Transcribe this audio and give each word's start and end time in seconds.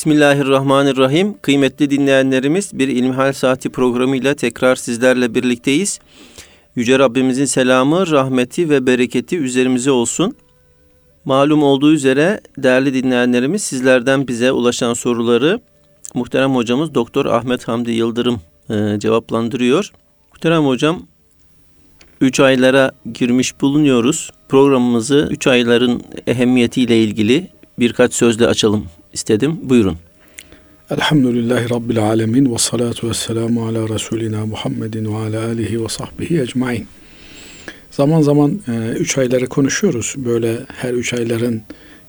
Bismillahirrahmanirrahim. 0.00 1.38
Kıymetli 1.42 1.90
dinleyenlerimiz 1.90 2.78
bir 2.78 2.88
İlmihal 2.88 3.32
Saati 3.32 3.70
programıyla 3.70 4.34
tekrar 4.34 4.76
sizlerle 4.76 5.34
birlikteyiz. 5.34 6.00
Yüce 6.76 6.98
Rabbimizin 6.98 7.44
selamı, 7.44 8.10
rahmeti 8.10 8.70
ve 8.70 8.86
bereketi 8.86 9.38
üzerimize 9.38 9.90
olsun. 9.90 10.36
Malum 11.24 11.62
olduğu 11.62 11.92
üzere 11.92 12.40
değerli 12.58 12.94
dinleyenlerimiz 12.94 13.62
sizlerden 13.62 14.28
bize 14.28 14.52
ulaşan 14.52 14.94
soruları 14.94 15.60
muhterem 16.14 16.54
hocamız 16.54 16.94
Doktor 16.94 17.26
Ahmet 17.26 17.68
Hamdi 17.68 17.90
Yıldırım 17.90 18.40
e, 18.70 18.98
cevaplandırıyor. 18.98 19.92
Muhterem 20.32 20.66
hocam 20.66 21.02
3 22.20 22.40
aylara 22.40 22.92
girmiş 23.14 23.60
bulunuyoruz. 23.60 24.30
Programımızı 24.48 25.28
3 25.30 25.46
ayların 25.46 26.02
ehemmiyetiyle 26.26 27.02
ilgili 27.02 27.50
birkaç 27.78 28.14
sözle 28.14 28.46
açalım 28.46 28.86
istedim. 29.12 29.60
Buyurun. 29.62 29.96
Elhamdülillahi 30.90 31.70
Rabbil 31.70 32.02
Alemin 32.02 32.52
ve 32.54 32.58
salatu 32.58 33.08
ve 33.08 33.14
selamu 33.14 33.66
ala 33.66 33.88
Resulina 33.88 34.46
Muhammedin 34.46 35.12
ve 35.12 35.16
ala 35.16 35.46
alihi 35.46 35.84
ve 35.84 35.88
sahbihi 35.88 36.40
ecmain. 36.40 36.86
Zaman 37.90 38.22
zaman 38.22 38.60
e, 38.68 38.88
üç 38.98 39.18
ayları 39.18 39.46
konuşuyoruz. 39.46 40.14
Böyle 40.16 40.58
her 40.68 40.92
üç 40.92 41.14
ayların 41.14 41.62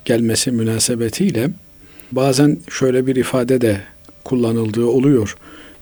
gelmesi 0.06 0.52
münasebetiyle 0.52 1.50
bazen 2.12 2.58
şöyle 2.70 3.08
bir 3.08 3.16
ifade 3.16 3.62
de 3.62 3.82
kullanıldığı 4.24 4.86
oluyor. 4.86 5.38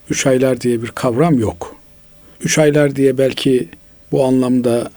Üç 0.10 0.28
aylar 0.28 0.62
diye 0.62 0.84
bir 0.84 0.88
kavram 0.88 1.40
yok. 1.40 1.76
Üç 2.42 2.58
aylar 2.58 2.96
diye 2.96 3.18
belki 3.18 3.68
bu 4.12 4.26
anlamda 4.26 4.92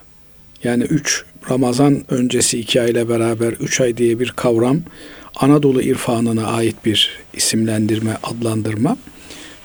yani 0.65 0.83
üç 0.83 1.25
Ramazan 1.51 2.05
öncesi 2.09 2.59
iki 2.59 2.80
ayla 2.80 3.09
beraber 3.09 3.52
üç 3.52 3.80
ay 3.80 3.97
diye 3.97 4.21
bir 4.21 4.30
kavram 4.30 4.80
Anadolu 5.37 5.83
irfanına 5.83 6.47
ait 6.47 6.77
bir 6.85 7.19
isimlendirme, 7.33 8.17
adlandırma. 8.23 8.97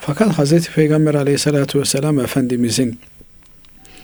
Fakat 0.01 0.39
Hz. 0.39 0.69
Peygamber 0.69 1.13
aleyhissalatü 1.13 1.79
vesselam 1.79 2.19
Efendimizin 2.19 2.99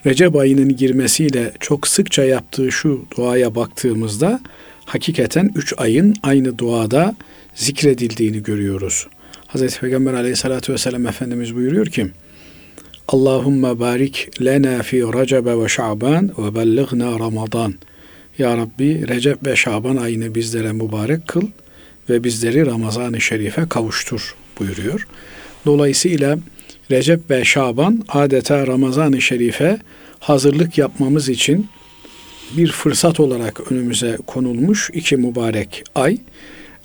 Recep 0.06 0.36
ayının 0.36 0.76
girmesiyle 0.76 1.52
çok 1.60 1.88
sıkça 1.88 2.24
yaptığı 2.24 2.72
şu 2.72 3.06
duaya 3.18 3.56
baktığımızda 3.56 4.40
hakikaten 4.86 5.50
üç 5.56 5.74
ayın 5.78 6.14
aynı 6.24 6.58
duada 6.58 7.16
zikredildiğini 7.56 8.44
görüyoruz. 8.44 9.08
Hz. 9.48 9.80
Peygamber 9.80 10.14
aleyhissalatü 10.14 10.74
vesselam 10.74 11.08
Efendimiz 11.08 11.56
buyuruyor 11.56 11.86
ki 11.86 12.08
Allahümme 13.08 13.80
barik 13.80 14.42
lena 14.46 14.84
fi 14.84 15.02
Recebe 15.02 15.64
ve 15.64 15.70
Şaban 15.70 16.32
ve 16.38 16.56
bellighna 16.56 17.20
Ramazan. 17.20 17.74
Ya 18.38 18.58
Rabbi 18.58 19.08
Recep 19.08 19.48
ve 19.48 19.56
Şaban 19.56 19.96
ayını 19.96 20.36
bizlere 20.36 20.74
mübarek 20.74 21.28
kıl 21.28 21.48
ve 22.10 22.24
bizleri 22.24 22.66
Ramazan-ı 22.66 23.22
Şerif'e 23.22 23.70
kavuştur 23.70 24.36
buyuruyor. 24.60 25.08
Dolayısıyla 25.66 26.38
Recep 26.92 27.30
ve 27.30 27.46
Şaban 27.46 28.04
adeta 28.10 28.68
Ramazan-ı 28.68 29.22
Şerif'e 29.22 29.80
hazırlık 30.20 30.78
yapmamız 30.78 31.30
için 31.30 31.68
bir 32.58 32.72
fırsat 32.72 33.20
olarak 33.20 33.72
önümüze 33.72 34.18
konulmuş 34.28 34.90
iki 34.94 35.18
mübarek 35.18 35.84
ay 35.96 36.18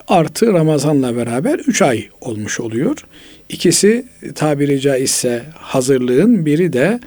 artı 0.09 0.53
Ramazan'la 0.53 1.17
beraber 1.17 1.59
üç 1.59 1.83
ay 1.83 2.09
olmuş 2.21 2.61
oluyor. 2.61 2.97
İkisi 3.49 4.07
tabiri 4.35 4.81
caizse 4.81 5.45
hazırlığın 5.55 6.47
biri 6.47 6.73
de 6.73 7.01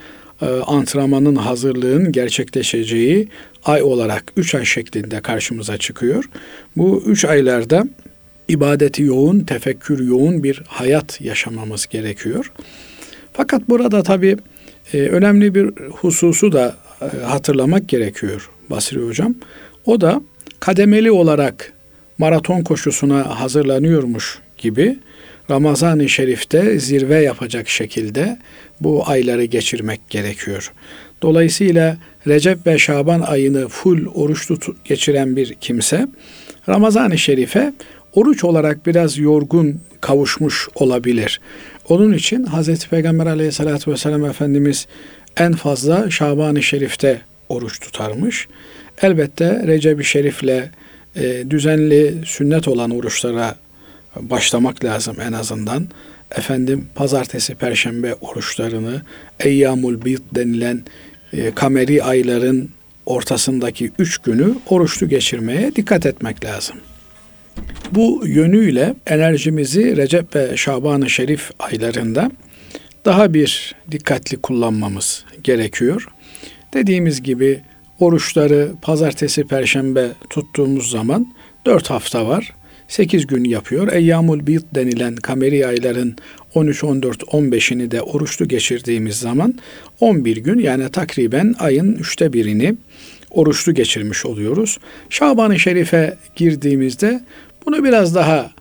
antrenmanın 0.46 1.36
hazırlığın 1.36 2.12
gerçekleşeceği 2.12 3.28
ay 3.66 3.82
olarak 3.82 4.24
üç 4.38 4.56
ay 4.56 4.66
şeklinde 4.66 5.22
karşımıza 5.22 5.78
çıkıyor. 5.78 6.30
Bu 6.78 7.04
üç 7.06 7.26
aylarda 7.26 7.86
ibadeti 8.48 9.04
yoğun, 9.04 9.40
tefekkür 9.40 10.08
yoğun 10.08 10.44
bir 10.44 10.64
hayat 10.68 11.22
yaşamamız 11.22 11.86
gerekiyor. 11.86 12.52
Fakat 13.34 13.70
burada 13.70 14.04
tabii 14.04 14.38
e, 14.94 14.98
önemli 14.98 15.56
bir 15.56 15.72
hususu 15.92 16.52
da 16.52 16.76
e, 17.02 17.24
hatırlamak 17.24 17.90
gerekiyor 17.90 18.50
Basri 18.70 19.08
Hocam. 19.08 19.36
O 19.86 20.02
da 20.02 20.22
kademeli 20.60 21.12
olarak 21.12 21.74
maraton 22.18 22.62
koşusuna 22.62 23.40
hazırlanıyormuş 23.40 24.40
gibi 24.58 25.00
Ramazan-ı 25.52 26.10
Şerif'te 26.10 26.80
zirve 26.80 27.22
yapacak 27.22 27.70
şekilde 27.70 28.38
bu 28.82 29.10
ayları 29.10 29.46
geçirmek 29.46 30.10
gerekiyor. 30.10 30.74
Dolayısıyla 31.22 31.98
Recep 32.28 32.68
ve 32.68 32.80
Şaban 32.80 33.22
ayını 33.22 33.68
full 33.68 34.06
oruç 34.14 34.48
tut 34.48 34.86
geçiren 34.86 35.36
bir 35.36 35.54
kimse 35.54 36.08
Ramazan-ı 36.70 37.18
Şerif'e 37.18 37.74
oruç 38.14 38.44
olarak 38.44 38.86
biraz 38.86 39.18
yorgun 39.18 39.82
kavuşmuş 40.02 40.68
olabilir. 40.76 41.42
Onun 41.90 42.14
için 42.14 42.46
Hz. 42.46 42.88
Peygamber 42.88 43.26
aleyhissalatü 43.26 43.92
vesselam 43.92 44.26
Efendimiz 44.26 44.88
en 45.38 45.54
fazla 45.54 46.12
Şaban-ı 46.12 46.64
Şerif'te 46.64 47.22
oruç 47.50 47.80
tutarmış. 47.80 48.48
Elbette 49.02 49.68
Recep-i 49.68 50.04
Şerif'le 50.04 50.70
e, 51.16 51.44
düzenli 51.50 52.16
sünnet 52.26 52.68
olan 52.68 52.92
oruçlara 52.92 53.56
başlamak 54.16 54.84
lazım 54.84 55.16
en 55.22 55.34
azından. 55.34 55.88
Efendim 56.36 56.88
pazartesi, 56.96 57.56
perşembe 57.56 58.14
oruçlarını, 58.14 59.02
Eyyamul 59.40 60.06
Bid 60.06 60.20
denilen 60.36 60.84
e, 61.34 61.52
kameri 61.52 62.04
ayların 62.04 62.70
ortasındaki 63.06 63.92
üç 64.00 64.18
günü 64.18 64.56
oruçlu 64.70 65.10
geçirmeye 65.10 65.76
dikkat 65.76 66.06
etmek 66.06 66.46
lazım. 66.46 66.76
Bu 67.92 68.24
yönüyle 68.26 68.96
enerjimizi 69.08 69.98
Recep 69.98 70.36
ve 70.36 70.58
Şaban-ı 70.58 71.10
Şerif 71.10 71.52
aylarında 71.60 72.32
daha 73.06 73.34
bir 73.34 73.76
dikkatli 73.92 74.38
kullanmamız 74.38 75.26
gerekiyor. 75.44 76.08
Dediğimiz 76.74 77.24
gibi 77.24 77.62
oruçları 78.00 78.72
pazartesi, 78.82 79.44
perşembe 79.44 80.08
tuttuğumuz 80.30 80.90
zaman 80.90 81.34
dört 81.66 81.90
hafta 81.90 82.28
var. 82.28 82.54
8 82.92 83.28
gün 83.28 83.44
yapıyor. 83.44 83.94
Eyyamul 83.94 84.48
Bid 84.48 84.62
denilen 84.76 85.16
kameri 85.16 85.68
ayların 85.68 86.16
13, 86.56 86.84
14, 86.84 87.22
15'ini 87.22 87.92
de 87.92 88.02
oruçlu 88.02 88.48
geçirdiğimiz 88.48 89.16
zaman 89.16 89.56
11 90.00 90.38
gün 90.38 90.60
yani 90.60 90.92
takriben 90.92 91.56
ayın 91.60 91.94
üçte 91.94 92.34
birini 92.34 92.76
oruçlu 93.30 93.74
geçirmiş 93.74 94.26
oluyoruz. 94.26 94.78
Şaban-ı 95.10 95.60
Şerif'e 95.60 96.18
girdiğimizde 96.36 97.22
bunu 97.66 97.84
biraz 97.84 98.16
daha 98.16 98.52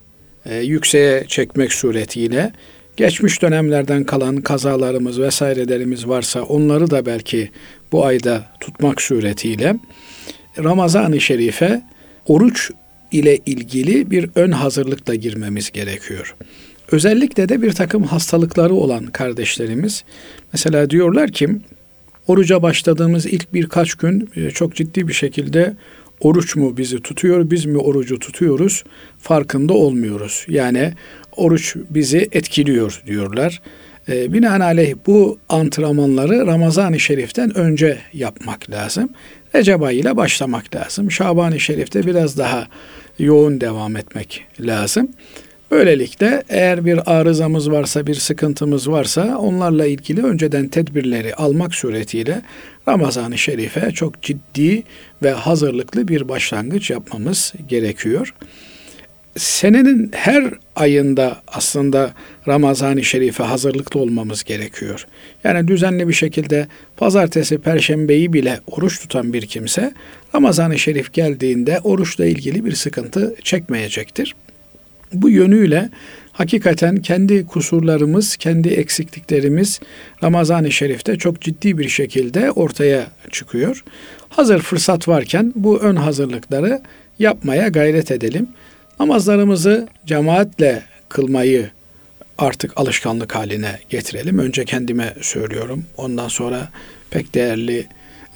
e, 0.46 0.56
yükseğe 0.56 1.24
çekmek 1.28 1.72
suretiyle 1.72 2.52
geçmiş 2.96 3.42
dönemlerden 3.42 4.04
kalan 4.04 4.36
kazalarımız 4.36 5.20
vesairelerimiz 5.20 6.08
varsa 6.08 6.42
onları 6.42 6.90
da 6.90 7.06
belki 7.06 7.50
bu 7.92 8.04
ayda 8.06 8.46
tutmak 8.60 9.02
suretiyle 9.02 9.76
Ramazan-ı 10.58 11.20
Şerif'e 11.20 11.82
oruç 12.26 12.70
ile 13.12 13.38
ilgili 13.46 14.10
bir 14.10 14.30
ön 14.34 14.50
hazırlıkla 14.52 15.14
girmemiz 15.14 15.70
gerekiyor. 15.70 16.34
Özellikle 16.92 17.48
de 17.48 17.62
bir 17.62 17.72
takım 17.72 18.02
hastalıkları 18.02 18.74
olan 18.74 19.06
kardeşlerimiz 19.06 20.04
mesela 20.52 20.90
diyorlar 20.90 21.30
ki 21.32 21.48
oruca 22.26 22.62
başladığımız 22.62 23.26
ilk 23.26 23.54
birkaç 23.54 23.94
gün 23.94 24.30
e, 24.36 24.50
çok 24.50 24.74
ciddi 24.74 25.08
bir 25.08 25.12
şekilde 25.12 25.76
oruç 26.20 26.56
mu 26.56 26.76
bizi 26.76 27.00
tutuyor, 27.00 27.50
biz 27.50 27.64
mi 27.64 27.78
orucu 27.78 28.18
tutuyoruz 28.18 28.84
farkında 29.18 29.72
olmuyoruz. 29.72 30.46
Yani 30.48 30.92
oruç 31.36 31.76
bizi 31.90 32.28
etkiliyor 32.32 33.02
diyorlar. 33.06 33.62
E, 34.08 34.32
binaenaleyh 34.32 34.94
bu 35.06 35.38
antrenmanları 35.48 36.46
Ramazan-ı 36.46 37.00
Şerif'ten 37.00 37.58
önce 37.58 37.98
yapmak 38.12 38.70
lazım. 38.70 39.10
Recep 39.54 39.82
ayıyla 39.82 40.16
başlamak 40.16 40.74
lazım. 40.74 41.10
Şaban-ı 41.10 41.60
Şerif'te 41.60 42.06
biraz 42.06 42.38
daha 42.38 42.68
yoğun 43.18 43.60
devam 43.60 43.96
etmek 43.96 44.46
lazım. 44.60 45.08
Böylelikle 45.70 46.42
eğer 46.48 46.84
bir 46.84 47.12
arızamız 47.12 47.70
varsa, 47.70 48.06
bir 48.06 48.14
sıkıntımız 48.14 48.90
varsa 48.90 49.38
onlarla 49.38 49.86
ilgili 49.86 50.22
önceden 50.22 50.68
tedbirleri 50.68 51.34
almak 51.34 51.74
suretiyle 51.74 52.42
Ramazan-ı 52.88 53.38
Şerif'e 53.38 53.90
çok 53.90 54.22
ciddi 54.22 54.82
ve 55.22 55.30
hazırlıklı 55.30 56.08
bir 56.08 56.28
başlangıç 56.28 56.90
yapmamız 56.90 57.52
gerekiyor. 57.68 58.34
Senenin 59.36 60.10
her 60.14 60.44
ayında 60.76 61.42
aslında 61.48 62.14
Ramazan-ı 62.48 63.04
Şerif'e 63.04 63.42
hazırlıklı 63.44 64.00
olmamız 64.00 64.44
gerekiyor. 64.44 65.06
Yani 65.44 65.68
düzenli 65.68 66.08
bir 66.08 66.12
şekilde 66.12 66.66
pazartesi, 66.96 67.58
perşembeyi 67.58 68.32
bile 68.32 68.60
oruç 68.66 69.00
tutan 69.00 69.32
bir 69.32 69.46
kimse 69.46 69.94
Ramazan-ı 70.34 70.78
Şerif 70.78 71.12
geldiğinde 71.12 71.80
oruçla 71.84 72.26
ilgili 72.26 72.64
bir 72.64 72.72
sıkıntı 72.72 73.34
çekmeyecektir. 73.42 74.34
Bu 75.12 75.30
yönüyle 75.30 75.90
hakikaten 76.32 76.96
kendi 76.96 77.46
kusurlarımız, 77.46 78.36
kendi 78.36 78.68
eksikliklerimiz 78.68 79.80
Ramazan-ı 80.22 80.72
Şerif'te 80.72 81.16
çok 81.16 81.40
ciddi 81.40 81.78
bir 81.78 81.88
şekilde 81.88 82.50
ortaya 82.50 83.06
çıkıyor. 83.30 83.84
Hazır 84.28 84.58
fırsat 84.58 85.08
varken 85.08 85.52
bu 85.56 85.78
ön 85.78 85.96
hazırlıkları 85.96 86.82
yapmaya 87.18 87.68
gayret 87.68 88.10
edelim. 88.10 88.48
Namazlarımızı 89.00 89.88
cemaatle 90.06 90.82
kılmayı 91.08 91.70
artık 92.38 92.80
alışkanlık 92.80 93.34
haline 93.34 93.78
getirelim. 93.88 94.38
Önce 94.38 94.64
kendime 94.64 95.14
söylüyorum. 95.20 95.84
Ondan 95.96 96.28
sonra 96.28 96.68
pek 97.10 97.34
değerli 97.34 97.86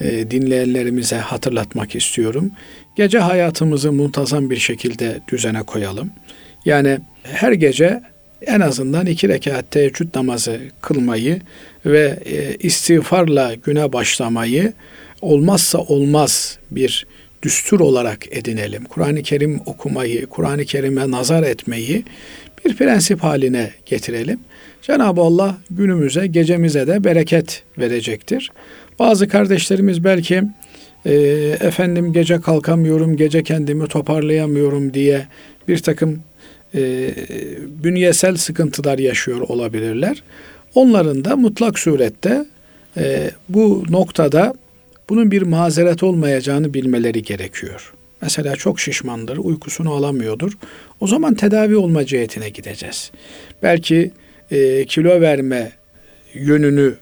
e, 0.01 0.31
dinleyenlerimize 0.31 1.17
hatırlatmak 1.17 1.95
istiyorum. 1.95 2.51
Gece 2.97 3.19
hayatımızı 3.19 3.93
muntazam 3.93 4.51
bir 4.51 4.57
şekilde 4.57 5.21
düzene 5.33 5.63
koyalım. 5.63 6.11
Yani 6.65 6.99
her 7.23 7.53
gece 7.53 8.03
en 8.47 8.61
azından 8.61 9.07
iki 9.07 9.29
rekat 9.29 9.71
teheccüd 9.71 10.15
namazı 10.15 10.61
kılmayı 10.81 11.41
ve 11.87 12.19
e, 12.25 12.55
istiğfarla 12.55 13.55
güne 13.55 13.93
başlamayı 13.93 14.73
olmazsa 15.23 15.79
olmaz 15.79 16.59
bir 16.71 17.07
düstur 17.45 17.81
olarak 17.81 18.37
edinelim. 18.37 18.85
Kur'an-ı 18.85 19.23
Kerim 19.23 19.61
okumayı, 19.67 20.27
Kur'an-ı 20.27 20.65
Kerim'e 20.65 21.11
nazar 21.11 21.43
etmeyi 21.43 22.05
bir 22.65 22.77
prensip 22.77 23.23
haline 23.23 23.71
getirelim. 23.87 24.41
Cenab-ı 24.83 25.21
Allah 25.21 25.59
günümüze, 25.71 26.27
gecemize 26.27 26.87
de 26.87 27.05
bereket 27.05 27.63
verecektir. 27.79 28.51
Bazı 28.99 29.29
kardeşlerimiz 29.29 30.05
belki 30.05 30.43
e, 31.07 31.13
efendim 31.61 32.13
gece 32.13 32.41
kalkamıyorum, 32.41 33.17
gece 33.17 33.43
kendimi 33.43 33.87
toparlayamıyorum 33.87 34.95
diye 34.95 35.27
bir 35.69 35.79
takım 35.79 36.23
e, 36.75 37.11
bünyesel 37.85 38.37
sıkıntılar 38.37 38.99
yaşıyor 38.99 39.41
olabilirler. 39.41 40.23
Onların 40.75 41.25
da 41.25 41.37
mutlak 41.37 41.79
surette 41.79 42.45
e, 42.97 43.31
bu 43.49 43.85
noktada 43.91 44.55
bunun 45.09 45.31
bir 45.31 45.43
mazeret 45.43 46.03
olmayacağını 46.03 46.75
bilmeleri 46.75 47.23
gerekiyor. 47.23 47.93
Mesela 48.23 48.57
çok 48.57 48.81
şişmandır, 48.81 49.37
uykusunu 49.37 49.93
alamıyordur. 49.93 50.53
O 51.01 51.07
zaman 51.07 51.35
tedavi 51.35 51.77
olma 51.77 52.07
cihetine 52.07 52.49
gideceğiz. 52.49 53.11
Belki 53.63 54.11
e, 54.51 54.85
kilo 54.85 55.21
verme 55.21 55.73
yönünü 56.35 56.95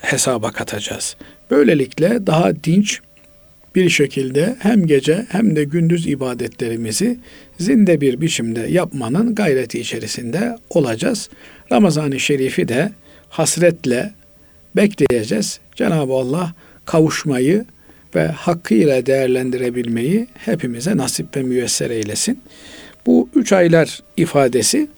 hesaba 0.00 0.52
katacağız. 0.52 1.16
Böylelikle 1.50 2.26
daha 2.26 2.64
dinç 2.64 3.00
bir 3.74 3.90
şekilde 3.90 4.56
hem 4.58 4.86
gece 4.86 5.26
hem 5.28 5.56
de 5.56 5.64
gündüz 5.64 6.06
ibadetlerimizi 6.06 7.18
zinde 7.58 8.00
bir 8.00 8.20
biçimde 8.20 8.60
yapmanın 8.60 9.34
gayreti 9.34 9.80
içerisinde 9.80 10.56
olacağız. 10.70 11.30
Ramazan-ı 11.72 12.20
Şerif'i 12.20 12.68
de 12.68 12.92
hasretle 13.28 14.12
bekleyeceğiz. 14.76 15.60
Cenab-ı 15.74 16.12
Allah 16.12 16.54
kavuşmayı 16.88 17.64
ve 18.14 18.26
hakkıyla 18.26 19.06
değerlendirebilmeyi 19.06 20.26
hepimize 20.44 20.96
nasip 20.96 21.36
ve 21.36 21.42
müyesser 21.42 21.90
eylesin. 21.90 22.40
Bu 23.06 23.28
üç 23.34 23.52
aylar 23.52 24.02
ifadesi 24.16 24.88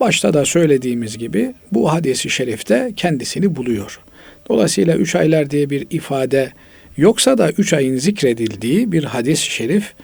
başta 0.00 0.34
da 0.34 0.44
söylediğimiz 0.44 1.18
gibi 1.18 1.54
bu 1.72 1.92
hadisi 1.92 2.30
şerifte 2.30 2.92
kendisini 2.96 3.56
buluyor. 3.56 4.00
Dolayısıyla 4.48 4.96
üç 4.96 5.14
aylar 5.14 5.50
diye 5.50 5.70
bir 5.70 5.86
ifade 5.90 6.52
yoksa 6.96 7.38
da 7.38 7.50
üç 7.50 7.72
ayın 7.72 7.96
zikredildiği 7.96 8.92
bir 8.92 9.04
hadis-i 9.04 9.50
şerif 9.50 9.94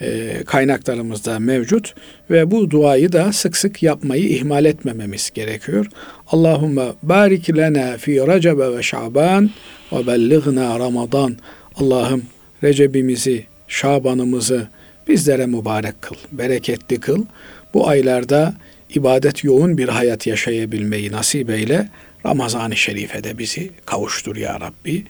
e, 0.00 0.42
kaynaklarımızda 0.46 1.38
mevcut 1.38 1.94
ve 2.30 2.50
bu 2.50 2.70
duayı 2.70 3.12
da 3.12 3.32
sık 3.32 3.56
sık 3.56 3.82
yapmayı 3.82 4.28
ihmal 4.28 4.64
etmememiz 4.64 5.30
gerekiyor. 5.34 5.86
Allahümme 6.26 6.86
barik 7.02 7.56
lena 7.56 7.96
fi 7.96 8.26
recebe 8.26 8.76
ve 8.76 8.82
şaban 8.82 9.50
ve 9.92 10.06
bellighna 10.06 10.78
ramadan. 10.78 11.36
Allah'ım 11.76 12.22
Recep'imizi, 12.62 13.44
Şaban'ımızı 13.68 14.68
bizlere 15.08 15.46
mübarek 15.46 16.02
kıl, 16.02 16.16
bereketli 16.32 17.00
kıl. 17.00 17.24
Bu 17.74 17.88
aylarda 17.88 18.54
ibadet 18.94 19.44
yoğun 19.44 19.78
bir 19.78 19.88
hayat 19.88 20.26
yaşayabilmeyi 20.26 21.12
nasip 21.12 21.50
eyle. 21.50 21.88
Ramazan-ı 22.26 22.76
Şerif'e 22.76 23.24
de 23.24 23.38
bizi 23.38 23.70
kavuştur 23.86 24.36
ya 24.36 24.60
Rabbi. 24.60 25.04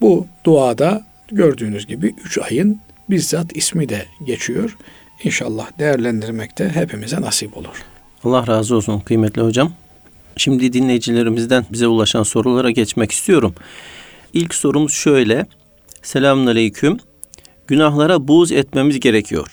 Bu 0.00 0.26
duada 0.44 1.06
gördüğünüz 1.32 1.86
gibi 1.86 2.14
üç 2.24 2.38
ayın 2.38 2.80
bizzat 3.10 3.56
ismi 3.56 3.88
de 3.88 4.06
geçiyor. 4.24 4.76
İnşallah 5.24 5.78
değerlendirmekte 5.78 6.68
hepimize 6.68 7.20
nasip 7.20 7.56
olur. 7.56 7.84
Allah 8.24 8.46
razı 8.46 8.76
olsun 8.76 9.00
kıymetli 9.00 9.42
hocam. 9.42 9.72
Şimdi 10.36 10.72
dinleyicilerimizden 10.72 11.66
bize 11.72 11.86
ulaşan 11.86 12.22
sorulara 12.22 12.70
geçmek 12.70 13.12
istiyorum. 13.12 13.54
İlk 14.32 14.54
sorumuz 14.54 14.92
şöyle. 14.92 15.46
Selamun 16.02 16.46
Aleyküm. 16.46 16.98
Günahlara 17.66 18.28
buğz 18.28 18.52
etmemiz 18.52 19.00
gerekiyor. 19.00 19.52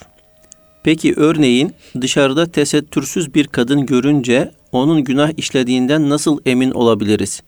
Peki 0.84 1.14
örneğin 1.18 1.74
dışarıda 2.02 2.52
tesettürsüz 2.52 3.34
bir 3.34 3.48
kadın 3.48 3.86
görünce 3.86 4.52
onun 4.72 5.04
günah 5.04 5.32
işlediğinden 5.38 6.10
nasıl 6.10 6.40
emin 6.46 6.72
olabiliriz? 6.72 7.42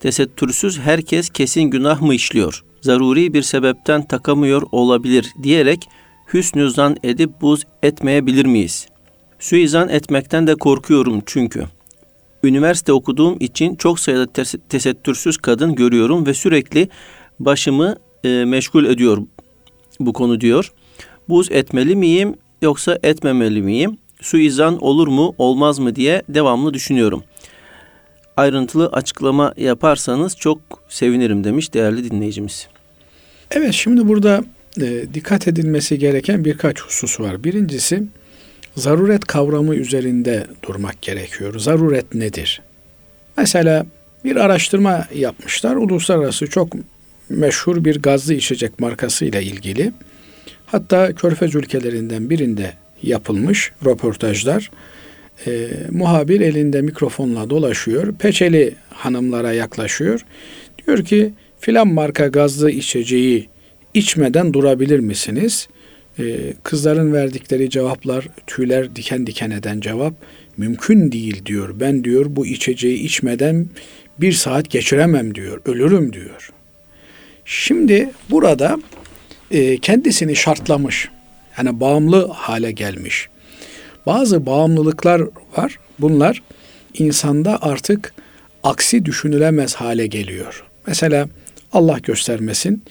Tesettürsüz 0.00 0.78
herkes 0.78 1.30
kesin 1.30 1.62
günah 1.62 2.00
mı 2.00 2.14
işliyor? 2.14 2.64
Zaruri 2.80 3.34
bir 3.34 3.42
sebepten 3.42 4.06
takamıyor 4.06 4.62
olabilir 4.72 5.32
diyerek 5.42 5.88
hüsnü 6.32 6.70
zan 6.70 6.96
edip 7.02 7.40
buz 7.40 7.64
etmeyebilir 7.82 8.44
miyiz? 8.44 8.88
Suizan 9.38 9.88
etmekten 9.88 10.46
de 10.46 10.54
korkuyorum 10.54 11.22
çünkü. 11.26 11.64
Üniversite 12.42 12.92
okuduğum 12.92 13.36
için 13.40 13.74
çok 13.74 14.00
sayıda 14.00 14.24
tes- 14.24 14.60
tesettürsüz 14.68 15.36
kadın 15.36 15.74
görüyorum 15.74 16.26
ve 16.26 16.34
sürekli 16.34 16.88
başımı 17.40 17.96
e, 18.24 18.28
meşgul 18.28 18.84
ediyor 18.84 19.18
bu 20.00 20.12
konu 20.12 20.40
diyor. 20.40 20.72
Buz 21.28 21.50
etmeli 21.52 21.96
miyim 21.96 22.34
yoksa 22.62 22.98
etmemeli 23.02 23.62
miyim? 23.62 23.98
Suizan 24.20 24.78
olur 24.84 25.08
mu 25.08 25.34
olmaz 25.38 25.78
mı 25.78 25.96
diye 25.96 26.22
devamlı 26.28 26.74
düşünüyorum. 26.74 27.22
Ayrıntılı 28.38 28.86
açıklama 28.86 29.54
yaparsanız 29.56 30.36
çok 30.36 30.60
sevinirim 30.88 31.44
demiş 31.44 31.74
değerli 31.74 32.10
dinleyicimiz. 32.10 32.68
Evet 33.50 33.72
şimdi 33.72 34.08
burada 34.08 34.44
e, 34.80 35.14
dikkat 35.14 35.48
edilmesi 35.48 35.98
gereken 35.98 36.44
birkaç 36.44 36.80
husus 36.80 37.20
var. 37.20 37.44
Birincisi 37.44 38.02
zaruret 38.76 39.24
kavramı 39.24 39.74
üzerinde 39.74 40.46
durmak 40.62 41.02
gerekiyor. 41.02 41.58
Zaruret 41.58 42.14
nedir? 42.14 42.62
Mesela 43.36 43.86
bir 44.24 44.36
araştırma 44.36 45.06
yapmışlar. 45.14 45.76
Uluslararası 45.76 46.46
çok 46.46 46.72
meşhur 47.28 47.84
bir 47.84 48.02
gazlı 48.02 48.34
içecek 48.34 48.80
markası 48.80 49.24
ile 49.24 49.42
ilgili. 49.42 49.92
Hatta 50.66 51.12
Körfez 51.12 51.54
ülkelerinden 51.54 52.30
birinde 52.30 52.72
yapılmış 53.02 53.72
röportajlar. 53.84 54.70
E, 55.46 55.68
muhabir 55.90 56.40
elinde 56.40 56.82
mikrofonla 56.82 57.50
dolaşıyor. 57.50 58.14
Peçeli 58.14 58.74
hanımlara 58.90 59.52
yaklaşıyor. 59.52 60.24
Diyor 60.86 61.04
ki 61.04 61.32
filan 61.60 61.88
marka 61.88 62.26
gazlı 62.26 62.70
içeceği 62.70 63.48
içmeden 63.94 64.52
durabilir 64.52 64.98
misiniz? 64.98 65.68
Ee, 66.18 66.52
kızların 66.62 67.12
verdikleri 67.12 67.70
cevaplar 67.70 68.28
tüyler 68.46 68.96
diken 68.96 69.26
diken 69.26 69.50
eden 69.50 69.80
cevap 69.80 70.14
mümkün 70.56 71.12
değil 71.12 71.46
diyor. 71.46 71.80
Ben 71.80 72.04
diyor 72.04 72.26
bu 72.28 72.46
içeceği 72.46 72.98
içmeden 72.98 73.66
bir 74.20 74.32
saat 74.32 74.70
geçiremem 74.70 75.34
diyor. 75.34 75.60
Ölürüm 75.66 76.12
diyor. 76.12 76.50
Şimdi 77.44 78.10
burada 78.30 78.78
e, 79.50 79.78
kendisini 79.78 80.36
şartlamış. 80.36 81.08
Yani 81.58 81.80
bağımlı 81.80 82.28
hale 82.28 82.72
gelmiş. 82.72 83.28
Bazı 84.08 84.46
bağımlılıklar 84.46 85.22
var. 85.56 85.78
Bunlar 85.98 86.42
insanda 86.94 87.62
artık 87.62 88.14
aksi 88.62 89.04
düşünülemez 89.04 89.74
hale 89.74 90.06
geliyor. 90.06 90.64
Mesela 90.86 91.28
Allah 91.72 91.98
göstermesin 91.98 92.82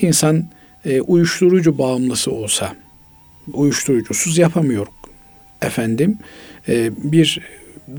insan 0.00 0.44
e, 0.84 1.00
uyuşturucu 1.00 1.78
bağımlısı 1.78 2.30
olsa 2.30 2.76
uyuşturucusuz 3.52 4.38
yapamıyor 4.38 4.86
efendim 5.62 6.18
e, 6.68 6.90
bir 7.12 7.40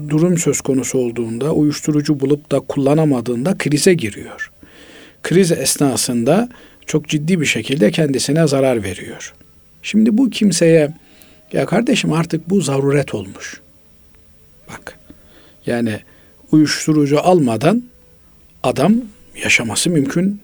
durum 0.09 0.37
söz 0.37 0.61
konusu 0.61 0.97
olduğunda 0.97 1.53
uyuşturucu 1.53 2.19
bulup 2.19 2.51
da 2.51 2.59
kullanamadığında 2.59 3.57
krize 3.57 3.93
giriyor. 3.93 4.51
Kriz 5.23 5.51
esnasında 5.51 6.49
çok 6.85 7.07
ciddi 7.07 7.41
bir 7.41 7.45
şekilde 7.45 7.91
kendisine 7.91 8.47
zarar 8.47 8.83
veriyor. 8.83 9.33
Şimdi 9.83 10.17
bu 10.17 10.29
kimseye 10.29 10.93
ya 11.53 11.65
kardeşim 11.65 12.13
artık 12.13 12.49
bu 12.49 12.61
zaruret 12.61 13.15
olmuş. 13.15 13.61
Bak 14.69 14.99
yani 15.65 15.99
uyuşturucu 16.51 17.19
almadan 17.19 17.83
adam 18.63 18.95
yaşaması 19.43 19.89
mümkün 19.89 20.41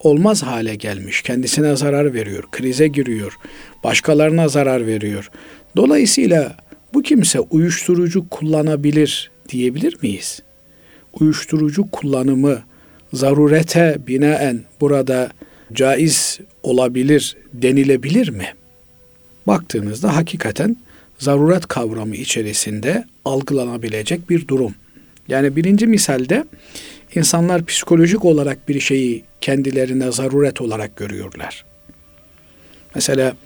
olmaz 0.00 0.42
hale 0.42 0.74
gelmiş. 0.74 1.22
Kendisine 1.22 1.76
zarar 1.76 2.14
veriyor, 2.14 2.44
krize 2.52 2.88
giriyor, 2.88 3.36
başkalarına 3.84 4.48
zarar 4.48 4.86
veriyor. 4.86 5.30
Dolayısıyla 5.76 6.56
bu 6.94 7.02
kimse 7.02 7.40
uyuşturucu 7.40 8.28
kullanabilir 8.28 9.30
diyebilir 9.48 9.96
miyiz? 10.02 10.42
Uyuşturucu 11.20 11.90
kullanımı 11.90 12.62
zarurete 13.12 13.96
binaen 14.06 14.60
burada 14.80 15.30
caiz 15.72 16.40
olabilir 16.62 17.36
denilebilir 17.52 18.28
mi? 18.28 18.46
Baktığınızda 19.46 20.16
hakikaten 20.16 20.76
zaruret 21.18 21.66
kavramı 21.66 22.16
içerisinde 22.16 23.04
algılanabilecek 23.24 24.30
bir 24.30 24.48
durum. 24.48 24.74
Yani 25.28 25.56
birinci 25.56 25.86
misalde 25.86 26.44
insanlar 27.14 27.66
psikolojik 27.66 28.24
olarak 28.24 28.68
bir 28.68 28.80
şeyi 28.80 29.24
kendilerine 29.40 30.12
zaruret 30.12 30.60
olarak 30.60 30.96
görüyorlar. 30.96 31.64
Mesela 32.94 33.36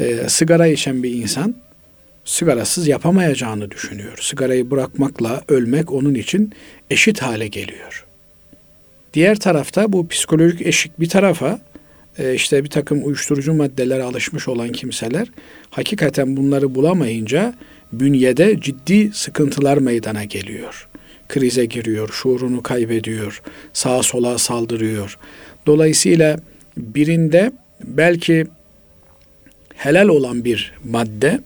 e, 0.00 0.28
sigara 0.28 0.66
içen 0.66 1.02
bir 1.02 1.14
insan 1.14 1.54
sigarasız 2.24 2.88
yapamayacağını 2.88 3.70
düşünüyor. 3.70 4.18
Sigarayı 4.20 4.70
bırakmakla 4.70 5.42
ölmek 5.48 5.92
onun 5.92 6.14
için 6.14 6.52
eşit 6.90 7.22
hale 7.22 7.48
geliyor. 7.48 8.04
Diğer 9.14 9.38
tarafta 9.38 9.92
bu 9.92 10.08
psikolojik 10.08 10.66
eşik 10.66 11.00
bir 11.00 11.08
tarafa 11.08 11.60
e, 12.18 12.34
işte 12.34 12.64
bir 12.64 12.70
takım 12.70 13.06
uyuşturucu 13.06 13.54
maddelere 13.54 14.02
alışmış 14.02 14.48
olan 14.48 14.68
kimseler 14.68 15.28
hakikaten 15.70 16.36
bunları 16.36 16.74
bulamayınca 16.74 17.54
bünyede 17.92 18.60
ciddi 18.60 19.10
sıkıntılar 19.14 19.78
meydana 19.78 20.24
geliyor. 20.24 20.88
Krize 21.28 21.64
giriyor, 21.64 22.08
şuurunu 22.12 22.62
kaybediyor, 22.62 23.42
sağa 23.72 24.02
sola 24.02 24.38
saldırıyor. 24.38 25.18
Dolayısıyla 25.66 26.38
birinde 26.76 27.52
belki 27.84 28.46
helal 29.74 30.08
olan 30.08 30.44
bir 30.44 30.72
madde 30.84 31.40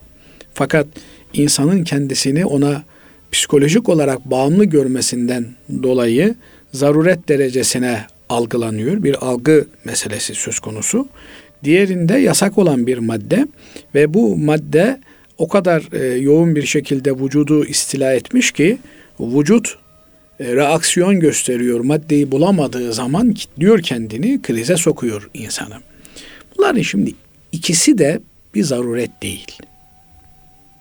fakat 0.54 0.86
insanın 1.32 1.84
kendisini 1.84 2.46
ona 2.46 2.82
psikolojik 3.32 3.88
olarak 3.88 4.24
bağımlı 4.24 4.64
görmesinden 4.64 5.46
dolayı 5.82 6.34
zaruret 6.72 7.28
derecesine 7.28 8.06
algılanıyor. 8.30 9.02
Bir 9.02 9.26
algı 9.26 9.66
meselesi 9.84 10.34
söz 10.34 10.58
konusu. 10.58 11.08
Diğerinde 11.64 12.16
yasak 12.16 12.58
olan 12.58 12.86
bir 12.86 12.98
madde 12.98 13.46
ve 13.94 14.14
bu 14.14 14.36
madde 14.36 15.00
o 15.38 15.48
kadar 15.48 15.88
e, 15.92 16.18
yoğun 16.18 16.56
bir 16.56 16.66
şekilde 16.66 17.12
vücudu 17.12 17.64
istila 17.64 18.12
etmiş 18.12 18.50
ki 18.52 18.78
vücut 19.20 19.78
e, 20.40 20.56
reaksiyon 20.56 21.20
gösteriyor. 21.20 21.80
Maddeyi 21.80 22.32
bulamadığı 22.32 22.92
zaman 22.92 23.32
kilitliyor 23.32 23.82
kendini, 23.82 24.42
krize 24.42 24.76
sokuyor 24.76 25.30
insanı. 25.34 25.74
Bunların 26.58 26.82
şimdi 26.82 27.14
ikisi 27.52 27.98
de 27.98 28.20
bir 28.54 28.62
zaruret 28.62 29.10
değil. 29.22 29.56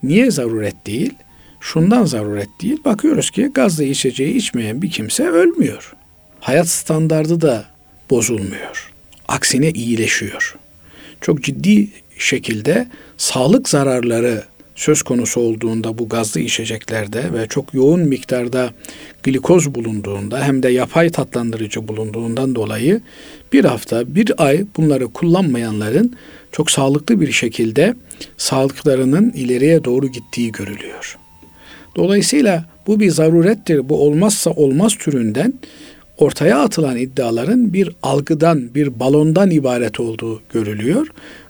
Niye 0.04 0.32
zaruret 0.32 0.88
değil? 0.88 1.14
Şundan 1.60 2.06
zaruret 2.06 2.50
değil. 2.62 2.78
Bakıyoruz 2.86 3.32
ki 3.32 3.52
gazlı 3.54 3.84
içeceği 3.84 4.36
içmeyen 4.36 4.82
bir 4.82 4.90
kimse 4.90 5.28
ölmüyor. 5.28 5.94
Hayat 6.40 6.68
standardı 6.68 7.42
da 7.42 7.66
bozulmuyor. 8.10 8.92
Aksine 9.28 9.72
iyileşiyor. 9.72 10.56
Çok 11.22 11.44
ciddi 11.44 11.88
şekilde 12.18 12.88
sağlık 13.18 13.70
zararları 13.70 14.44
söz 14.76 15.02
konusu 15.02 15.42
olduğunda 15.42 15.98
bu 15.98 16.10
gazlı 16.10 16.42
içeceklerde 16.42 17.34
ve 17.34 17.48
çok 17.48 17.74
yoğun 17.74 18.00
miktarda 18.00 18.74
glikoz 19.24 19.76
bulunduğunda 19.76 20.44
hem 20.44 20.64
de 20.64 20.70
yapay 20.70 21.10
tatlandırıcı 21.10 21.88
bulunduğundan 21.88 22.56
dolayı 22.56 23.02
bir 23.54 23.66
hafta, 23.66 24.16
bir 24.16 24.46
ay 24.46 24.66
bunları 24.78 25.08
kullanmayanların 25.08 26.16
çok 26.52 26.72
sağlıklı 26.72 27.22
bir 27.22 27.32
şekilde 27.32 27.96
sağlıklarının 28.38 29.32
ileriye 29.32 29.84
doğru 29.84 30.08
gittiği 30.08 30.52
görülüyor. 30.52 31.18
Dolayısıyla 31.96 32.66
bu 32.88 33.00
bir 33.00 33.12
zarurettir, 33.12 33.90
bu 33.90 34.02
olmazsa 34.02 34.52
olmaz 34.52 34.96
türünden 34.96 35.54
ortaya 36.20 36.60
atılan 36.60 36.98
iddiaların 36.98 37.74
bir 37.74 37.92
algıdan, 38.04 38.76
bir 38.76 39.00
balondan 39.00 39.52
ibaret 39.52 40.00
olduğu 40.00 40.42
görülüyor. 40.54 41.08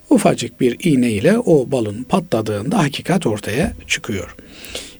Ufacık 0.09 0.61
bir 0.61 0.75
iğne 0.83 1.11
ile 1.11 1.39
o 1.39 1.71
balon 1.71 2.03
patladığında 2.03 2.77
hakikat 2.77 3.27
ortaya 3.27 3.73
çıkıyor. 3.87 4.35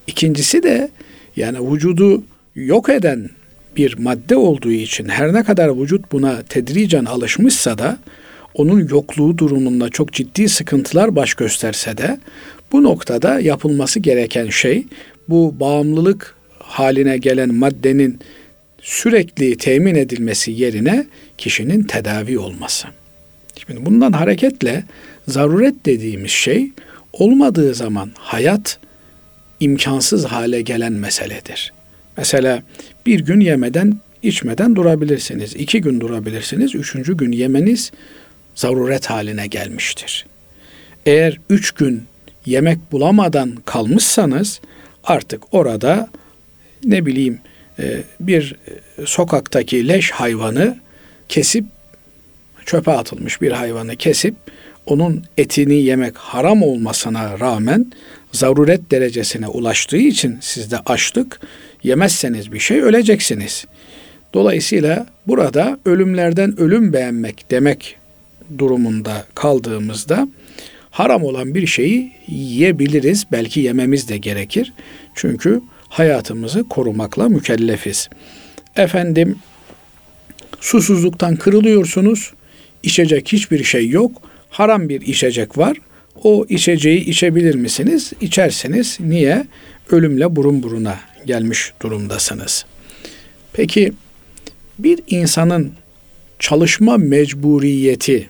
İkincisi 0.07 0.63
de 0.63 0.89
yani 1.35 1.71
vücudu 1.71 2.23
yok 2.55 2.89
eden 2.89 3.29
bir 3.77 3.97
madde 3.97 4.35
olduğu 4.35 4.71
için 4.71 5.09
her 5.09 5.33
ne 5.33 5.43
kadar 5.43 5.81
vücut 5.81 6.11
buna 6.11 6.41
tedricen 6.41 7.05
alışmışsa 7.05 7.77
da 7.77 7.97
onun 8.53 8.87
yokluğu 8.87 9.37
durumunda 9.37 9.89
çok 9.89 10.13
ciddi 10.13 10.49
sıkıntılar 10.49 11.15
baş 11.15 11.33
gösterse 11.33 11.97
de 11.97 12.19
bu 12.71 12.83
noktada 12.83 13.39
yapılması 13.39 13.99
gereken 13.99 14.49
şey 14.49 14.83
bu 15.29 15.55
bağımlılık 15.59 16.35
haline 16.59 17.17
gelen 17.17 17.53
maddenin 17.53 18.19
sürekli 18.81 19.57
temin 19.57 19.95
edilmesi 19.95 20.51
yerine 20.51 21.05
kişinin 21.37 21.83
tedavi 21.83 22.39
olması. 22.39 22.87
Şimdi 23.67 23.85
bundan 23.85 24.11
hareketle 24.11 24.83
zaruret 25.27 25.85
dediğimiz 25.85 26.31
şey 26.31 26.71
olmadığı 27.13 27.73
zaman 27.73 28.11
hayat 28.17 28.79
imkansız 29.59 30.25
hale 30.25 30.61
gelen 30.61 30.93
meseledir. 30.93 31.73
Mesela 32.17 32.63
bir 33.05 33.19
gün 33.19 33.39
yemeden 33.39 33.99
içmeden 34.23 34.75
durabilirsiniz. 34.75 35.55
iki 35.55 35.81
gün 35.81 35.99
durabilirsiniz. 35.99 36.75
Üçüncü 36.75 37.17
gün 37.17 37.31
yemeniz 37.31 37.91
zaruret 38.55 39.05
haline 39.05 39.47
gelmiştir. 39.47 40.25
Eğer 41.05 41.39
üç 41.49 41.71
gün 41.71 42.03
yemek 42.45 42.91
bulamadan 42.91 43.55
kalmışsanız 43.65 44.61
artık 45.03 45.53
orada 45.53 46.09
ne 46.83 47.05
bileyim 47.05 47.39
bir 48.19 48.55
sokaktaki 49.05 49.87
leş 49.87 50.11
hayvanı 50.11 50.77
kesip 51.29 51.65
çöpe 52.65 52.91
atılmış 52.91 53.41
bir 53.41 53.51
hayvanı 53.51 53.95
kesip 53.95 54.35
onun 54.85 55.23
etini 55.37 55.75
yemek 55.75 56.17
haram 56.17 56.63
olmasına 56.63 57.39
rağmen 57.39 57.91
zaruret 58.31 58.91
derecesine 58.91 59.47
ulaştığı 59.47 59.97
için 59.97 60.37
sizde 60.41 60.77
açlık 60.85 61.39
yemezseniz 61.83 62.51
bir 62.51 62.59
şey 62.59 62.81
öleceksiniz. 62.81 63.65
Dolayısıyla 64.33 65.05
burada 65.27 65.79
ölümlerden 65.85 66.59
ölüm 66.59 66.93
beğenmek 66.93 67.51
demek 67.51 67.95
durumunda 68.57 69.25
kaldığımızda 69.35 70.27
haram 70.91 71.23
olan 71.23 71.55
bir 71.55 71.67
şeyi 71.67 72.11
yiyebiliriz. 72.27 73.25
Belki 73.31 73.59
yememiz 73.59 74.09
de 74.09 74.17
gerekir. 74.17 74.73
Çünkü 75.15 75.61
hayatımızı 75.89 76.69
korumakla 76.69 77.29
mükellefiz. 77.29 78.09
Efendim 78.75 79.35
susuzluktan 80.59 81.35
kırılıyorsunuz. 81.35 82.33
İçecek 82.83 83.33
hiçbir 83.33 83.63
şey 83.63 83.89
yok. 83.89 84.21
Haram 84.49 84.89
bir 84.89 85.01
içecek 85.01 85.57
var. 85.57 85.77
O 86.23 86.45
içeceği 86.49 87.05
içebilir 87.05 87.55
misiniz? 87.55 88.13
İçersiniz. 88.21 88.97
Niye? 88.99 89.45
Ölümle 89.91 90.35
burun 90.35 90.63
buruna 90.63 90.99
gelmiş 91.25 91.73
durumdasınız. 91.81 92.65
Peki 93.53 93.93
bir 94.79 94.99
insanın 95.07 95.73
çalışma 96.39 96.97
mecburiyeti 96.97 98.29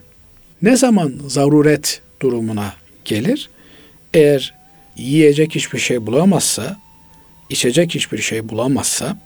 ne 0.62 0.76
zaman 0.76 1.12
zaruret 1.26 2.00
durumuna 2.22 2.74
gelir? 3.04 3.50
Eğer 4.14 4.54
yiyecek 4.96 5.54
hiçbir 5.54 5.78
şey 5.78 6.06
bulamazsa, 6.06 6.80
içecek 7.50 7.94
hiçbir 7.94 8.18
şey 8.18 8.48
bulamazsa 8.48 9.18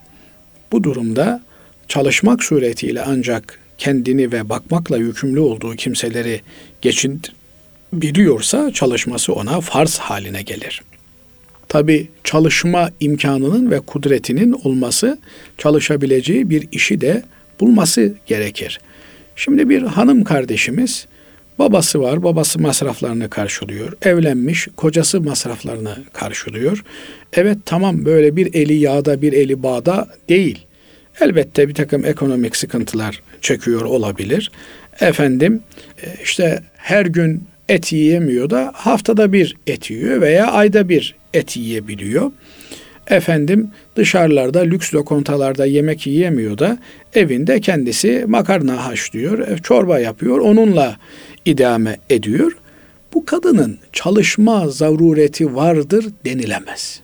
bu 0.73 0.85
durumda 0.85 1.43
çalışmak 1.89 2.45
suretiyle 2.45 3.03
ancak 3.03 3.59
kendini 3.79 4.33
ve 4.33 4.49
bakmakla 4.49 4.97
yükümlü 4.97 5.41
olduğu 5.41 5.77
kimseleri 5.77 6.41
geçin 6.83 7.23
biliyorsa 7.93 8.73
çalışması 8.73 9.33
ona 9.33 9.61
farz 9.61 9.99
haline 9.99 10.43
gelir. 10.43 10.83
Tabi 11.69 12.09
çalışma 12.25 12.91
imkanının 13.01 13.71
ve 13.71 13.81
kudretinin 13.81 14.53
olması 14.53 15.19
çalışabileceği 15.59 16.51
bir 16.51 16.69
işi 16.73 17.01
de 17.01 17.23
bulması 17.61 18.15
gerekir. 18.27 18.81
Şimdi 19.37 19.69
bir 19.69 19.83
hanım 19.83 20.25
kardeşimiz 20.25 21.07
babası 21.59 22.01
var, 22.01 22.23
babası 22.23 22.59
masraflarını 22.61 23.31
karşılıyor. 23.31 23.93
Evlenmiş, 24.03 24.69
kocası 24.77 25.21
masraflarını 25.21 25.97
karşılıyor. 26.13 26.85
Evet 27.33 27.59
tamam 27.65 28.05
böyle 28.05 28.37
bir 28.37 28.55
eli 28.55 28.75
yağda 28.75 29.23
bir 29.23 29.33
eli 29.33 29.63
bağda 29.63 30.09
değil. 30.29 30.67
Elbette 31.21 31.69
bir 31.69 31.75
takım 31.75 32.05
ekonomik 32.05 32.57
sıkıntılar 32.57 33.23
çekiyor 33.41 33.83
olabilir. 33.83 34.51
Efendim 35.01 35.63
e, 36.03 36.07
işte 36.23 36.63
her 36.77 37.07
gün 37.07 37.45
et 37.69 37.93
yiyemiyor 37.93 38.51
da 38.51 38.73
haftada 38.75 39.33
bir 39.33 39.57
et 39.67 39.91
yiyor 39.91 40.21
veya 40.21 40.47
ayda 40.47 40.89
bir 40.89 41.15
et 41.35 41.57
yiyebiliyor. 41.57 42.33
Efendim 43.09 43.71
dışarılarda 43.97 44.61
lüks 44.61 44.95
lokantalarda 44.95 45.67
yemek 45.67 46.07
yiyemiyor 46.07 46.59
da 46.59 46.79
evinde 47.15 47.61
kendisi 47.61 48.25
makarna 48.29 48.87
haşlıyor, 48.87 49.49
e, 49.49 49.59
çorba 49.59 49.99
yapıyor, 49.99 50.39
onunla 50.39 50.97
idame 51.45 51.97
ediyor. 52.11 52.57
Bu 53.15 53.25
kadının 53.27 53.79
çalışma 53.93 54.69
zarureti 54.69 55.55
vardır 55.55 56.07
denilemez. 56.25 57.01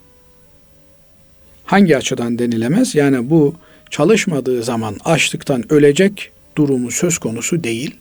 Hangi 1.65 1.97
açıdan 1.97 2.39
denilemez? 2.39 2.95
Yani 2.95 3.31
bu 3.31 3.55
çalışmadığı 3.91 4.63
zaman 4.63 4.97
açlıktan 5.05 5.73
ölecek 5.73 6.31
durumu 6.57 6.91
söz 6.91 7.19
konusu 7.19 7.65
değil. 7.65 7.97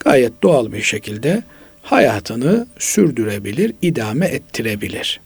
Gayet 0.00 0.42
doğal 0.42 0.72
bir 0.72 0.82
şekilde 0.82 1.42
hayatını 1.82 2.66
sürdürebilir, 2.78 3.72
idame 3.82 4.26
ettirebilir. 4.26 5.20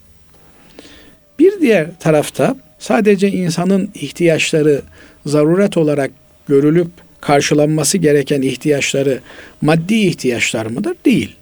Bir 1.43 1.61
diğer 1.61 1.87
tarafta 2.01 2.57
sadece 2.79 3.31
insanın 3.31 3.91
ihtiyaçları 3.95 4.83
zaruret 5.27 5.77
olarak 5.77 6.11
görülüp 6.49 6.87
karşılanması 7.21 7.99
gereken 7.99 8.43
ihtiyaçları 8.43 9.21
maddi 9.63 9.95
ihtiyaçlar 9.95 10.67
mıdır? 10.67 10.97
Değil. 11.05 11.37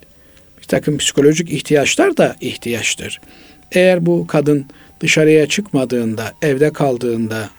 Bir 0.59 0.65
takım 0.65 0.99
psikolojik 0.99 1.53
ihtiyaçlar 1.53 2.17
da 2.17 2.37
ihtiyaçtır. 2.41 3.21
Eğer 3.73 4.07
bu 4.07 4.27
kadın 4.27 4.67
dışarıya 5.01 5.47
çıkmadığında, 5.47 6.33
evde 6.43 6.73
kaldığında 6.73 7.51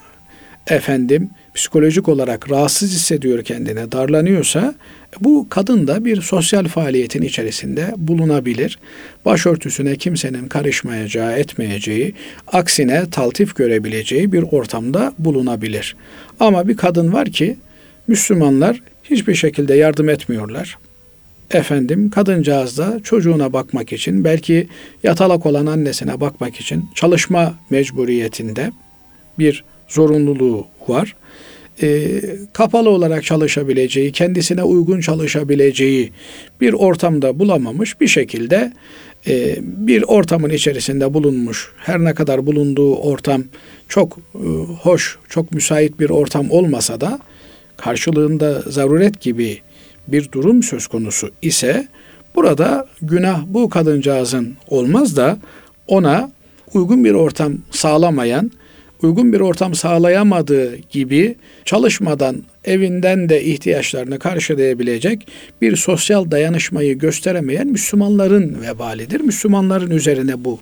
efendim 0.66 1.30
psikolojik 1.54 2.08
olarak 2.08 2.50
rahatsız 2.50 2.92
hissediyor 2.92 3.44
kendine, 3.44 3.92
darlanıyorsa 3.92 4.74
bu 5.20 5.46
kadın 5.50 5.86
da 5.86 6.04
bir 6.04 6.20
sosyal 6.20 6.64
faaliyetin 6.64 7.22
içerisinde 7.22 7.94
bulunabilir. 7.96 8.78
Başörtüsüne 9.24 9.96
kimsenin 9.96 10.48
karışmayacağı, 10.48 11.32
etmeyeceği, 11.32 12.14
aksine 12.46 13.10
taltif 13.10 13.56
görebileceği 13.56 14.32
bir 14.32 14.42
ortamda 14.42 15.12
bulunabilir. 15.18 15.96
Ama 16.40 16.68
bir 16.68 16.76
kadın 16.76 17.12
var 17.12 17.30
ki 17.30 17.56
Müslümanlar 18.06 18.80
hiçbir 19.04 19.34
şekilde 19.34 19.74
yardım 19.74 20.08
etmiyorlar. 20.08 20.78
Efendim 21.50 22.10
kadıncağız 22.10 22.78
da 22.78 23.00
çocuğuna 23.04 23.52
bakmak 23.52 23.92
için 23.92 24.24
belki 24.24 24.68
yatalak 25.02 25.46
olan 25.46 25.66
annesine 25.66 26.20
bakmak 26.20 26.60
için 26.60 26.84
çalışma 26.94 27.54
mecburiyetinde 27.70 28.72
bir 29.38 29.64
zorunluluğu 29.92 30.66
var. 30.88 31.14
E, 31.82 32.20
kapalı 32.52 32.90
olarak 32.90 33.24
çalışabileceği, 33.24 34.12
kendisine 34.12 34.62
uygun 34.62 35.00
çalışabileceği 35.00 36.12
bir 36.60 36.72
ortamda 36.72 37.38
bulamamış 37.38 38.00
bir 38.00 38.08
şekilde 38.08 38.72
e, 39.26 39.56
bir 39.60 40.02
ortamın 40.02 40.50
içerisinde 40.50 41.14
bulunmuş. 41.14 41.72
Her 41.76 42.04
ne 42.04 42.14
kadar 42.14 42.46
bulunduğu 42.46 42.96
ortam 42.96 43.44
çok 43.88 44.18
e, 44.34 44.46
hoş, 44.82 45.18
çok 45.28 45.52
müsait 45.52 46.00
bir 46.00 46.10
ortam 46.10 46.50
olmasa 46.50 47.00
da 47.00 47.18
karşılığında 47.76 48.62
zaruret 48.66 49.20
gibi 49.20 49.60
bir 50.08 50.32
durum 50.32 50.62
söz 50.62 50.86
konusu 50.86 51.30
ise 51.42 51.88
burada 52.34 52.88
günah 53.02 53.42
bu 53.46 53.70
kadıncağızın 53.70 54.56
olmaz 54.68 55.16
da 55.16 55.38
ona 55.86 56.30
uygun 56.74 57.04
bir 57.04 57.12
ortam 57.12 57.58
sağlamayan, 57.70 58.50
uygun 59.04 59.32
bir 59.32 59.40
ortam 59.40 59.74
sağlayamadığı 59.74 60.76
gibi 60.76 61.34
çalışmadan 61.64 62.42
evinden 62.64 63.28
de 63.28 63.44
ihtiyaçlarını 63.44 64.18
karşılayabilecek 64.18 65.28
bir 65.62 65.76
sosyal 65.76 66.30
dayanışmayı 66.30 66.98
gösteremeyen 66.98 67.66
Müslümanların 67.66 68.62
vebalidir. 68.62 69.20
Müslümanların 69.20 69.90
üzerine 69.90 70.44
bu 70.44 70.60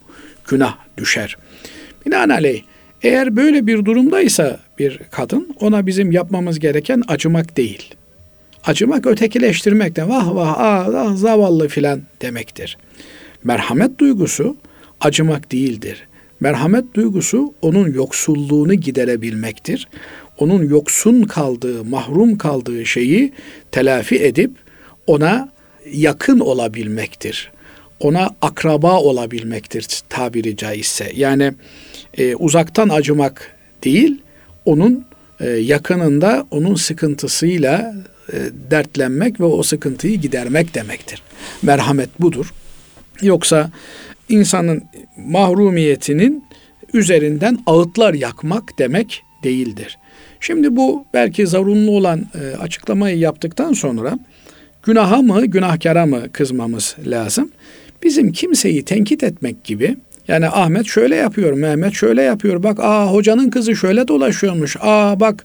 günah 0.48 0.76
düşer. 0.98 1.36
Binaenaleyh 2.06 2.62
eğer 3.02 3.36
böyle 3.36 3.66
bir 3.66 3.84
durumdaysa 3.84 4.60
bir 4.78 5.00
kadın 5.10 5.56
ona 5.60 5.86
bizim 5.86 6.12
yapmamız 6.12 6.58
gereken 6.58 7.02
acımak 7.08 7.56
değil. 7.56 7.94
Acımak 8.64 9.06
ötekileştirmek 9.06 9.96
de 9.96 10.08
vah 10.08 10.34
vah 10.34 10.54
ah, 10.58 10.88
ah 10.94 11.16
zavallı 11.16 11.68
filan 11.68 12.02
demektir. 12.22 12.78
Merhamet 13.44 13.98
duygusu 13.98 14.56
acımak 15.00 15.52
değildir. 15.52 16.06
Merhamet 16.40 16.94
duygusu 16.94 17.54
onun 17.62 17.92
yoksulluğunu 17.92 18.74
giderebilmektir. 18.74 19.88
Onun 20.38 20.68
yoksun 20.68 21.22
kaldığı, 21.22 21.84
mahrum 21.84 22.38
kaldığı 22.38 22.86
şeyi 22.86 23.32
telafi 23.72 24.24
edip 24.24 24.50
ona 25.06 25.48
yakın 25.92 26.40
olabilmektir. 26.40 27.52
Ona 28.00 28.30
akraba 28.42 29.00
olabilmektir 29.00 30.00
tabiri 30.08 30.56
caizse. 30.56 31.12
Yani 31.16 31.52
e, 32.18 32.34
uzaktan 32.34 32.88
acımak 32.88 33.56
değil, 33.84 34.18
onun 34.64 35.04
e, 35.40 35.50
yakınında 35.50 36.46
onun 36.50 36.74
sıkıntısıyla 36.74 37.94
e, 38.32 38.36
dertlenmek 38.70 39.40
ve 39.40 39.44
o 39.44 39.62
sıkıntıyı 39.62 40.20
gidermek 40.20 40.74
demektir. 40.74 41.22
Merhamet 41.62 42.20
budur. 42.20 42.52
Yoksa 43.22 43.70
insanın 44.30 44.82
mahrumiyetinin 45.16 46.44
üzerinden 46.94 47.58
ağıtlar 47.66 48.14
yakmak 48.14 48.78
demek 48.78 49.22
değildir. 49.44 49.98
Şimdi 50.40 50.76
bu 50.76 51.04
belki 51.14 51.46
zorunlu 51.46 51.90
olan 51.90 52.26
e, 52.34 52.56
açıklamayı 52.56 53.18
yaptıktan 53.18 53.72
sonra 53.72 54.18
günaha 54.82 55.22
mı 55.22 55.46
günahkara 55.46 56.06
mı 56.06 56.22
kızmamız 56.32 56.96
lazım? 57.06 57.50
Bizim 58.02 58.32
kimseyi 58.32 58.84
tenkit 58.84 59.24
etmek 59.24 59.64
gibi 59.64 59.96
yani 60.28 60.48
Ahmet 60.48 60.86
şöyle 60.86 61.16
yapıyor, 61.16 61.52
Mehmet 61.52 61.94
şöyle 61.94 62.22
yapıyor. 62.22 62.62
Bak 62.62 62.78
aa 62.80 63.12
hocanın 63.12 63.50
kızı 63.50 63.76
şöyle 63.76 64.08
dolaşıyormuş. 64.08 64.76
Aa 64.80 65.20
bak 65.20 65.44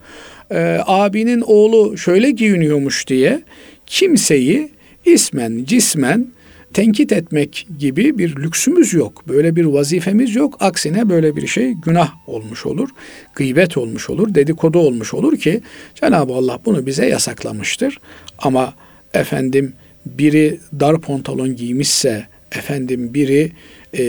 e, 0.52 0.80
abinin 0.86 1.42
oğlu 1.42 1.98
şöyle 1.98 2.32
giyiniyormuş 2.32 3.08
diye 3.08 3.42
kimseyi 3.86 4.70
ismen, 5.06 5.64
cismen 5.64 6.28
tenkit 6.76 7.12
etmek 7.12 7.68
gibi 7.80 8.18
bir 8.18 8.36
lüksümüz 8.36 8.94
yok. 8.94 9.24
Böyle 9.28 9.56
bir 9.56 9.66
vazifemiz 9.66 10.36
yok. 10.36 10.58
Aksine 10.60 11.10
böyle 11.10 11.36
bir 11.36 11.48
şey 11.48 11.74
günah 11.74 12.12
olmuş 12.28 12.66
olur. 12.66 12.90
Gıybet 13.36 13.78
olmuş 13.78 14.10
olur, 14.10 14.36
dedikodu 14.36 14.80
olmuş 14.80 15.14
olur 15.14 15.38
ki 15.38 15.62
Cenab-ı 15.96 16.34
Allah 16.34 16.60
bunu 16.66 16.86
bize 16.86 17.06
yasaklamıştır. 17.06 18.00
Ama 18.40 18.74
efendim 19.14 19.74
biri 20.06 20.60
dar 20.80 21.02
pantolon 21.02 21.56
giymişse, 21.56 22.28
efendim 22.52 23.14
biri 23.14 23.52
e, 23.98 24.04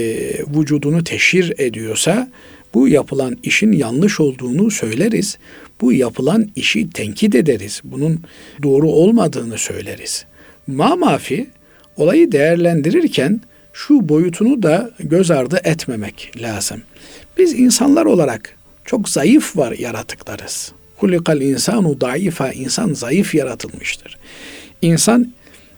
vücudunu 0.55 1.03
teşhir 1.03 1.53
ediyorsa 1.57 2.31
bu 2.73 2.87
yapılan 2.87 3.37
işin 3.43 3.71
yanlış 3.71 4.19
olduğunu 4.19 4.71
söyleriz. 4.71 5.37
Bu 5.81 5.93
yapılan 5.93 6.49
işi 6.55 6.89
tenkit 6.89 7.35
ederiz. 7.35 7.81
Bunun 7.83 8.19
doğru 8.63 8.89
olmadığını 8.89 9.57
söyleriz. 9.57 10.25
Ma 10.67 10.95
mafi 10.95 11.47
olayı 11.97 12.31
değerlendirirken 12.31 13.41
şu 13.73 14.09
boyutunu 14.09 14.63
da 14.63 14.91
göz 14.99 15.31
ardı 15.31 15.61
etmemek 15.63 16.31
lazım. 16.41 16.81
Biz 17.37 17.59
insanlar 17.59 18.05
olarak 18.05 18.55
çok 18.85 19.09
zayıf 19.09 19.57
var 19.57 19.71
yaratıklarız. 19.71 20.71
Hulikal 20.97 21.41
insanu 21.41 22.01
daifa 22.01 22.51
insan 22.51 22.93
zayıf 22.93 23.35
yaratılmıştır. 23.35 24.17
İnsan 24.81 25.33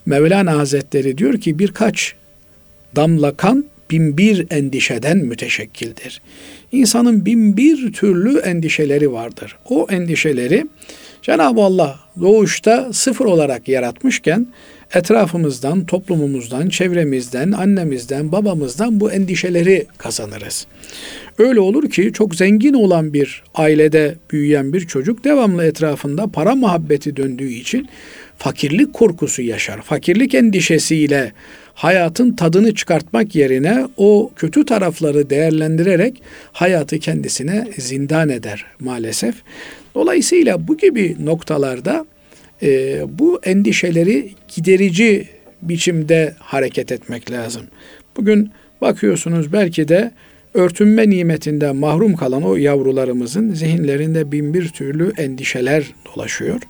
Mevlana 0.05 0.57
Hazretleri 0.57 1.17
diyor 1.17 1.41
ki 1.41 1.59
birkaç 1.59 2.15
damla 2.95 3.37
kan 3.37 3.65
bin 3.91 4.17
bir 4.17 4.47
endişeden 4.51 5.17
müteşekkildir. 5.17 6.21
İnsanın 6.71 7.25
bin 7.25 7.57
bir 7.57 7.93
türlü 7.93 8.39
endişeleri 8.39 9.11
vardır. 9.11 9.55
O 9.69 9.87
endişeleri 9.89 10.65
Cenab-ı 11.21 11.61
Allah 11.61 11.99
doğuşta 12.21 12.93
sıfır 12.93 13.25
olarak 13.25 13.67
yaratmışken 13.67 14.47
etrafımızdan, 14.93 15.85
toplumumuzdan, 15.85 16.69
çevremizden, 16.69 17.51
annemizden, 17.51 18.31
babamızdan 18.31 18.99
bu 18.99 19.11
endişeleri 19.11 19.85
kazanırız. 19.97 20.67
Öyle 21.37 21.59
olur 21.59 21.89
ki 21.89 22.11
çok 22.13 22.35
zengin 22.35 22.73
olan 22.73 23.13
bir 23.13 23.43
ailede 23.55 24.15
büyüyen 24.31 24.73
bir 24.73 24.87
çocuk 24.87 25.23
devamlı 25.23 25.65
etrafında 25.65 26.27
para 26.27 26.55
muhabbeti 26.55 27.15
döndüğü 27.15 27.49
için 27.49 27.89
fakirlik 28.37 28.93
korkusu 28.93 29.41
yaşar. 29.41 29.81
Fakirlik 29.81 30.35
endişesiyle 30.35 31.31
hayatın 31.73 32.31
tadını 32.31 32.75
çıkartmak 32.75 33.35
yerine 33.35 33.87
o 33.97 34.31
kötü 34.35 34.65
tarafları 34.65 35.29
değerlendirerek 35.29 36.21
hayatı 36.51 36.99
kendisine 36.99 37.67
zindan 37.77 38.29
eder 38.29 38.65
maalesef. 38.79 39.35
Dolayısıyla 39.95 40.67
bu 40.67 40.77
gibi 40.77 41.15
noktalarda 41.19 42.05
e, 42.61 43.01
bu 43.19 43.41
endişeleri 43.43 44.31
giderici 44.55 45.27
biçimde 45.61 46.35
hareket 46.39 46.91
etmek 46.91 47.31
lazım. 47.31 47.63
Bugün 48.17 48.51
bakıyorsunuz 48.81 49.53
belki 49.53 49.87
de 49.87 50.11
örtünme 50.53 51.09
nimetinden 51.09 51.75
mahrum 51.75 52.15
kalan 52.15 52.43
o 52.43 52.55
yavrularımızın 52.55 53.53
zihinlerinde 53.53 54.31
bin 54.31 54.53
bir 54.53 54.69
türlü 54.69 55.13
endişeler 55.17 55.83
dolaşıyor. 56.05 56.61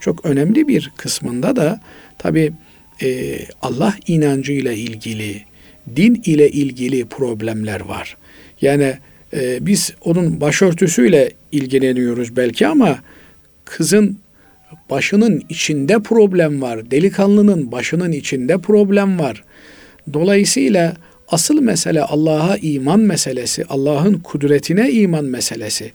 Çok 0.00 0.26
önemli 0.26 0.68
bir 0.68 0.92
kısmında 0.96 1.56
da 1.56 1.80
tabi 2.18 2.52
e, 3.02 3.38
Allah 3.62 3.94
inancıyla 4.06 4.72
ilgili, 4.72 5.42
din 5.96 6.22
ile 6.24 6.50
ilgili 6.50 7.04
problemler 7.04 7.80
var. 7.80 8.16
Yani 8.60 8.94
e, 9.32 9.66
biz 9.66 9.92
onun 10.00 10.40
başörtüsüyle 10.40 11.30
ilgileniyoruz 11.52 12.36
belki 12.36 12.66
ama 12.66 12.98
kızın 13.64 14.18
başının 14.90 15.42
içinde 15.48 15.98
problem 15.98 16.62
var. 16.62 16.90
Delikanlının 16.90 17.72
başının 17.72 18.12
içinde 18.12 18.58
problem 18.58 19.18
var. 19.18 19.44
Dolayısıyla 20.12 20.94
asıl 21.28 21.60
mesele 21.60 22.02
Allah'a 22.02 22.56
iman 22.56 23.00
meselesi, 23.00 23.64
Allah'ın 23.68 24.14
kudretine 24.14 24.90
iman 24.92 25.24
meselesi, 25.24 25.92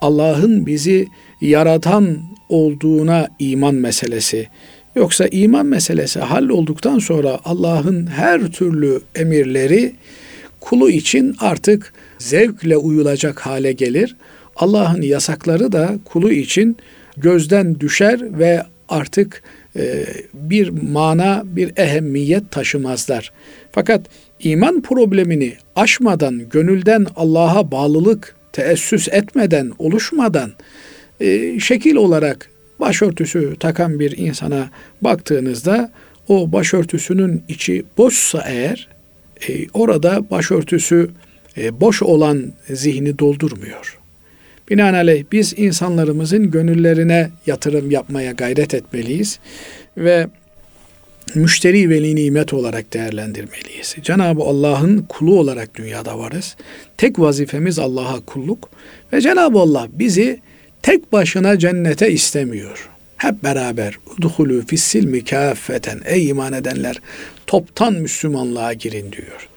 Allah'ın 0.00 0.66
bizi 0.66 1.06
yaratan 1.40 2.18
olduğuna 2.48 3.28
iman 3.38 3.74
meselesi. 3.74 4.48
Yoksa 4.96 5.26
iman 5.26 5.66
meselesi 5.66 6.20
hallolduktan 6.20 6.98
sonra 6.98 7.40
Allah'ın 7.44 8.06
her 8.06 8.40
türlü 8.52 9.00
emirleri 9.14 9.92
kulu 10.60 10.90
için 10.90 11.36
artık 11.40 11.92
zevkle 12.22 12.76
uyulacak 12.76 13.40
hale 13.40 13.72
gelir. 13.72 14.16
Allah'ın 14.56 15.02
yasakları 15.02 15.72
da 15.72 15.98
kulu 16.04 16.32
için 16.32 16.76
gözden 17.16 17.80
düşer 17.80 18.38
ve 18.38 18.62
artık 18.88 19.42
e, 19.76 20.06
bir 20.34 20.68
mana, 20.68 21.42
bir 21.44 21.72
ehemmiyet 21.76 22.50
taşımazlar. 22.50 23.32
Fakat 23.72 24.00
iman 24.40 24.82
problemini 24.82 25.52
aşmadan, 25.76 26.48
gönülden 26.50 27.06
Allah'a 27.16 27.70
bağlılık 27.70 28.36
teessüs 28.52 29.08
etmeden, 29.08 29.72
oluşmadan 29.78 30.52
e, 31.20 31.60
şekil 31.60 31.96
olarak 31.96 32.50
başörtüsü 32.80 33.56
takan 33.60 34.00
bir 34.00 34.18
insana 34.18 34.70
baktığınızda 35.00 35.92
o 36.28 36.52
başörtüsünün 36.52 37.42
içi 37.48 37.84
boşsa 37.98 38.44
eğer 38.46 38.88
e, 39.48 39.68
orada 39.74 40.30
başörtüsü 40.30 41.10
boş 41.56 42.02
olan 42.02 42.52
zihni 42.70 43.18
doldurmuyor. 43.18 43.98
Binaenaleyh 44.70 45.24
biz 45.32 45.54
insanlarımızın 45.56 46.50
gönüllerine 46.50 47.30
yatırım 47.46 47.90
yapmaya 47.90 48.32
gayret 48.32 48.74
etmeliyiz 48.74 49.38
ve 49.96 50.26
müşteri 51.34 51.90
veli 51.90 52.16
nimet 52.16 52.52
olarak 52.52 52.92
değerlendirmeliyiz. 52.92 53.96
Cenab-ı 54.02 54.42
Allah'ın 54.42 55.04
kulu 55.08 55.38
olarak 55.38 55.74
dünyada 55.74 56.18
varız. 56.18 56.56
Tek 56.96 57.18
vazifemiz 57.18 57.78
Allah'a 57.78 58.20
kulluk 58.20 58.70
ve 59.12 59.20
Cenab-ı 59.20 59.58
Allah 59.58 59.88
bizi 59.92 60.40
tek 60.82 61.12
başına 61.12 61.58
cennete 61.58 62.10
istemiyor. 62.10 62.88
Hep 63.16 63.44
beraber 63.44 63.94
udhulü 64.18 64.66
fissilmi 64.66 65.24
kâffeten 65.24 66.00
ey 66.04 66.28
iman 66.28 66.52
edenler 66.52 66.96
toptan 67.46 67.94
Müslümanlığa 67.94 68.72
girin 68.72 69.12
diyor. 69.12 69.48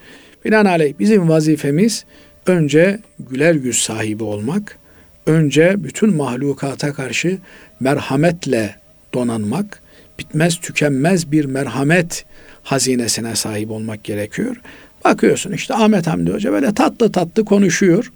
Binaenaleyh 0.46 0.94
bizim 1.00 1.30
vazifemiz 1.30 2.06
önce 2.46 3.00
güler 3.20 3.54
yüz 3.54 3.78
sahibi 3.78 4.24
olmak, 4.24 4.78
önce 5.26 5.84
bütün 5.84 6.16
mahlukata 6.16 6.94
karşı 6.94 7.38
merhametle 7.80 8.76
donanmak, 9.14 9.82
bitmez 10.20 10.60
tükenmez 10.60 11.32
bir 11.32 11.46
merhamet 11.46 12.26
hazinesine 12.64 13.36
sahip 13.36 13.72
olmak 13.72 14.04
gerekiyor. 14.04 14.62
Bakıyorsun 15.06 15.52
işte 15.52 15.74
Ahmet 15.74 16.08
Hamdi 16.08 16.32
Hoca 16.32 16.52
böyle 16.52 16.74
tatlı 16.74 17.12
tatlı 17.12 17.46
konuşuyor 17.46 18.12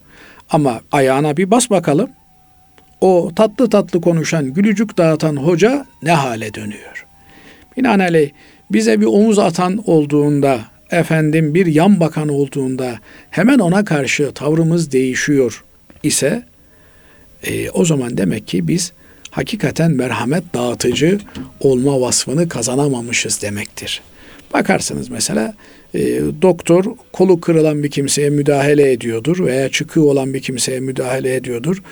ama 0.50 0.82
ayağına 0.92 1.38
bir 1.38 1.52
bas 1.52 1.70
bakalım. 1.70 2.10
O 3.02 3.32
tatlı 3.36 3.70
tatlı 3.70 4.02
konuşan, 4.02 4.54
gülücük 4.54 4.98
dağıtan 4.98 5.36
hoca 5.36 5.86
ne 6.04 6.12
hale 6.12 6.54
dönüyor? 6.54 7.06
Binaenaleyh 7.78 8.32
bize 8.72 9.02
bir 9.02 9.06
omuz 9.06 9.40
atan 9.40 9.84
olduğunda, 9.86 10.60
efendim 10.92 11.54
bir 11.54 11.66
yan 11.66 12.00
bakan 12.00 12.30
olduğunda 12.30 13.00
hemen 13.30 13.60
ona 13.60 13.86
karşı 13.86 14.32
tavrımız 14.32 14.92
değişiyor 14.92 15.64
ise 16.04 16.44
e, 17.44 17.70
o 17.70 17.86
zaman 17.86 18.18
demek 18.18 18.48
ki 18.48 18.68
biz 18.68 18.92
hakikaten 19.32 19.92
merhamet 19.92 20.54
dağıtıcı 20.54 21.20
olma 21.60 22.02
vasfını 22.02 22.50
kazanamamışız 22.50 23.42
demektir. 23.42 24.02
Bakarsınız 24.54 25.10
mesela 25.10 25.54
e, 25.94 26.22
doktor 26.42 26.86
kolu 27.14 27.42
kırılan 27.42 27.84
bir 27.84 27.92
kimseye 27.92 28.30
müdahale 28.30 28.92
ediyordur 28.92 29.46
veya 29.46 29.70
çıkığı 29.70 30.04
olan 30.04 30.34
bir 30.34 30.42
kimseye 30.42 30.80
müdahale 30.80 31.36
ediyordur. 31.36 31.84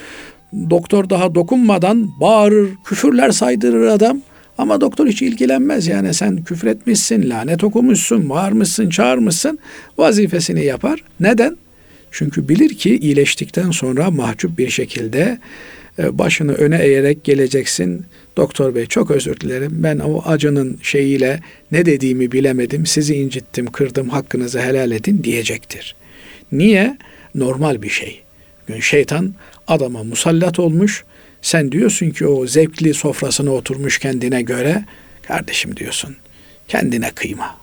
Doktor 0.69 1.09
daha 1.09 1.35
dokunmadan 1.35 2.19
bağırır, 2.21 2.69
küfürler 2.85 3.31
saydırır 3.31 3.87
adam. 3.87 4.21
Ama 4.57 4.81
doktor 4.81 5.07
hiç 5.07 5.21
ilgilenmez 5.21 5.87
yani 5.87 6.13
sen 6.13 6.43
küfretmişsin, 6.43 7.29
lanet 7.29 7.63
okumuşsun, 7.63 8.29
bağırmışsın, 8.29 8.89
çağırmışsın 8.89 9.59
vazifesini 9.97 10.65
yapar. 10.65 11.03
Neden? 11.19 11.57
Çünkü 12.11 12.49
bilir 12.49 12.69
ki 12.69 12.97
iyileştikten 12.97 13.71
sonra 13.71 14.11
mahcup 14.11 14.57
bir 14.57 14.69
şekilde 14.69 15.39
e, 15.99 16.17
başını 16.17 16.53
öne 16.53 16.83
eğerek 16.83 17.23
geleceksin. 17.23 18.05
Doktor 18.37 18.75
bey 18.75 18.85
çok 18.85 19.11
özür 19.11 19.39
dilerim. 19.39 19.71
Ben 19.73 19.99
o 19.99 20.21
acının 20.25 20.79
şeyiyle 20.81 21.39
ne 21.71 21.85
dediğimi 21.85 22.31
bilemedim. 22.31 22.85
Sizi 22.85 23.15
incittim, 23.15 23.65
kırdım. 23.65 24.09
Hakkınızı 24.09 24.61
helal 24.61 24.91
edin 24.91 25.23
diyecektir. 25.23 25.95
Niye? 26.51 26.97
Normal 27.35 27.81
bir 27.81 27.89
şey. 27.89 28.21
Şeytan 28.81 29.33
adama 29.67 30.03
musallat 30.03 30.59
olmuş. 30.59 31.03
Sen 31.41 31.71
diyorsun 31.71 32.09
ki 32.09 32.27
o 32.27 32.47
zevkli 32.47 32.93
sofrasına 32.93 33.51
oturmuş 33.51 33.99
kendine 33.99 34.41
göre. 34.41 34.85
Kardeşim 35.21 35.75
diyorsun. 35.77 36.15
Kendine 36.67 37.11
kıyma. 37.11 37.57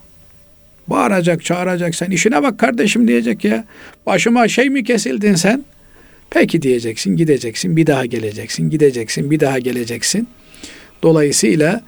Bağıracak, 0.87 1.45
çağıracak 1.45 1.95
sen 1.95 2.11
işine 2.11 2.43
bak 2.43 2.59
kardeşim 2.59 3.09
diyecek 3.09 3.45
ya. 3.45 3.65
Başıma 4.07 4.49
şey 4.49 4.71
mi 4.71 4.85
kesildin 4.85 5.35
sen? 5.35 5.65
Peki 6.31 6.63
diyeceksin, 6.63 7.17
gideceksin, 7.17 7.77
bir 7.77 7.87
daha 7.87 8.07
geleceksin, 8.07 8.71
gideceksin, 8.71 9.31
bir 9.31 9.41
daha 9.41 9.59
geleceksin. 9.59 10.29
Dolayısıyla 11.03 11.83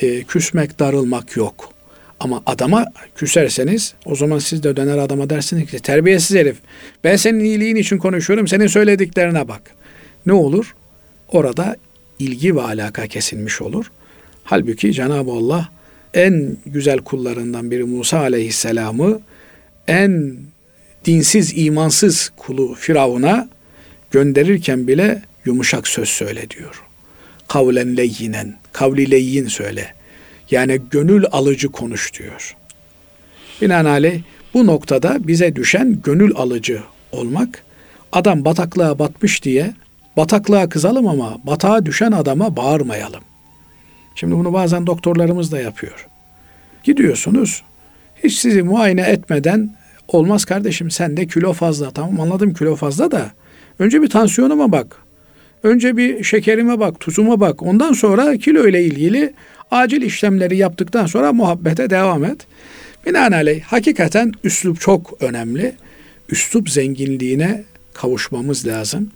e, 0.00 0.22
küsmek, 0.22 0.78
darılmak 0.78 1.36
yok. 1.36 1.72
Ama 2.20 2.42
adama 2.46 2.86
küserseniz 3.16 3.94
o 4.04 4.16
zaman 4.16 4.38
siz 4.38 4.62
de 4.62 4.76
döner 4.76 4.98
adama 4.98 5.30
dersiniz 5.30 5.70
ki 5.70 5.78
terbiyesiz 5.78 6.36
herif. 6.36 6.56
Ben 7.04 7.16
senin 7.16 7.44
iyiliğin 7.44 7.76
için 7.76 7.98
konuşuyorum. 7.98 8.48
Senin 8.48 8.66
söylediklerine 8.66 9.48
bak. 9.48 9.62
Ne 10.26 10.32
olur? 10.32 10.74
Orada 11.32 11.76
ilgi 12.18 12.56
ve 12.56 12.62
alaka 12.62 13.06
kesilmiş 13.06 13.62
olur. 13.62 13.90
Halbuki 14.44 14.92
Cenab-ı 14.92 15.30
Allah 15.30 15.68
en 16.14 16.56
güzel 16.66 16.98
kullarından 16.98 17.70
biri 17.70 17.84
Musa 17.84 18.18
aleyhisselamı 18.18 19.20
en 19.88 20.36
dinsiz, 21.04 21.52
imansız 21.56 22.32
kulu 22.36 22.74
Firavun'a 22.74 23.48
gönderirken 24.10 24.88
bile 24.88 25.22
yumuşak 25.44 25.88
söz 25.88 26.08
söyle 26.08 26.50
diyor. 26.50 26.82
Kavlen 27.48 27.96
leyyinen, 27.96 28.58
kavli 28.72 29.10
leyyin 29.10 29.46
söyle. 29.46 29.94
Yani 30.50 30.80
gönül 30.90 31.24
alıcı 31.32 31.68
konuş 31.68 32.18
diyor. 32.18 32.56
Binaenaleyh 33.62 34.20
bu 34.54 34.66
noktada 34.66 35.28
bize 35.28 35.56
düşen 35.56 35.98
gönül 36.04 36.32
alıcı 36.34 36.80
olmak. 37.12 37.62
Adam 38.12 38.44
bataklığa 38.44 38.98
batmış 38.98 39.42
diye 39.42 39.74
bataklığa 40.16 40.68
kızalım 40.68 41.08
ama 41.08 41.38
batağa 41.44 41.86
düşen 41.86 42.12
adama 42.12 42.56
bağırmayalım. 42.56 43.20
Şimdi 44.14 44.34
bunu 44.34 44.52
bazen 44.52 44.86
doktorlarımız 44.86 45.52
da 45.52 45.60
yapıyor. 45.60 46.06
Gidiyorsunuz 46.84 47.62
hiç 48.24 48.38
sizi 48.38 48.62
muayene 48.62 49.02
etmeden 49.02 49.76
olmaz 50.08 50.44
kardeşim 50.44 50.90
sende 50.90 51.26
kilo 51.26 51.52
fazla. 51.52 51.90
Tamam 51.90 52.20
anladım 52.20 52.54
kilo 52.54 52.76
fazla 52.76 53.10
da 53.10 53.30
önce 53.78 54.02
bir 54.02 54.10
tansiyonuma 54.10 54.72
bak. 54.72 54.96
Önce 55.62 55.96
bir 55.96 56.24
şekerime 56.24 56.80
bak, 56.80 57.00
tuzuma 57.00 57.40
bak. 57.40 57.62
Ondan 57.62 57.92
sonra 57.92 58.36
kilo 58.36 58.68
ile 58.68 58.84
ilgili 58.84 59.34
acil 59.70 60.02
işlemleri 60.02 60.56
yaptıktan 60.56 61.06
sonra 61.06 61.32
muhabbete 61.32 61.90
devam 61.90 62.24
et. 62.24 62.46
Binaenaleyh 63.06 63.62
hakikaten 63.62 64.32
üslup 64.44 64.80
çok 64.80 65.22
önemli. 65.22 65.74
Üslup 66.28 66.70
zenginliğine 66.70 67.64
kavuşmamız 67.94 68.66
lazım. 68.66 69.10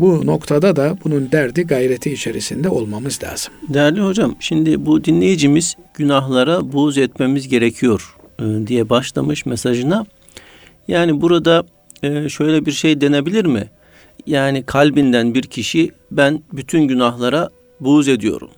Bu 0.00 0.26
noktada 0.26 0.76
da 0.76 0.96
bunun 1.04 1.32
derdi 1.32 1.62
gayreti 1.62 2.12
içerisinde 2.12 2.68
olmamız 2.68 3.22
lazım. 3.22 3.52
Değerli 3.68 4.00
hocam 4.00 4.36
şimdi 4.40 4.86
bu 4.86 5.04
dinleyicimiz 5.04 5.76
günahlara 5.94 6.72
buğz 6.72 6.98
etmemiz 6.98 7.48
gerekiyor 7.48 8.16
e, 8.38 8.66
diye 8.66 8.88
başlamış 8.88 9.46
mesajına. 9.46 10.06
Yani 10.88 11.20
burada 11.20 11.64
e, 12.02 12.28
şöyle 12.28 12.66
bir 12.66 12.72
şey 12.72 13.00
denebilir 13.00 13.44
mi? 13.44 13.68
Yani 14.26 14.62
kalbinden 14.62 15.34
bir 15.34 15.42
kişi 15.42 15.90
ben 16.10 16.42
bütün 16.52 16.88
günahlara 16.88 17.50
buğz 17.80 18.08
ediyorum. 18.08 18.50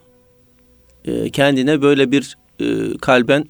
E, 1.04 1.30
kendine 1.30 1.82
böyle 1.82 2.12
bir 2.12 2.36
kalben 3.00 3.44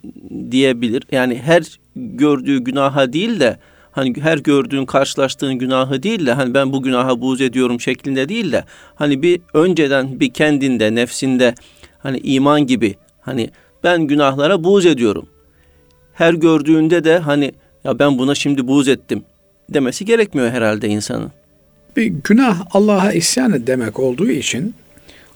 diyebilir. 0.51 1.03
Yani 1.13 1.39
her 1.39 1.79
gördüğü 1.97 2.59
günaha 2.59 3.13
değil 3.13 3.41
de 3.41 3.59
hani 3.93 4.15
her 4.21 4.39
gördüğün 4.39 4.87
karşılaştığın 4.87 5.55
günahı 5.55 6.03
değil 6.03 6.27
de 6.27 6.33
hani 6.33 6.55
ben 6.55 6.73
bu 6.73 6.83
günaha 6.83 7.21
buğz 7.21 7.41
ediyorum 7.41 7.81
şeklinde 7.81 8.29
değil 8.29 8.53
de 8.53 8.65
hani 8.95 9.23
bir 9.23 9.41
önceden 9.55 10.21
bir 10.21 10.33
kendinde 10.33 10.95
nefsinde 10.95 11.55
hani 11.99 12.19
iman 12.19 12.67
gibi 12.67 12.95
hani 13.21 13.51
ben 13.85 14.03
günahlara 14.03 14.65
buğz 14.65 14.87
ediyorum. 14.87 15.27
Her 16.15 16.35
gördüğünde 16.35 17.05
de 17.05 17.19
hani 17.19 17.53
ya 17.85 17.99
ben 17.99 18.19
buna 18.19 18.35
şimdi 18.35 18.67
buğz 18.67 18.89
ettim 18.89 19.23
demesi 19.71 20.05
gerekmiyor 20.05 20.51
herhalde 20.51 20.89
insanın. 20.89 21.31
Bir 21.97 22.07
günah 22.07 22.67
Allah'a 22.71 23.13
isyan 23.13 23.67
demek 23.67 24.01
olduğu 24.01 24.31
için 24.31 24.75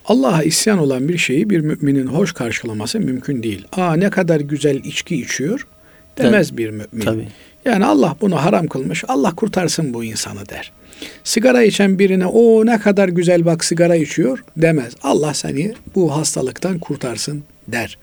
Allah'a 0.05 0.43
isyan 0.43 0.79
olan 0.79 1.09
bir 1.09 1.19
şeyi 1.19 1.51
bir 1.51 1.61
müminin 1.61 2.07
hoş 2.07 2.33
karşılaması 2.33 3.01
mümkün 3.01 3.43
değil. 3.43 3.65
Aa 3.73 3.97
ne 3.97 4.11
kadar 4.11 4.41
güzel 4.41 4.77
içki 4.77 5.17
içiyor 5.17 5.67
demez 6.19 6.49
Tabii. 6.49 6.59
bir 6.59 6.71
mümin. 6.71 7.05
Tabii. 7.05 7.29
Yani 7.67 7.85
Allah 7.85 8.17
bunu 8.21 8.45
haram 8.45 8.67
kılmış. 8.67 9.05
Allah 9.09 9.35
kurtarsın 9.35 9.95
bu 9.95 10.05
insanı 10.05 10.49
der. 10.49 10.73
Sigara 11.25 11.63
içen 11.63 11.99
birine 11.99 12.27
o 12.27 12.67
ne 12.67 12.79
kadar 12.79 13.09
güzel 13.09 13.45
bak 13.45 13.65
sigara 13.65 13.97
içiyor 13.97 14.45
demez. 14.57 14.93
Allah 15.03 15.35
seni 15.35 15.75
bu 15.95 16.17
hastalıktan 16.17 16.79
kurtarsın 16.79 17.45
der. 17.69 17.99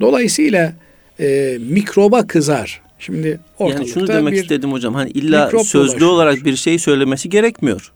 Dolayısıyla 0.00 0.72
e, 1.20 1.58
mikroba 1.60 2.26
kızar. 2.26 2.80
Şimdi 2.98 3.40
ortalıkta 3.58 3.82
Yani 3.82 3.92
şunu 3.92 4.08
demek 4.08 4.34
bir 4.34 4.42
istedim 4.42 4.72
hocam. 4.72 4.94
Hani 4.94 5.10
illa 5.10 5.50
sözlü 5.50 5.88
dolaşıyor. 5.88 6.10
olarak 6.10 6.44
bir 6.44 6.56
şey 6.56 6.78
söylemesi 6.78 7.28
gerekmiyor. 7.28 7.92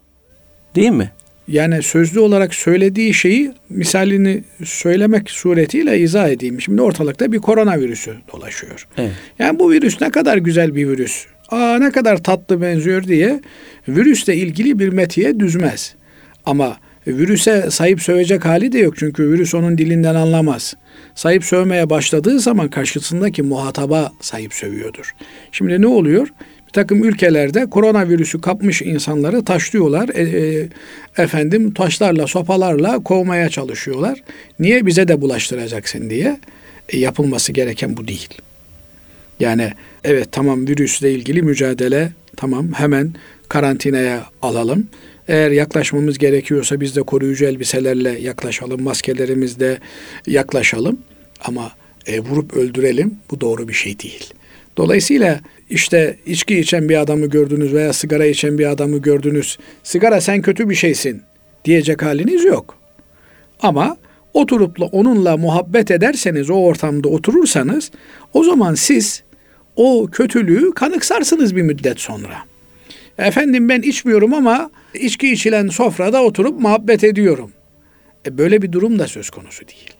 Değil 0.74 0.90
mi? 0.90 1.12
Yani 1.48 1.82
sözlü 1.82 2.20
olarak 2.20 2.54
söylediği 2.54 3.14
şeyi 3.14 3.52
misalini 3.68 4.44
söylemek 4.64 5.30
suretiyle 5.30 5.98
izah 5.98 6.28
edeyim. 6.28 6.60
Şimdi 6.60 6.82
ortalıkta 6.82 7.32
bir 7.32 7.38
koronavirüsü 7.38 8.14
dolaşıyor. 8.32 8.88
Evet. 8.96 9.12
Yani 9.38 9.58
bu 9.58 9.70
virüs 9.70 10.00
ne 10.00 10.10
kadar 10.10 10.36
güzel 10.36 10.74
bir 10.74 10.88
virüs. 10.88 11.26
Aa 11.48 11.78
ne 11.78 11.90
kadar 11.90 12.22
tatlı 12.22 12.62
benziyor 12.62 13.04
diye 13.04 13.40
virüsle 13.88 14.36
ilgili 14.36 14.78
bir 14.78 14.88
metiye 14.88 15.40
düzmez. 15.40 15.94
Ama 16.46 16.76
virüse 17.06 17.70
sahip 17.70 18.02
sövecek 18.02 18.44
hali 18.44 18.72
de 18.72 18.78
yok. 18.78 18.94
Çünkü 18.96 19.30
virüs 19.30 19.54
onun 19.54 19.78
dilinden 19.78 20.14
anlamaz. 20.14 20.74
Sahip 21.14 21.44
sövmeye 21.44 21.90
başladığı 21.90 22.40
zaman 22.40 22.68
karşısındaki 22.68 23.42
muhataba 23.42 24.12
sahip 24.20 24.54
sövüyordur. 24.54 25.14
Şimdi 25.52 25.82
ne 25.82 25.86
oluyor? 25.86 26.28
Bir 26.68 26.72
takım 26.72 27.04
ülkelerde 27.04 27.66
koronavirüsü 27.70 28.40
kapmış 28.40 28.82
insanları 28.82 29.44
taşlıyorlar. 29.44 30.08
E, 30.14 30.22
e, 30.22 30.68
efendim 31.22 31.74
taşlarla, 31.74 32.26
sopalarla 32.26 32.98
kovmaya 33.02 33.48
çalışıyorlar. 33.48 34.22
Niye 34.58 34.86
bize 34.86 35.08
de 35.08 35.20
bulaştıracaksın 35.20 36.10
diye. 36.10 36.40
E, 36.88 36.98
yapılması 36.98 37.52
gereken 37.52 37.96
bu 37.96 38.08
değil. 38.08 38.28
Yani 39.40 39.72
evet 40.04 40.28
tamam 40.32 40.68
virüsle 40.68 41.12
ilgili 41.12 41.42
mücadele 41.42 42.12
tamam 42.36 42.72
hemen 42.72 43.14
karantinaya 43.48 44.26
alalım. 44.42 44.88
Eğer 45.28 45.50
yaklaşmamız 45.50 46.18
gerekiyorsa 46.18 46.80
biz 46.80 46.96
de 46.96 47.02
koruyucu 47.02 47.44
elbiselerle 47.44 48.18
yaklaşalım, 48.18 48.82
maskelerimizle 48.82 49.78
yaklaşalım. 50.26 50.98
Ama 51.44 51.72
e, 52.06 52.20
vurup 52.20 52.54
öldürelim 52.56 53.14
bu 53.30 53.40
doğru 53.40 53.68
bir 53.68 53.72
şey 53.74 53.98
değil. 53.98 54.34
Dolayısıyla 54.76 55.40
işte 55.70 56.16
içki 56.26 56.58
içen 56.58 56.88
bir 56.88 57.00
adamı 57.00 57.26
gördünüz 57.26 57.74
veya 57.74 57.92
sigara 57.92 58.26
içen 58.26 58.58
bir 58.58 58.66
adamı 58.66 58.98
gördünüz. 58.98 59.58
Sigara 59.82 60.20
sen 60.20 60.42
kötü 60.42 60.70
bir 60.70 60.74
şeysin 60.74 61.22
diyecek 61.64 62.02
haliniz 62.02 62.44
yok. 62.44 62.78
Ama 63.60 63.96
oturup 64.34 64.78
onunla 64.92 65.36
muhabbet 65.36 65.90
ederseniz, 65.90 66.50
o 66.50 66.54
ortamda 66.54 67.08
oturursanız 67.08 67.90
o 68.34 68.44
zaman 68.44 68.74
siz 68.74 69.22
o 69.76 70.08
kötülüğü 70.12 70.74
kanıksarsınız 70.74 71.56
bir 71.56 71.62
müddet 71.62 72.00
sonra. 72.00 72.38
Efendim 73.18 73.68
ben 73.68 73.82
içmiyorum 73.82 74.34
ama 74.34 74.70
içki 74.94 75.32
içilen 75.32 75.68
sofrada 75.68 76.22
oturup 76.22 76.60
muhabbet 76.60 77.04
ediyorum. 77.04 77.52
E 78.26 78.38
böyle 78.38 78.62
bir 78.62 78.72
durum 78.72 78.98
da 78.98 79.08
söz 79.08 79.30
konusu 79.30 79.68
değil. 79.68 79.90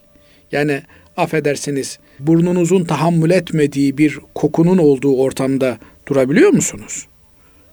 Yani 0.53 0.83
affedersiniz 1.17 1.99
burnunuzun 2.21 2.85
tahammül 2.85 3.31
etmediği 3.31 3.99
bir 3.99 4.19
kokunun 4.35 4.79
olduğu 4.79 5.17
ortamda 5.17 5.79
durabiliyor 6.07 6.51
musunuz? 6.51 7.07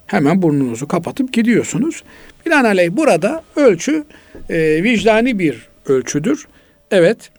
Hemen 0.07 0.41
burnunuzu 0.41 0.87
kapatıp 0.87 1.33
gidiyorsunuz. 1.33 2.03
Binaenaleyh 2.45 2.91
burada 2.91 3.43
ölçü 3.55 4.03
e, 4.49 4.83
vicdani 4.83 5.39
bir 5.39 5.67
ölçüdür. 5.85 6.47
Evet 6.91 7.31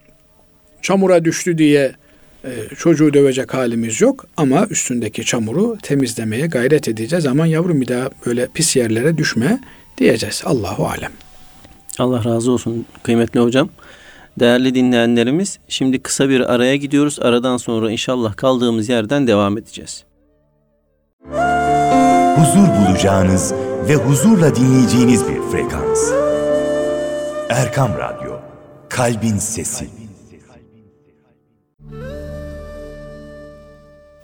çamura 0.81 1.25
düştü 1.25 1.57
diye 1.57 1.95
e, 2.43 2.49
çocuğu 2.77 3.13
dövecek 3.13 3.53
halimiz 3.53 4.01
yok 4.01 4.25
ama 4.37 4.67
üstündeki 4.69 5.25
çamuru 5.25 5.77
temizlemeye 5.81 6.47
gayret 6.47 6.87
edeceğiz. 6.87 7.25
Aman 7.25 7.45
yavrum 7.45 7.81
bir 7.81 7.87
daha 7.87 8.09
böyle 8.25 8.47
pis 8.53 8.75
yerlere 8.75 9.17
düşme 9.17 9.59
diyeceğiz. 9.97 10.41
Allahu 10.45 10.87
alem. 10.87 11.11
Allah 11.99 12.25
razı 12.25 12.51
olsun 12.51 12.85
kıymetli 13.03 13.39
hocam. 13.39 13.69
Değerli 14.39 14.75
dinleyenlerimiz 14.75 15.59
şimdi 15.67 15.99
kısa 15.99 16.29
bir 16.29 16.53
araya 16.53 16.75
gidiyoruz. 16.75 17.19
Aradan 17.21 17.57
sonra 17.57 17.91
inşallah 17.91 18.35
kaldığımız 18.35 18.89
yerden 18.89 19.27
devam 19.27 19.57
edeceğiz. 19.57 20.03
huzur 22.37 22.67
bulacağınız 22.67 23.53
ve 23.89 23.95
huzurla 23.95 24.55
dinleyeceğiniz 24.55 25.27
bir 25.27 25.41
frekans. 25.51 26.11
Erkam 27.49 27.91
Radyo, 27.97 28.31
Kalbin 28.89 29.37
Sesi. 29.37 29.89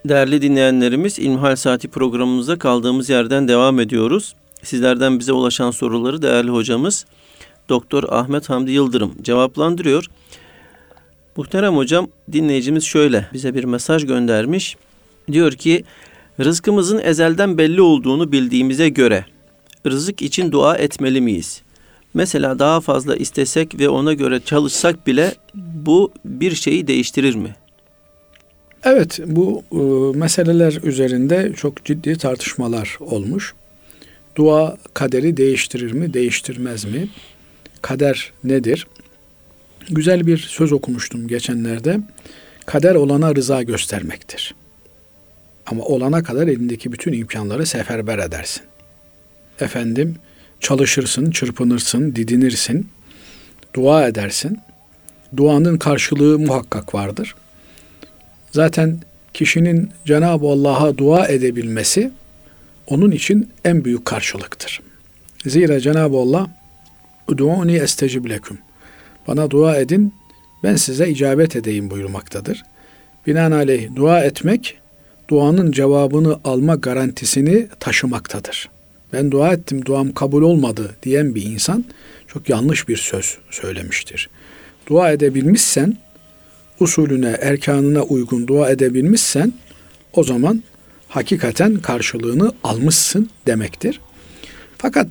Değerli 0.06 0.42
dinleyenlerimiz 0.42 1.20
İlmihal 1.20 1.56
Saati 1.56 1.88
programımızda 1.88 2.60
kaldığımız 2.60 3.10
yerden 3.10 3.48
devam 3.48 3.80
ediyoruz. 3.80 4.36
Sizlerden 4.64 5.20
bize 5.20 5.34
ulaşan 5.34 5.72
soruları 5.72 6.22
değerli 6.22 6.50
hocamız 6.52 7.06
Doktor 7.70 8.04
Ahmet 8.10 8.50
Hamdi 8.50 8.72
Yıldırım 8.72 9.14
cevaplandırıyor. 9.22 10.06
Muhterem 11.38 11.76
hocam 11.76 12.08
dinleyicimiz 12.32 12.84
şöyle 12.84 13.28
bize 13.34 13.56
bir 13.56 13.64
mesaj 13.64 14.06
göndermiş. 14.06 14.78
Diyor 15.32 15.52
ki 15.52 15.84
rızkımızın 16.40 17.00
ezelden 17.00 17.58
belli 17.58 17.82
olduğunu 17.82 18.32
bildiğimize 18.32 18.90
göre 18.90 19.26
rızık 19.88 20.22
için 20.22 20.52
dua 20.52 20.76
etmeli 20.76 21.22
miyiz? 21.22 21.62
Mesela 22.14 22.60
daha 22.60 22.82
fazla 22.82 23.16
istesek 23.16 23.80
ve 23.80 23.90
ona 23.90 24.14
göre 24.14 24.40
çalışsak 24.46 25.08
bile 25.08 25.36
bu 25.56 26.12
bir 26.26 26.56
şeyi 26.56 26.88
değiştirir 26.88 27.36
mi? 27.36 27.56
Evet 28.84 29.20
bu 29.26 29.64
e, 29.72 29.78
meseleler 30.18 30.80
üzerinde 30.84 31.54
çok 31.58 31.86
ciddi 31.86 32.18
tartışmalar 32.18 32.98
olmuş. 33.00 33.54
Dua 34.36 34.78
kaderi 34.94 35.38
değiştirir 35.38 35.92
mi, 35.92 36.14
değiştirmez 36.14 36.86
mi? 36.86 37.10
Kader 37.84 38.32
nedir? 38.44 38.88
Güzel 39.90 40.28
bir 40.28 40.38
söz 40.38 40.72
okumuştum 40.72 41.28
geçenlerde. 41.28 42.00
Kader 42.66 42.96
olana 42.96 43.36
rıza 43.36 43.64
göstermektir. 43.64 44.56
Ama 45.66 45.84
olana 45.84 46.24
kadar 46.24 46.48
elindeki 46.48 46.92
bütün 46.92 47.14
imkanları 47.14 47.66
seferber 47.66 48.20
edersin. 48.20 48.64
Efendim 49.60 50.16
çalışırsın, 50.60 51.32
çırpınırsın, 51.32 52.16
didinirsin, 52.16 52.88
dua 53.74 54.08
edersin. 54.08 54.60
Duanın 55.38 55.78
karşılığı 55.78 56.40
muhakkak 56.40 56.96
vardır. 56.96 57.36
Zaten 58.52 59.00
kişinin 59.34 59.90
Cenab-ı 60.06 60.48
Allah'a 60.48 60.98
dua 60.98 61.28
edebilmesi 61.28 62.12
onun 62.88 63.12
için 63.12 63.50
en 63.66 63.86
büyük 63.86 64.06
karşılıktır. 64.06 64.82
Zira 65.46 65.80
Cenab-ı 65.80 66.18
Allah 66.18 66.63
Udu'uni 67.28 67.76
estecib 67.76 68.26
leküm. 68.26 68.58
Bana 69.28 69.52
dua 69.52 69.78
edin, 69.78 70.14
ben 70.64 70.76
size 70.76 71.10
icabet 71.10 71.56
edeyim 71.56 71.92
buyurmaktadır. 71.92 72.64
Binaenaleyh 73.28 73.96
dua 73.96 74.24
etmek, 74.24 74.78
duanın 75.30 75.72
cevabını 75.72 76.40
alma 76.44 76.76
garantisini 76.76 77.68
taşımaktadır. 77.80 78.70
Ben 79.14 79.32
dua 79.32 79.54
ettim, 79.54 79.86
duam 79.86 80.14
kabul 80.14 80.42
olmadı 80.42 80.96
diyen 81.04 81.36
bir 81.36 81.44
insan 81.44 81.86
çok 82.28 82.50
yanlış 82.50 82.88
bir 82.88 82.98
söz 82.98 83.38
söylemiştir. 83.52 84.30
Dua 84.88 85.12
edebilmişsen, 85.12 85.98
usulüne, 86.80 87.38
erkanına 87.42 88.02
uygun 88.04 88.48
dua 88.48 88.70
edebilmişsen, 88.70 89.54
o 90.14 90.24
zaman 90.24 90.64
hakikaten 91.10 91.76
karşılığını 91.76 92.54
almışsın 92.64 93.30
demektir. 93.48 94.00
Fakat 94.78 95.08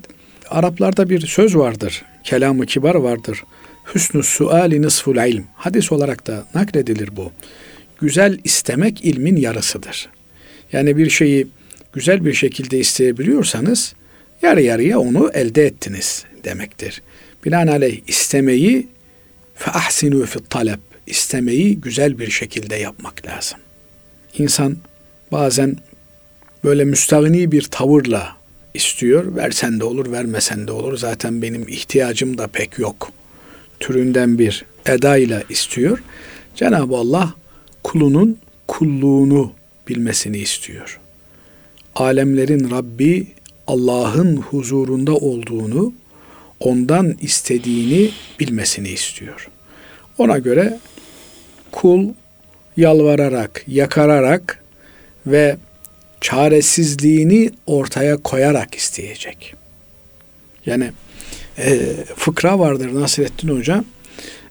Araplarda 0.52 1.10
bir 1.10 1.26
söz 1.26 1.56
vardır, 1.56 2.02
kelamı 2.24 2.66
kibar 2.66 2.94
vardır. 2.94 3.42
Hüsnü 3.94 4.22
suali 4.22 4.82
nisful 4.82 5.16
ilm. 5.16 5.44
Hadis 5.56 5.92
olarak 5.92 6.26
da 6.26 6.44
nakledilir 6.54 7.16
bu. 7.16 7.32
Güzel 8.00 8.38
istemek 8.44 9.04
ilmin 9.04 9.36
yarısıdır. 9.36 10.08
Yani 10.72 10.96
bir 10.96 11.10
şeyi 11.10 11.46
güzel 11.92 12.24
bir 12.24 12.34
şekilde 12.34 12.78
isteyebiliyorsanız 12.78 13.94
yarı 14.42 14.62
yarıya 14.62 14.98
onu 14.98 15.30
elde 15.34 15.66
ettiniz 15.66 16.24
demektir. 16.44 17.02
Binaenaleyh 17.44 18.00
istemeyi 18.06 18.88
fe 19.54 19.70
ahsinu 19.70 20.26
fi 20.26 20.38
talep 20.50 20.80
istemeyi 21.06 21.80
güzel 21.80 22.18
bir 22.18 22.30
şekilde 22.30 22.76
yapmak 22.76 23.26
lazım. 23.26 23.58
İnsan 24.38 24.76
bazen 25.32 25.76
böyle 26.64 26.84
müstahni 26.84 27.52
bir 27.52 27.62
tavırla 27.62 28.41
istiyor. 28.74 29.36
Versen 29.36 29.80
de 29.80 29.84
olur, 29.84 30.12
vermesen 30.12 30.66
de 30.66 30.72
olur. 30.72 30.96
Zaten 30.96 31.42
benim 31.42 31.68
ihtiyacım 31.68 32.38
da 32.38 32.46
pek 32.46 32.78
yok. 32.78 33.12
Türünden 33.80 34.38
bir 34.38 34.64
edayla 34.86 35.42
istiyor. 35.48 36.02
Cenab-ı 36.54 36.96
Allah 36.96 37.34
kulunun 37.82 38.38
kulluğunu 38.68 39.52
bilmesini 39.88 40.38
istiyor. 40.38 41.00
Alemlerin 41.94 42.70
Rabbi 42.70 43.26
Allah'ın 43.66 44.36
huzurunda 44.36 45.16
olduğunu, 45.16 45.92
ondan 46.60 47.16
istediğini 47.20 48.10
bilmesini 48.40 48.88
istiyor. 48.88 49.48
Ona 50.18 50.38
göre 50.38 50.78
kul 51.72 52.08
yalvararak, 52.76 53.64
yakararak 53.68 54.62
ve 55.26 55.56
çaresizliğini 56.22 57.50
ortaya 57.66 58.16
koyarak 58.16 58.74
isteyecek. 58.74 59.54
Yani 60.66 60.92
e, 61.58 61.78
fıkra 62.16 62.58
vardır 62.58 62.94
Nasrettin 62.94 63.48
Hoca 63.48 63.84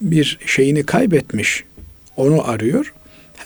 bir 0.02 0.40
şeyini 0.46 0.84
kaybetmiş 0.84 1.64
onu 2.18 2.50
arıyor. 2.50 2.94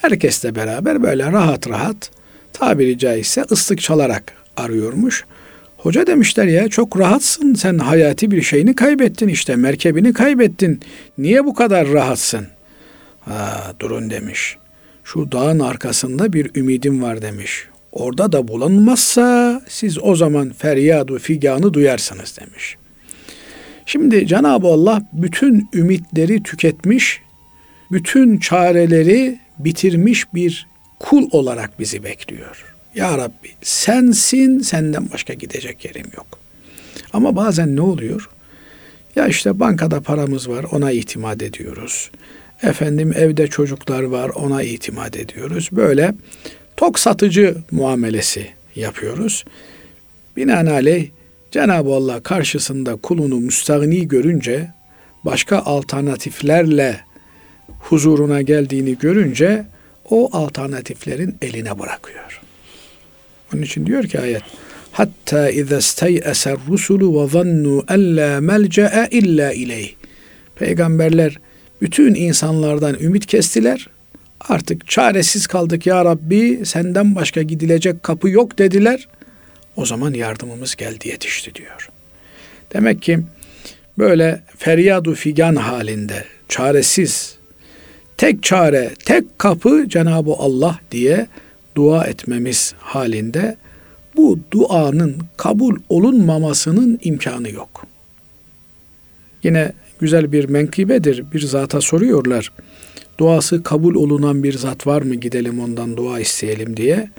Herkesle 0.01 0.55
beraber 0.55 1.03
böyle 1.03 1.31
rahat 1.31 1.69
rahat 1.69 2.11
tabiri 2.53 2.97
caizse 2.97 3.41
ıslık 3.51 3.81
çalarak 3.81 4.33
arıyormuş. 4.57 5.25
Hoca 5.77 6.07
demişler 6.07 6.45
ya 6.45 6.69
çok 6.69 6.99
rahatsın 6.99 7.53
sen 7.53 7.77
hayati 7.77 8.31
bir 8.31 8.41
şeyini 8.41 8.75
kaybettin 8.75 9.27
işte 9.27 9.55
merkebini 9.55 10.13
kaybettin. 10.13 10.79
Niye 11.17 11.45
bu 11.45 11.53
kadar 11.53 11.87
rahatsın? 11.87 12.47
Ha, 13.19 13.73
durun 13.79 14.09
demiş. 14.09 14.57
Şu 15.03 15.31
dağın 15.31 15.59
arkasında 15.59 16.33
bir 16.33 16.51
ümidim 16.55 17.01
var 17.01 17.21
demiş. 17.21 17.67
Orada 17.95 18.31
da 18.31 18.47
bulunmazsa 18.47 19.61
siz 19.67 20.03
o 20.03 20.15
zaman 20.15 20.49
feryadu 20.49 21.19
figanı 21.19 21.73
duyarsınız 21.73 22.37
demiş. 22.39 22.75
Şimdi 23.85 24.27
Cenab-ı 24.27 24.67
Allah 24.67 25.01
bütün 25.13 25.69
ümitleri 25.73 26.43
tüketmiş, 26.43 27.21
bütün 27.91 28.37
çareleri 28.37 29.39
bitirmiş 29.59 30.33
bir 30.33 30.67
kul 30.99 31.29
olarak 31.31 31.79
bizi 31.79 32.03
bekliyor. 32.03 32.65
Ya 32.95 33.17
Rabbi 33.17 33.49
sensin 33.61 34.59
senden 34.59 35.11
başka 35.13 35.33
gidecek 35.33 35.85
yerim 35.85 36.07
yok. 36.17 36.39
Ama 37.13 37.35
bazen 37.35 37.75
ne 37.75 37.81
oluyor? 37.81 38.29
Ya 39.15 39.27
işte 39.27 39.59
bankada 39.59 40.01
paramız 40.01 40.49
var 40.49 40.65
ona 40.71 40.91
itimat 40.91 41.43
ediyoruz. 41.43 42.11
Efendim 42.63 43.13
evde 43.17 43.47
çocuklar 43.47 44.03
var 44.03 44.29
ona 44.29 44.63
itimat 44.63 45.17
ediyoruz. 45.17 45.69
Böyle 45.71 46.13
tok 46.77 46.99
satıcı 46.99 47.55
muamelesi 47.71 48.47
yapıyoruz. 48.75 49.45
Binaenaleyh 50.37 51.09
Cenab-ı 51.51 51.93
Allah 51.93 52.23
karşısında 52.23 52.95
kulunu 52.95 53.35
müstahni 53.35 54.07
görünce 54.07 54.69
başka 55.25 55.59
alternatiflerle 55.59 56.99
huzuruna 57.79 58.41
geldiğini 58.41 58.97
görünce 58.97 59.65
o 60.09 60.37
alternatiflerin 60.37 61.37
eline 61.41 61.79
bırakıyor. 61.79 62.41
Onun 63.53 63.61
için 63.61 63.85
diyor 63.85 64.03
ki 64.03 64.19
ayet 64.19 64.43
Hatta 64.95 65.49
izâ 65.49 65.81
stey'eser 65.81 66.57
rusulu 66.67 67.23
ve 67.23 67.27
zannu 67.29 67.83
en 67.89 68.17
la 68.17 68.41
melce'e 68.41 69.07
illa 69.11 69.53
ileyh. 69.53 69.93
Peygamberler 70.55 71.39
bütün 71.81 72.15
insanlardan 72.15 72.97
ümit 72.99 73.25
kestiler. 73.25 73.87
Artık 74.41 74.87
çaresiz 74.87 75.47
kaldık 75.47 75.85
ya 75.85 76.05
Rabbi 76.05 76.65
senden 76.65 77.15
başka 77.15 77.41
gidilecek 77.41 78.03
kapı 78.03 78.29
yok 78.29 78.57
dediler. 78.57 79.07
O 79.75 79.85
zaman 79.85 80.13
yardımımız 80.13 80.75
geldi 80.75 81.07
yetişti 81.07 81.55
diyor. 81.55 81.89
Demek 82.73 83.01
ki 83.01 83.19
böyle 83.97 84.41
feryadu 84.57 85.13
figan 85.13 85.55
halinde 85.55 86.25
çaresiz 86.49 87.35
tek 88.17 88.43
çare, 88.43 88.91
tek 89.05 89.39
kapı 89.39 89.85
Cenab-ı 89.89 90.33
Allah 90.37 90.79
diye 90.91 91.27
dua 91.75 92.05
etmemiz 92.05 92.73
halinde 92.79 93.57
bu 94.15 94.39
duanın 94.51 95.17
kabul 95.37 95.79
olunmamasının 95.89 96.99
imkanı 97.03 97.49
yok. 97.51 97.85
Yine 99.43 99.73
güzel 99.99 100.31
bir 100.31 100.45
menkıbedir. 100.45 101.31
Bir 101.33 101.39
zata 101.39 101.81
soruyorlar. 101.81 102.51
Duası 103.17 103.63
kabul 103.63 103.95
olunan 103.95 104.43
bir 104.43 104.53
zat 104.53 104.87
var 104.87 105.01
mı 105.01 105.15
gidelim 105.15 105.59
ondan 105.59 105.97
dua 105.97 106.19
isteyelim 106.19 106.77
diye. 106.77 107.09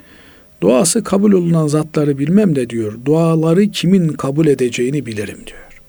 Duası 0.61 1.03
kabul 1.03 1.31
olunan 1.31 1.67
zatları 1.67 2.17
bilmem 2.17 2.55
de 2.55 2.69
diyor. 2.69 2.93
Duaları 3.05 3.67
kimin 3.71 4.07
kabul 4.07 4.47
edeceğini 4.47 5.05
bilirim 5.05 5.39
diyor. 5.47 5.81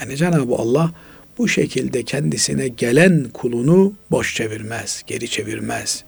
Yani 0.00 0.16
Cenab-ı 0.16 0.54
Allah 0.54 0.92
bu 1.38 1.48
şekilde 1.48 2.02
kendisine 2.02 2.68
gelen 2.68 3.26
kulunu 3.32 3.92
boş 4.10 4.34
çevirmez, 4.34 5.02
geri 5.06 5.28
çevirmez. 5.28 6.04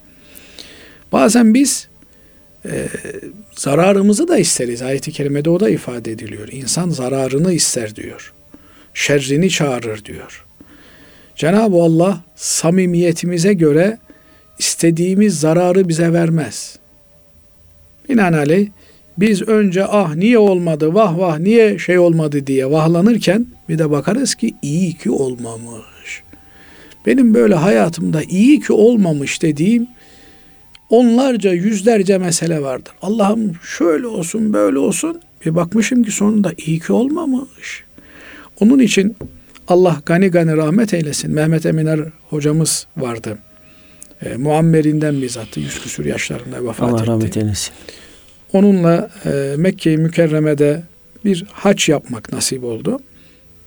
Bazen 1.12 1.54
biz 1.54 1.88
e, 2.66 2.88
zararımızı 3.56 4.28
da 4.28 4.38
isteriz. 4.38 4.82
Ayet-i 4.82 5.12
kerimede 5.12 5.50
o 5.50 5.60
da 5.60 5.68
ifade 5.68 6.12
ediliyor. 6.12 6.48
İnsan 6.52 6.90
zararını 6.90 7.52
ister 7.52 7.96
diyor. 7.96 8.32
Şerrini 8.94 9.50
çağırır 9.50 10.04
diyor. 10.04 10.44
Cenab-ı 11.36 11.76
Allah 11.76 12.20
samimiyetimize 12.34 13.54
göre 13.54 13.98
istediğimiz 14.58 15.40
zararı 15.40 15.88
bize 15.88 16.12
vermez. 16.12 16.78
Binaenaleyh 18.08 18.68
biz 19.18 19.42
önce 19.42 19.84
ah 19.84 20.14
niye 20.14 20.38
olmadı 20.38 20.94
vah 20.94 21.18
vah 21.18 21.38
niye 21.38 21.78
şey 21.78 21.98
olmadı 21.98 22.46
diye 22.46 22.70
vahlanırken 22.70 23.46
bir 23.68 23.78
de 23.78 23.90
bakarız 23.90 24.34
ki 24.34 24.54
iyi 24.62 24.92
ki 24.98 25.10
olmamış. 25.10 26.22
Benim 27.06 27.34
böyle 27.34 27.54
hayatımda 27.54 28.22
iyi 28.22 28.60
ki 28.60 28.72
olmamış 28.72 29.42
dediğim 29.42 29.86
onlarca 30.90 31.52
yüzlerce 31.52 32.18
mesele 32.18 32.62
vardır. 32.62 32.92
Allah'ım 33.02 33.52
şöyle 33.78 34.06
olsun 34.06 34.52
böyle 34.52 34.78
olsun 34.78 35.20
bir 35.46 35.54
bakmışım 35.54 36.02
ki 36.02 36.10
sonunda 36.10 36.52
iyi 36.66 36.80
ki 36.80 36.92
olmamış. 36.92 37.84
Onun 38.60 38.78
için 38.78 39.16
Allah 39.68 40.02
gani 40.06 40.28
gani 40.30 40.56
rahmet 40.56 40.94
eylesin. 40.94 41.30
Mehmet 41.30 41.66
Eminer 41.66 42.00
hocamız 42.30 42.86
vardı. 42.96 43.38
E, 44.24 44.36
muammerinden 44.36 45.22
bizzat 45.22 45.56
yüz 45.56 45.82
küsür 45.82 46.04
yaşlarında 46.04 46.64
vefat 46.64 46.80
Allah 46.80 47.00
etti. 47.00 47.10
Allah 47.10 47.16
rahmet 47.16 47.36
eylesin. 47.36 47.72
Onunla 48.52 49.10
e, 49.24 49.54
Mekke-i 49.56 49.96
Mükerreme'de 49.96 50.82
bir 51.24 51.44
haç 51.52 51.88
yapmak 51.88 52.32
nasip 52.32 52.64
oldu. 52.64 53.00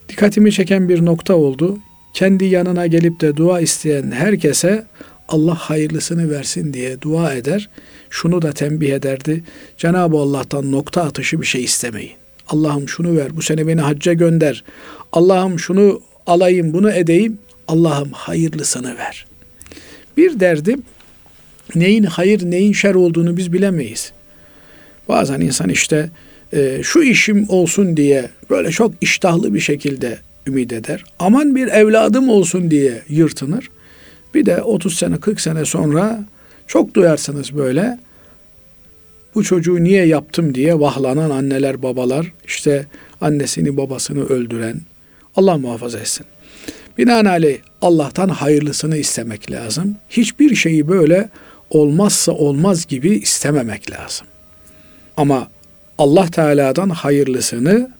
Dikkatimi 0.09 0.51
çeken 0.51 0.89
bir 0.89 1.05
nokta 1.05 1.35
oldu. 1.35 1.79
Kendi 2.13 2.45
yanına 2.45 2.87
gelip 2.87 3.21
de 3.21 3.37
dua 3.37 3.59
isteyen 3.59 4.11
herkese 4.11 4.85
Allah 5.27 5.55
hayırlısını 5.55 6.31
versin 6.31 6.73
diye 6.73 7.01
dua 7.01 7.33
eder. 7.33 7.69
Şunu 8.09 8.41
da 8.41 8.51
tembih 8.51 8.93
ederdi. 8.93 9.43
Cenab-ı 9.77 10.17
Allah'tan 10.17 10.71
nokta 10.71 11.03
atışı 11.03 11.41
bir 11.41 11.45
şey 11.45 11.63
istemeyin. 11.63 12.26
Allah'ım 12.49 12.89
şunu 12.89 13.17
ver, 13.17 13.37
bu 13.37 13.41
sene 13.41 13.67
beni 13.67 13.81
hacca 13.81 14.13
gönder. 14.13 14.63
Allah'ım 15.11 15.59
şunu 15.59 16.01
alayım, 16.27 16.73
bunu 16.73 16.91
edeyim. 16.91 17.37
Allah'ım 17.67 18.11
hayırlısını 18.11 18.97
ver. 18.97 19.25
Bir 20.17 20.39
derdim, 20.39 20.83
neyin 21.75 22.03
hayır, 22.03 22.51
neyin 22.51 22.73
şer 22.73 22.95
olduğunu 22.95 23.37
biz 23.37 23.53
bilemeyiz. 23.53 24.11
Bazen 25.09 25.41
insan 25.41 25.69
işte 25.69 26.09
e, 26.53 26.79
şu 26.83 27.03
işim 27.03 27.49
olsun 27.49 27.97
diye 27.97 28.29
böyle 28.49 28.71
çok 28.71 28.91
iştahlı 29.01 29.53
bir 29.53 29.59
şekilde 29.59 30.17
ümit 30.47 30.73
eder. 30.73 31.03
Aman 31.19 31.55
bir 31.55 31.67
evladım 31.67 32.29
olsun 32.29 32.71
diye 32.71 33.01
yırtınır. 33.09 33.69
Bir 34.33 34.45
de 34.45 34.61
30 34.61 34.97
sene 34.97 35.17
40 35.17 35.41
sene 35.41 35.65
sonra 35.65 36.25
çok 36.67 36.93
duyarsınız 36.93 37.55
böyle 37.55 37.99
bu 39.37 39.43
çocuğu 39.43 39.83
niye 39.83 40.05
yaptım 40.05 40.55
diye 40.55 40.79
vahlanan 40.79 41.29
anneler 41.29 41.83
babalar 41.83 42.33
işte 42.45 42.85
annesini 43.21 43.77
babasını 43.77 44.25
öldüren 44.25 44.81
Allah 45.35 45.57
muhafaza 45.57 45.99
etsin. 45.99 46.25
Binaenaleyh 46.97 47.57
Allah'tan 47.81 48.29
hayırlısını 48.29 48.97
istemek 48.97 49.51
lazım. 49.51 49.95
Hiçbir 50.09 50.55
şeyi 50.55 50.87
böyle 50.87 51.29
olmazsa 51.69 52.31
olmaz 52.31 52.85
gibi 52.85 53.09
istememek 53.09 53.91
lazım. 53.91 54.27
Ama 55.17 55.47
Allah 55.97 56.27
Teala'dan 56.31 56.89
hayırlısını 56.89 57.91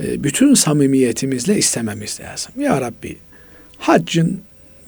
e, 0.00 0.24
bütün 0.24 0.54
samimiyetimizle 0.54 1.58
istememiz 1.58 2.20
lazım. 2.20 2.52
Ya 2.58 2.80
Rabbi 2.80 3.16
haccın 3.78 4.40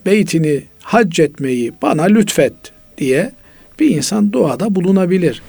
beytini 0.06 0.62
hac 0.80 1.20
etmeyi 1.20 1.72
bana 1.82 2.02
lütfet 2.02 2.54
diye 2.98 3.32
bir 3.80 3.96
insan 3.96 4.32
duada 4.32 4.74
bulunabilir. 4.74 5.42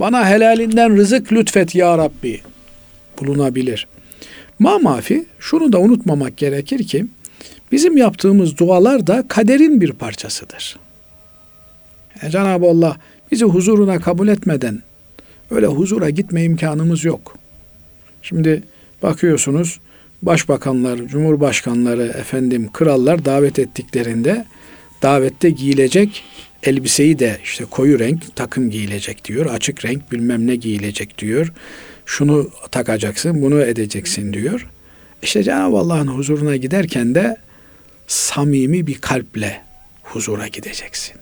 Bana 0.00 0.28
helalinden 0.28 0.96
rızık 0.96 1.32
lütfet 1.32 1.74
ya 1.74 1.98
Rabbi 1.98 2.40
bulunabilir. 3.20 3.86
Ma 4.58 4.78
mafi 4.78 5.24
şunu 5.38 5.72
da 5.72 5.78
unutmamak 5.78 6.36
gerekir 6.36 6.86
ki 6.86 7.06
bizim 7.72 7.96
yaptığımız 7.96 8.58
dualar 8.58 9.06
da 9.06 9.24
kaderin 9.28 9.80
bir 9.80 9.92
parçasıdır. 9.92 10.76
Yani 12.22 12.32
Cenab-ı 12.32 12.66
Allah 12.66 12.96
bizi 13.32 13.44
huzuruna 13.44 14.00
kabul 14.00 14.28
etmeden 14.28 14.82
öyle 15.50 15.66
huzura 15.66 16.10
gitme 16.10 16.44
imkanımız 16.44 17.04
yok. 17.04 17.38
Şimdi 18.22 18.62
bakıyorsunuz 19.02 19.80
başbakanlar, 20.22 20.98
cumhurbaşkanları, 21.08 22.02
efendim 22.02 22.70
krallar 22.72 23.24
davet 23.24 23.58
ettiklerinde 23.58 24.44
davette 25.02 25.50
giyilecek 25.50 26.24
elbiseyi 26.66 27.18
de 27.18 27.38
işte 27.44 27.64
koyu 27.64 27.98
renk 27.98 28.36
takım 28.36 28.70
giyilecek 28.70 29.24
diyor. 29.24 29.46
Açık 29.46 29.84
renk 29.84 30.12
bilmem 30.12 30.46
ne 30.46 30.56
giyilecek 30.56 31.18
diyor. 31.18 31.52
Şunu 32.06 32.50
takacaksın, 32.70 33.42
bunu 33.42 33.60
edeceksin 33.60 34.32
diyor. 34.32 34.66
İşte 35.22 35.42
Cenab-ı 35.42 35.76
Allah'ın 35.76 36.06
huzuruna 36.06 36.56
giderken 36.56 37.14
de 37.14 37.36
samimi 38.06 38.86
bir 38.86 38.94
kalple 38.94 39.62
huzura 40.02 40.48
gideceksin. 40.48 41.16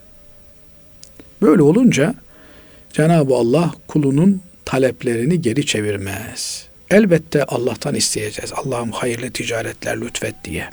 Böyle 1.43 1.63
olunca 1.63 2.15
Cenab-ı 2.93 3.35
Allah 3.35 3.75
kulunun 3.89 4.43
taleplerini 4.65 5.43
geri 5.43 5.67
çevirmez. 5.67 6.67
Elbette 6.91 7.45
Allah'tan 7.45 7.95
isteyeceğiz. 7.95 8.53
Allah'ım 8.53 8.93
hayırlı 8.93 9.31
ticaretler 9.31 10.01
lütfet 10.01 10.35
diye. 10.45 10.71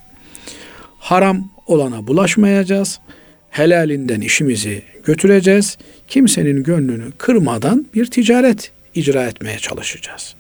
Haram 1.00 1.52
olana 1.68 2.08
bulaşmayacağız. 2.08 3.00
Helalinden 3.52 4.22
işimizi 4.22 4.82
götüreceğiz. 5.06 5.78
Kimsenin 6.08 6.64
gönlünü 6.64 7.12
kırmadan 7.18 7.86
bir 7.94 8.06
ticaret 8.06 8.72
icra 8.96 9.26
etmeye 9.26 9.58
çalışacağız. 9.58 10.36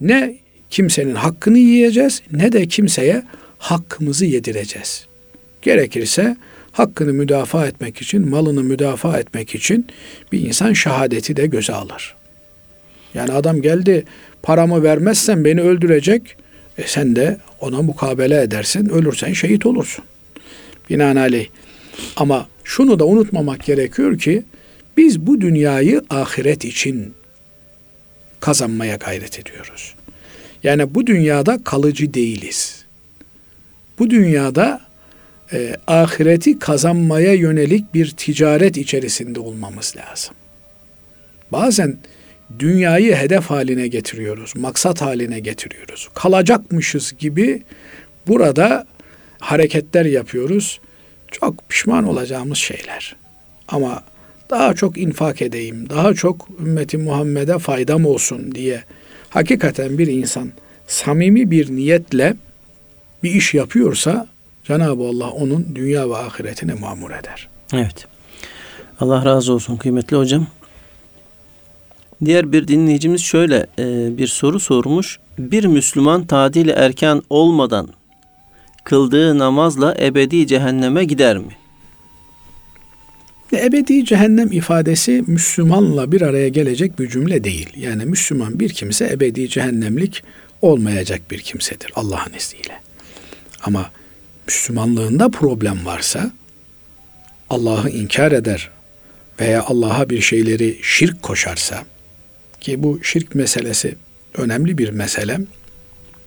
Ne 0.00 0.36
kimsenin 0.70 1.14
hakkını 1.14 1.58
yiyeceğiz 1.58 2.22
ne 2.32 2.52
de 2.52 2.66
kimseye 2.66 3.22
hakkımızı 3.58 4.26
yedireceğiz. 4.26 5.06
Gerekirse 5.62 6.36
hakkını 6.72 7.12
müdafaa 7.12 7.66
etmek 7.66 8.02
için, 8.02 8.28
malını 8.28 8.62
müdafaa 8.62 9.18
etmek 9.18 9.54
için 9.54 9.86
bir 10.32 10.40
insan 10.40 10.72
şehadeti 10.72 11.36
de 11.36 11.46
göze 11.46 11.72
alır. 11.72 12.14
Yani 13.14 13.32
adam 13.32 13.62
geldi 13.62 14.04
paramı 14.42 14.82
vermezsen 14.82 15.44
beni 15.44 15.60
öldürecek. 15.60 16.36
E 16.78 16.82
sen 16.86 17.16
de 17.16 17.36
ona 17.60 17.82
mukabele 17.82 18.42
edersin. 18.42 18.88
Ölürsen 18.88 19.32
şehit 19.32 19.66
olursun. 19.66 20.04
Binaenaleyh. 20.90 21.46
Ama 22.16 22.48
şunu 22.64 22.98
da 22.98 23.06
unutmamak 23.06 23.64
gerekiyor 23.64 24.18
ki 24.18 24.42
biz 24.96 25.20
bu 25.20 25.40
dünyayı 25.40 26.02
ahiret 26.10 26.64
için 26.64 27.14
kazanmaya 28.40 28.96
gayret 28.96 29.38
ediyoruz. 29.38 29.94
Yani 30.62 30.94
bu 30.94 31.06
dünyada 31.06 31.64
kalıcı 31.64 32.14
değiliz. 32.14 32.84
Bu 33.98 34.10
dünyada 34.10 34.80
e, 35.52 35.76
ahireti 35.86 36.58
kazanmaya 36.58 37.34
yönelik 37.34 37.94
bir 37.94 38.10
ticaret 38.10 38.76
içerisinde 38.76 39.40
olmamız 39.40 39.94
lazım. 39.96 40.34
Bazen 41.52 41.98
dünyayı 42.58 43.14
hedef 43.14 43.44
haline 43.44 43.88
getiriyoruz, 43.88 44.56
maksat 44.56 45.02
haline 45.02 45.40
getiriyoruz. 45.40 46.08
Kalacakmışız 46.14 47.14
gibi 47.18 47.62
burada 48.26 48.86
hareketler 49.38 50.04
yapıyoruz. 50.04 50.80
Çok 51.30 51.68
pişman 51.68 52.04
olacağımız 52.04 52.58
şeyler. 52.58 53.16
Ama 53.68 54.02
daha 54.50 54.74
çok 54.74 54.98
infak 54.98 55.42
edeyim, 55.42 55.90
daha 55.90 56.14
çok 56.14 56.48
ümmeti 56.60 56.98
Muhammed'e 56.98 57.58
faydam 57.58 58.06
olsun 58.06 58.54
diye 58.54 58.84
hakikaten 59.28 59.98
bir 59.98 60.06
insan 60.06 60.52
samimi 60.86 61.50
bir 61.50 61.70
niyetle 61.70 62.36
bir 63.22 63.34
iş 63.34 63.54
yapıyorsa 63.54 64.26
Cenab-ı 64.64 65.02
Allah 65.02 65.30
onun 65.30 65.66
dünya 65.74 66.10
ve 66.10 66.16
ahiretini 66.16 66.74
mamur 66.74 67.10
eder. 67.10 67.48
Evet. 67.72 68.06
Allah 69.00 69.24
razı 69.24 69.52
olsun 69.52 69.76
kıymetli 69.76 70.16
hocam. 70.16 70.46
Diğer 72.24 72.52
bir 72.52 72.68
dinleyicimiz 72.68 73.20
şöyle 73.20 73.66
e, 73.78 74.18
bir 74.18 74.26
soru 74.26 74.60
sormuş. 74.60 75.18
Bir 75.38 75.64
Müslüman 75.64 76.26
tadili 76.26 76.70
erken 76.70 77.22
olmadan 77.30 77.88
kıldığı 78.90 79.38
namazla 79.38 79.96
ebedi 80.00 80.46
cehenneme 80.46 81.04
gider 81.04 81.38
mi? 81.38 81.56
Ebedi 83.52 84.04
cehennem 84.04 84.52
ifadesi 84.52 85.24
Müslümanla 85.26 86.12
bir 86.12 86.22
araya 86.22 86.48
gelecek 86.48 86.98
bir 86.98 87.08
cümle 87.08 87.44
değil. 87.44 87.68
Yani 87.76 88.04
Müslüman 88.04 88.60
bir 88.60 88.68
kimse 88.68 89.08
ebedi 89.12 89.48
cehennemlik 89.48 90.22
olmayacak 90.62 91.30
bir 91.30 91.38
kimsedir 91.38 91.92
Allah'ın 91.94 92.32
izniyle. 92.32 92.80
Ama 93.62 93.90
Müslümanlığında 94.46 95.28
problem 95.28 95.86
varsa 95.86 96.32
Allah'ı 97.50 97.90
inkar 97.90 98.32
eder 98.32 98.70
veya 99.40 99.62
Allah'a 99.62 100.10
bir 100.10 100.20
şeyleri 100.20 100.78
şirk 100.82 101.22
koşarsa 101.22 101.84
ki 102.60 102.82
bu 102.82 103.04
şirk 103.04 103.34
meselesi 103.34 103.94
önemli 104.34 104.78
bir 104.78 104.90
mesele. 104.90 105.40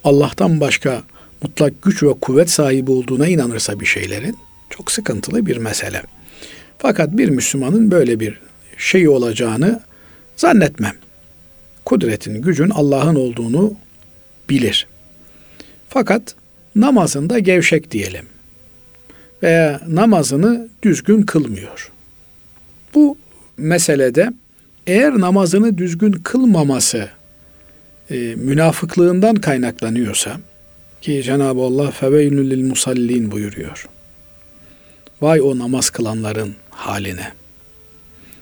Allah'tan 0.04 0.60
başka 0.60 1.04
mutlak 1.44 1.82
güç 1.82 2.04
ve 2.04 2.14
kuvvet 2.22 2.50
sahibi 2.50 2.92
olduğuna 2.92 3.28
inanırsa 3.28 3.80
bir 3.80 3.86
şeylerin 3.86 4.38
çok 4.70 4.92
sıkıntılı 4.92 5.46
bir 5.46 5.58
mesele. 5.58 6.04
Fakat 6.78 7.18
bir 7.18 7.30
Müslümanın 7.30 7.92
böyle 7.92 8.20
bir 8.20 8.40
şey 8.78 9.10
olacağını 9.10 9.82
zannetmem. 10.36 10.96
Kudretin, 11.86 12.42
gücün 12.42 12.70
Allah'ın 12.70 13.16
olduğunu 13.16 13.74
bilir. 14.50 14.88
Fakat 15.90 16.36
namazında 16.76 17.40
gevşek 17.40 17.92
diyelim 17.92 18.26
veya 19.44 19.82
namazını 19.88 20.68
düzgün 20.84 21.22
kılmıyor. 21.22 21.92
Bu 22.94 23.18
meselede 23.58 24.34
eğer 24.88 25.20
namazını 25.20 25.78
düzgün 25.78 26.12
kılmaması 26.12 27.10
e, 28.10 28.16
münafıklığından 28.36 29.36
kaynaklanıyorsa 29.36 30.38
ki 31.04 31.24
Cenab-ı 31.24 31.62
Allah 31.62 31.92
feveylül 31.92 32.50
lil 32.50 32.64
musallin 32.64 33.32
buyuruyor. 33.32 33.88
Vay 35.22 35.42
o 35.42 35.60
namaz 35.60 35.90
kılanların 35.90 36.56
haline. 36.70 37.32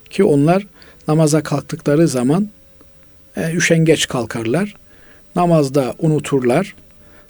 Ki 0.09 0.23
onlar 0.23 0.67
namaza 1.07 1.43
kalktıkları 1.43 2.07
zaman 2.07 2.49
e, 3.37 3.53
üşengeç 3.53 4.07
kalkarlar. 4.07 4.75
Namazda 5.35 5.95
unuturlar. 5.99 6.75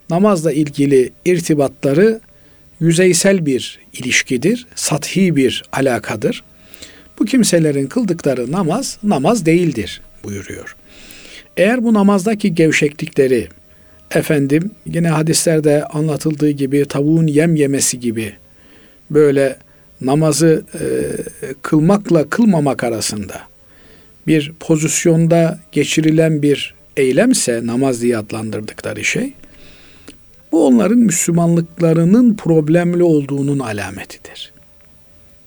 Namazla 0.09 0.51
ilgili 0.51 1.11
irtibatları 1.25 2.19
yüzeysel 2.79 3.45
bir 3.45 3.79
ilişkidir, 3.93 4.67
sathi 4.75 5.36
bir 5.36 5.63
alakadır. 5.71 6.43
Bu 7.19 7.25
kimselerin 7.25 7.88
kıldıkları 7.88 8.51
namaz 8.51 8.97
namaz 9.03 9.45
değildir 9.45 10.01
buyuruyor. 10.23 10.75
Eğer 11.57 11.84
bu 11.84 11.93
namazdaki 11.93 12.55
gevşeklikleri 12.55 13.47
efendim 14.16 14.72
yine 14.86 15.09
hadislerde 15.09 15.86
anlatıldığı 15.86 16.49
gibi 16.49 16.86
tavuğun 16.86 17.28
yem 17.28 17.55
yemesi 17.55 17.99
gibi 17.99 18.34
böyle 19.12 19.57
namazı 20.01 20.66
e, 20.74 20.84
kılmakla 21.62 22.30
kılmamak 22.30 22.84
arasında 22.84 23.41
bir 24.28 24.51
pozisyonda 24.59 25.59
geçirilen 25.72 26.41
bir 26.41 26.76
eylemse 26.97 27.62
namaz 27.66 28.01
diye 28.01 28.18
adlandırdıkları 28.18 29.03
şey 29.03 29.34
bu 30.51 30.68
onların 30.68 30.97
Müslümanlıklarının 30.97 32.36
problemli 32.36 33.03
olduğunun 33.03 33.59
alametidir. 33.59 34.51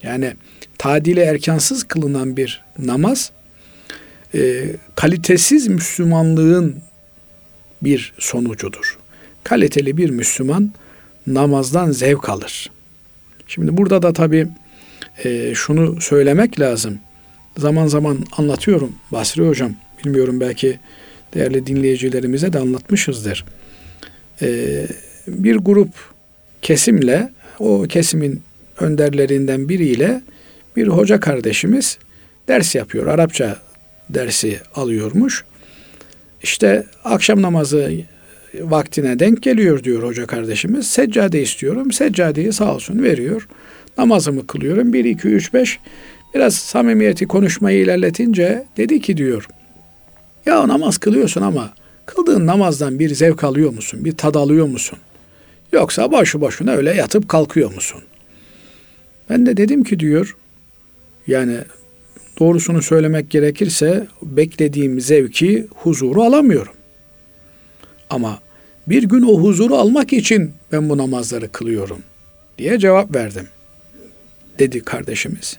Yani 0.03 0.33
tadile 0.79 1.23
erkansız 1.23 1.85
kılınan 1.85 2.37
bir 2.37 2.65
namaz 2.79 3.31
e, 4.35 4.65
kalitesiz 4.97 5.69
Müslümanlığın 5.69 6.83
bir 7.85 8.13
sonucudur. 8.19 8.99
Kaliteli 9.45 9.97
bir 9.97 10.11
Müslüman 10.11 10.73
namazdan 11.27 11.91
zevk 11.91 12.29
alır. 12.29 12.71
Şimdi 13.47 13.77
burada 13.77 14.03
da 14.03 14.13
tabii 14.13 14.49
e, 15.25 15.55
şunu 15.55 16.01
söylemek 16.01 16.61
lazım. 16.61 16.99
Zaman 17.57 17.87
zaman 17.87 18.19
anlatıyorum 18.37 18.93
Basri 19.13 19.49
Hocam. 19.49 19.73
Bilmiyorum 20.05 20.41
belki 20.41 20.79
değerli 21.35 21.67
dinleyicilerimize 21.67 22.53
de 22.53 22.59
anlatmışızdır. 22.59 23.45
E, 24.43 24.87
bir 25.29 25.57
grup 25.57 25.91
kesimle 26.63 27.33
o 27.59 27.83
kesimin 27.83 28.43
önderlerinden 28.81 29.69
biriyle 29.69 30.23
bir 30.77 30.89
hoca 30.89 31.21
kardeşimiz 31.21 31.99
ders 32.49 32.75
yapıyor. 32.75 33.07
Arapça 33.07 33.59
dersi 34.11 34.61
alıyormuş. 34.75 35.45
İşte 36.45 36.85
akşam 37.05 37.43
namazı 37.43 37.93
vaktine 38.61 39.19
denk 39.19 39.43
geliyor 39.43 39.85
diyor 39.85 40.03
hoca 40.03 40.27
kardeşimiz. 40.27 40.87
Seccade 40.87 41.43
istiyorum. 41.43 41.93
Seccadeyi 41.93 42.53
sağ 42.53 42.75
olsun 42.75 43.03
veriyor. 43.03 43.49
Namazımı 43.99 44.47
kılıyorum. 44.47 44.93
1, 44.93 45.05
2, 45.05 45.29
3, 45.29 45.55
5. 45.55 45.79
Biraz 46.35 46.55
samimiyeti 46.55 47.27
konuşmayı 47.27 47.81
ilerletince 47.81 48.65
dedi 48.77 49.01
ki 49.01 49.17
diyor. 49.17 49.49
Ya 50.47 50.69
namaz 50.69 50.99
kılıyorsun 50.99 51.43
ama 51.43 51.75
kıldığın 52.07 52.47
namazdan 52.47 52.99
bir 52.99 53.15
zevk 53.15 53.45
alıyor 53.45 53.73
musun? 53.73 54.05
Bir 54.05 54.17
tad 54.17 54.35
alıyor 54.35 54.67
musun? 54.67 54.99
Yoksa 55.73 56.13
boşu 56.13 56.41
boşuna 56.41 56.73
öyle 56.73 56.95
yatıp 56.95 57.29
kalkıyor 57.29 57.75
musun? 57.75 58.03
Ben 59.31 59.47
de 59.47 59.57
dedim 59.57 59.85
ki 59.85 60.01
diyor 60.01 60.37
yani 61.27 61.57
doğrusunu 62.39 62.83
söylemek 62.83 63.31
gerekirse 63.31 64.07
beklediğim 64.23 65.01
zevki, 65.01 65.67
huzuru 65.75 66.23
alamıyorum. 66.23 66.73
Ama 68.11 68.39
bir 68.87 69.03
gün 69.03 69.23
o 69.23 69.41
huzuru 69.41 69.77
almak 69.77 70.13
için 70.13 70.53
ben 70.73 70.89
bu 70.89 70.99
namazları 70.99 71.53
kılıyorum 71.53 71.99
diye 72.59 72.79
cevap 72.79 73.15
verdim. 73.15 73.49
Dedi 74.59 74.81
kardeşimiz. 74.81 75.57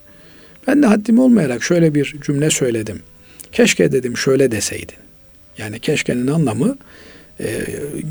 Ben 0.68 0.84
de 0.84 0.88
haddim 0.88 1.20
olmayarak 1.20 1.64
şöyle 1.64 1.96
bir 1.96 2.16
cümle 2.26 2.50
söyledim. 2.50 3.00
Keşke 3.52 3.92
dedim 3.92 4.18
şöyle 4.18 4.52
deseydin. 4.52 4.96
Yani 5.58 5.80
keşkenin 5.80 6.28
anlamı 6.28 6.78
e, 7.40 7.66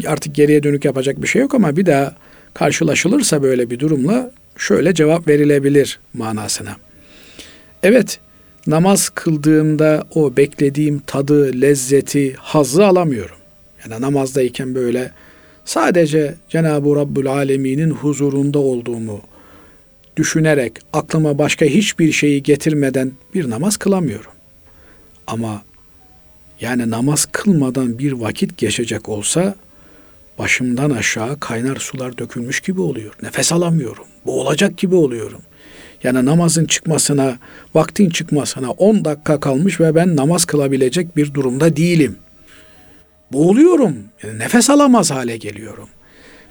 artık 0.07 0.35
geriye 0.35 0.63
dönük 0.63 0.85
yapacak 0.85 1.23
bir 1.23 1.27
şey 1.27 1.43
yok 1.43 1.55
ama 1.55 1.77
bir 1.77 1.87
daha 1.87 2.15
karşılaşılırsa 2.55 3.43
böyle 3.43 3.71
bir 3.71 3.79
durumla 3.79 4.31
şöyle 4.59 4.95
cevap 4.95 5.29
verilebilir 5.29 5.99
manasına. 6.15 6.77
Evet, 7.83 8.19
namaz 8.67 9.09
kıldığımda 9.09 10.05
o 10.15 10.37
beklediğim 10.37 10.99
tadı, 10.99 11.61
lezzeti, 11.61 12.35
hazzı 12.35 12.87
alamıyorum. 12.87 13.37
Yani 13.85 14.03
namazdayken 14.03 14.75
böyle 14.75 15.13
sadece 15.65 16.35
Cenab-ı 16.49 16.97
Rabbül 16.97 17.27
Alemin'in 17.27 17.91
huzurunda 17.91 18.59
olduğumu 18.59 19.21
düşünerek 20.17 20.73
aklıma 20.93 21.39
başka 21.39 21.67
hiçbir 21.67 22.13
şeyi 22.13 22.43
getirmeden 22.43 23.13
bir 23.35 23.51
namaz 23.51 23.77
kılamıyorum. 23.77 24.31
Ama 25.27 25.63
yani 26.61 26.91
namaz 26.91 27.29
kılmadan 27.33 27.99
bir 27.99 28.13
vakit 28.13 28.59
geçecek 28.59 29.09
olsa 29.09 29.55
başımdan 30.39 30.91
aşağı 30.91 31.41
kaynar 31.41 31.77
sular 31.77 32.19
dökülmüş 32.19 32.61
gibi 32.61 32.81
oluyor. 32.81 33.15
Nefes 33.23 33.53
alamıyorum. 33.53 34.05
Boğulacak 34.27 34.79
gibi 34.79 34.95
oluyorum. 34.95 35.41
Yani 36.05 36.25
namazın 36.25 36.65
çıkmasına, 36.65 37.39
vaktin 37.75 38.11
çıkmasına 38.11 38.71
10 38.71 39.05
dakika 39.05 39.41
kalmış 39.41 39.81
ve 39.81 39.95
ben 39.95 40.17
namaz 40.17 40.45
kılabilecek 40.45 41.17
bir 41.17 41.35
durumda 41.35 41.77
değilim. 41.77 42.17
Boğuluyorum. 43.33 43.97
Yani 44.23 44.39
nefes 44.39 44.71
alamaz 44.71 45.11
hale 45.11 45.37
geliyorum. 45.37 45.89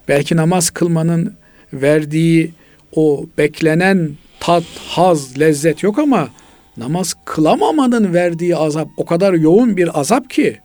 Belki 0.08 0.36
namaz 0.36 0.70
kılmanın 0.70 1.34
verdiği 1.74 2.54
o 2.96 3.26
beklenen 3.38 4.12
tat, 4.40 4.64
haz, 4.88 5.40
lezzet 5.40 5.84
yok 5.84 6.00
ama 6.00 6.30
namaz 6.78 7.16
kılamamanın 7.26 8.14
verdiği 8.14 8.56
azap 8.56 8.88
o 8.98 9.06
kadar 9.06 9.34
yoğun 9.34 9.78
bir 9.78 10.00
azap 10.00 10.30
ki. 10.30 10.60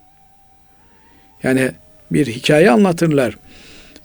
Yani 1.43 1.71
bir 2.11 2.27
hikaye 2.27 2.71
anlatırlar. 2.71 3.37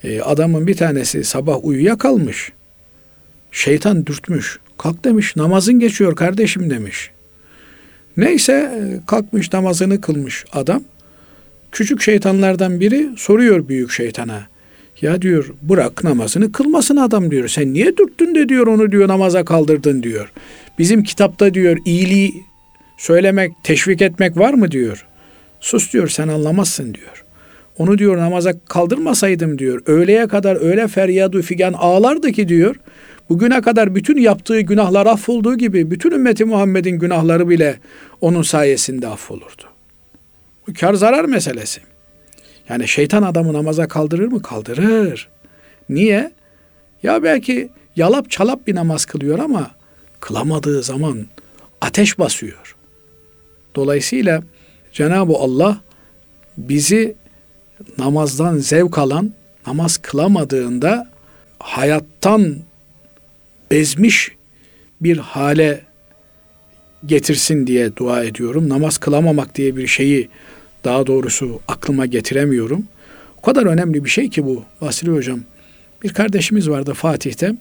Ee, 0.05 0.21
adamın 0.21 0.67
bir 0.67 0.77
tanesi 0.77 1.25
sabah 1.25 1.65
uyuyakalmış. 1.65 2.53
Şeytan 3.53 4.07
dürtmüş. 4.07 4.59
Kalk 4.79 5.05
demiş 5.05 5.37
namazın 5.37 5.81
geçiyor 5.81 6.17
kardeşim 6.17 6.71
demiş. 6.71 7.11
Neyse 8.17 8.53
e, 8.53 9.07
kalkmış 9.07 9.53
namazını 9.53 10.01
kılmış 10.01 10.45
adam. 10.53 10.83
Küçük 11.73 12.03
şeytanlardan 12.03 12.81
biri 12.81 13.09
soruyor 13.17 13.69
büyük 13.69 13.91
şeytana. 13.91 14.47
Ya 15.03 15.23
diyor 15.23 15.55
bırak 15.63 16.05
namazını 16.05 16.53
kılmasın 16.53 16.97
adam 16.97 17.31
diyor. 17.31 17.49
Sen 17.49 17.75
niye 17.75 17.97
dürttün 17.97 18.35
de 18.35 18.49
diyor 18.49 18.67
onu 18.67 18.93
diyor 18.93 19.09
namaza 19.09 19.45
kaldırdın 19.45 20.03
diyor. 20.03 20.33
Bizim 20.79 21.03
kitapta 21.03 21.55
diyor 21.55 21.79
iyiliği 21.85 22.33
söylemek, 22.99 23.53
teşvik 23.63 24.03
etmek 24.03 24.37
var 24.37 24.55
mı 24.55 24.71
diyor. 24.71 25.07
Sus 25.61 25.93
diyor 25.93 26.09
sen 26.09 26.29
anlamazsın 26.29 26.95
diyor. 26.95 27.25
Onu 27.79 27.99
diyor 27.99 28.17
namaza 28.19 28.53
kaldırmasaydım 28.69 29.59
diyor. 29.59 29.83
Öğleye 29.87 30.29
kadar 30.29 30.67
öyle 30.67 30.89
feryadu 30.89 31.43
figan 31.43 31.73
ağlardı 31.73 32.33
ki 32.33 32.49
diyor. 32.49 32.77
Bugüne 33.29 33.61
kadar 33.61 33.95
bütün 33.95 34.17
yaptığı 34.17 34.61
günahlar 34.61 35.07
affolduğu 35.07 35.59
gibi 35.59 35.91
bütün 35.91 36.11
ümmeti 36.11 36.45
Muhammed'in 36.45 36.99
günahları 36.99 37.49
bile 37.49 37.79
onun 38.21 38.43
sayesinde 38.43 39.09
affolurdu. 39.09 39.63
Bu 40.69 40.73
kar 40.81 40.95
zarar 40.95 41.25
meselesi. 41.25 41.81
Yani 42.69 42.89
şeytan 42.89 43.23
adamı 43.23 43.53
namaza 43.53 43.89
kaldırır 43.89 44.29
mı? 44.29 44.43
Kaldırır. 44.43 45.29
Niye? 45.89 46.33
Ya 47.03 47.23
belki 47.23 47.69
yalap 47.97 48.31
çalap 48.31 48.67
bir 48.67 48.75
namaz 48.75 49.05
kılıyor 49.05 49.39
ama 49.39 49.71
kılamadığı 50.21 50.83
zaman 50.83 51.27
ateş 51.81 52.19
basıyor. 52.19 52.77
Dolayısıyla 53.75 54.43
Cenab-ı 54.93 55.33
Allah 55.33 55.81
bizi 56.59 57.15
namazdan 57.99 58.57
zevk 58.57 58.99
alan, 58.99 59.33
namaz 59.67 59.97
kılamadığında 59.97 61.11
hayattan 61.59 62.57
bezmiş 63.71 64.33
bir 65.01 65.17
hale 65.17 65.81
getirsin 67.07 67.67
diye 67.67 67.97
dua 67.97 68.25
ediyorum. 68.25 68.69
Namaz 68.69 68.99
kılamamak 68.99 69.55
diye 69.55 69.77
bir 69.77 69.87
şeyi 69.87 70.29
daha 70.85 71.07
doğrusu 71.07 71.61
aklıma 71.69 72.07
getiremiyorum. 72.07 72.85
O 73.39 73.43
kadar 73.43 73.67
önemli 73.67 74.05
bir 74.05 74.11
şey 74.11 74.31
ki 74.31 74.45
bu 74.45 74.65
Vasili 74.81 75.11
Hocam. 75.11 75.41
Bir 76.03 76.13
kardeşimiz 76.13 76.71
vardı 76.71 76.95
Fatih'te. 76.95 77.55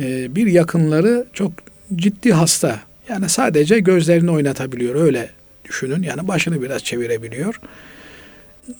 Ee, 0.00 0.34
bir 0.34 0.46
yakınları 0.46 1.26
çok 1.32 1.52
ciddi 1.96 2.32
hasta. 2.32 2.80
Yani 3.08 3.28
sadece 3.28 3.78
gözlerini 3.78 4.30
oynatabiliyor 4.30 4.94
öyle 4.94 5.30
düşünün. 5.64 6.02
Yani 6.02 6.28
başını 6.28 6.62
biraz 6.62 6.84
çevirebiliyor. 6.84 7.60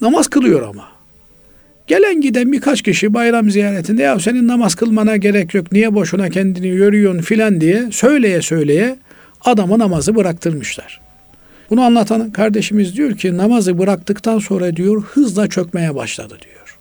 Namaz 0.01 0.29
kılıyor 0.29 0.69
ama. 0.69 0.94
Gelen 1.87 2.21
giden 2.21 2.53
birkaç 2.53 2.83
kişi 2.83 3.15
bayram 3.15 3.51
ziyaretinde 3.51 4.03
ya 4.03 4.21
senin 4.21 4.49
namaz 4.49 4.75
kılmana 4.75 5.17
gerek 5.17 5.55
yok 5.55 5.73
niye 5.73 5.95
boşuna 5.95 6.31
kendini 6.31 6.69
yoruyorsun 6.69 7.21
filan 7.21 7.61
diye 7.61 7.89
söyleye 7.93 8.43
söyleye 8.43 8.97
adamı 9.45 9.79
namazı 9.79 10.17
bıraktırmışlar. 10.17 11.01
Bunu 11.71 11.83
anlatan 11.83 12.31
kardeşimiz 12.31 12.97
diyor 12.97 13.17
ki 13.17 13.37
namazı 13.37 13.79
bıraktıktan 13.79 14.39
sonra 14.39 14.77
diyor 14.77 15.03
hızla 15.03 15.49
çökmeye 15.49 15.95
başladı 15.95 16.39
diyor. 16.43 16.79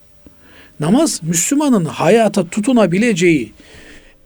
Namaz 0.79 1.19
Müslümanın 1.23 1.85
hayata 1.85 2.49
tutunabileceği 2.49 3.51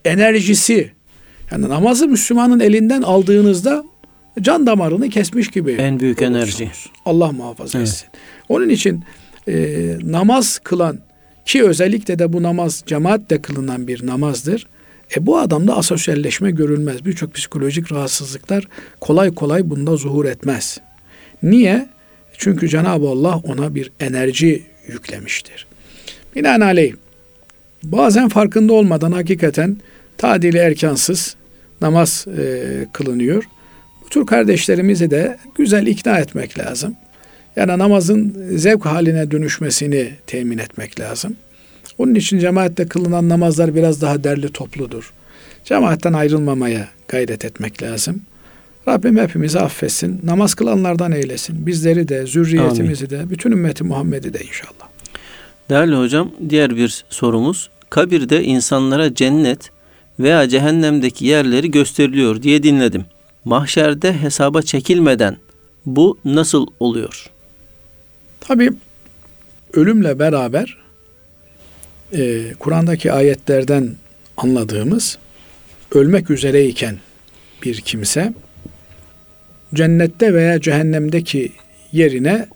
enerjisi 0.05 0.91
yani 1.51 1.69
namazı 1.69 2.07
Müslümanın 2.07 2.59
elinden 2.59 3.01
aldığınızda 3.01 3.83
can 4.41 4.67
damarını 4.67 5.09
kesmiş 5.09 5.47
gibi. 5.47 5.71
En 5.71 5.99
büyük 5.99 6.21
enerji. 6.21 6.69
Allah 7.05 7.31
muhafaza 7.31 7.79
etsin. 7.79 8.05
Evet. 8.09 8.21
Onun 8.49 8.69
için 8.69 9.03
e, 9.47 9.97
namaz 10.03 10.59
kılan 10.63 10.99
ki 11.45 11.63
özellikle 11.63 12.19
de 12.19 12.33
bu 12.33 12.43
namaz 12.43 12.83
cemaatle 12.85 13.41
kılınan 13.41 13.87
bir 13.87 14.07
namazdır. 14.07 14.67
E 15.17 15.25
bu 15.25 15.37
adamda 15.37 15.77
asosyalleşme 15.77 16.51
görülmez. 16.51 17.05
Birçok 17.05 17.33
psikolojik 17.33 17.91
rahatsızlıklar 17.91 18.67
kolay 18.99 19.35
kolay 19.35 19.69
bunda 19.69 19.95
zuhur 19.95 20.25
etmez. 20.25 20.79
Niye? 21.43 21.87
Çünkü 22.37 22.69
Cenab-ı 22.69 23.07
Allah 23.07 23.41
ona 23.43 23.75
bir 23.75 23.91
enerji 23.99 24.63
yüklemiştir. 24.87 25.67
Binaenaleyh 26.35 26.93
bazen 27.83 28.29
farkında 28.29 28.73
olmadan 28.73 29.11
hakikaten 29.11 29.77
tadili 30.17 30.57
erkansız 30.57 31.35
namaz 31.81 32.25
e, 32.37 32.87
kılınıyor. 32.93 33.43
Bu 34.05 34.09
tür 34.09 34.25
kardeşlerimizi 34.25 35.11
de 35.11 35.37
güzel 35.57 35.87
ikna 35.87 36.19
etmek 36.19 36.59
lazım. 36.59 36.95
Yani 37.57 37.77
namazın 37.77 38.35
zevk 38.55 38.85
haline 38.85 39.31
dönüşmesini 39.31 40.11
temin 40.27 40.57
etmek 40.57 40.99
lazım. 40.99 41.35
Onun 41.97 42.15
için 42.15 42.39
cemaatte 42.39 42.87
kılınan 42.87 43.29
namazlar 43.29 43.75
biraz 43.75 44.01
daha 44.01 44.23
derli 44.23 44.49
topludur. 44.49 45.13
Cemaatten 45.63 46.13
ayrılmamaya 46.13 46.87
gayret 47.07 47.45
etmek 47.45 47.83
lazım. 47.83 48.21
Rabbim 48.87 49.17
hepimizi 49.17 49.59
affetsin. 49.59 50.19
Namaz 50.23 50.53
kılanlardan 50.53 51.11
eylesin. 51.11 51.65
Bizleri 51.65 52.07
de, 52.07 52.25
zürriyetimizi 52.25 53.07
Amin. 53.07 53.19
de, 53.19 53.29
bütün 53.29 53.51
ümmeti 53.51 53.83
Muhammed'i 53.83 54.33
de 54.33 54.39
inşallah. 54.39 54.87
Değerli 55.69 55.95
hocam, 55.95 56.31
diğer 56.49 56.75
bir 56.75 57.05
sorumuz. 57.09 57.69
Kabirde 57.89 58.43
insanlara 58.43 59.13
cennet 59.13 59.71
veya 60.19 60.49
cehennemdeki 60.49 61.25
yerleri 61.25 61.71
gösteriliyor 61.71 62.43
diye 62.43 62.63
dinledim. 62.63 63.05
Mahşerde 63.45 64.13
hesaba 64.13 64.61
çekilmeden 64.61 65.37
bu 65.85 66.17
nasıl 66.25 66.67
oluyor? 66.79 67.29
Tabi 68.39 68.69
ölümle 69.73 70.19
beraber 70.19 70.77
e, 72.13 72.53
Kur'an'daki 72.59 73.11
ayetlerden 73.11 73.95
anladığımız 74.37 75.17
ölmek 75.91 76.29
üzereyken 76.29 76.97
bir 77.63 77.81
kimse 77.81 78.33
cennette 79.73 80.33
veya 80.33 80.61
cehennemdeki 80.61 81.51
yerine 81.91 82.47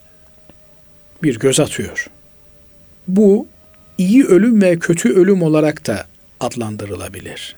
bir 1.23 1.39
göz 1.39 1.59
atıyor. 1.59 2.07
Bu 3.07 3.47
iyi 3.97 4.25
ölüm 4.25 4.61
ve 4.61 4.79
kötü 4.79 5.13
ölüm 5.13 5.43
olarak 5.43 5.87
da 5.87 6.07
adlandırılabilir. 6.39 7.55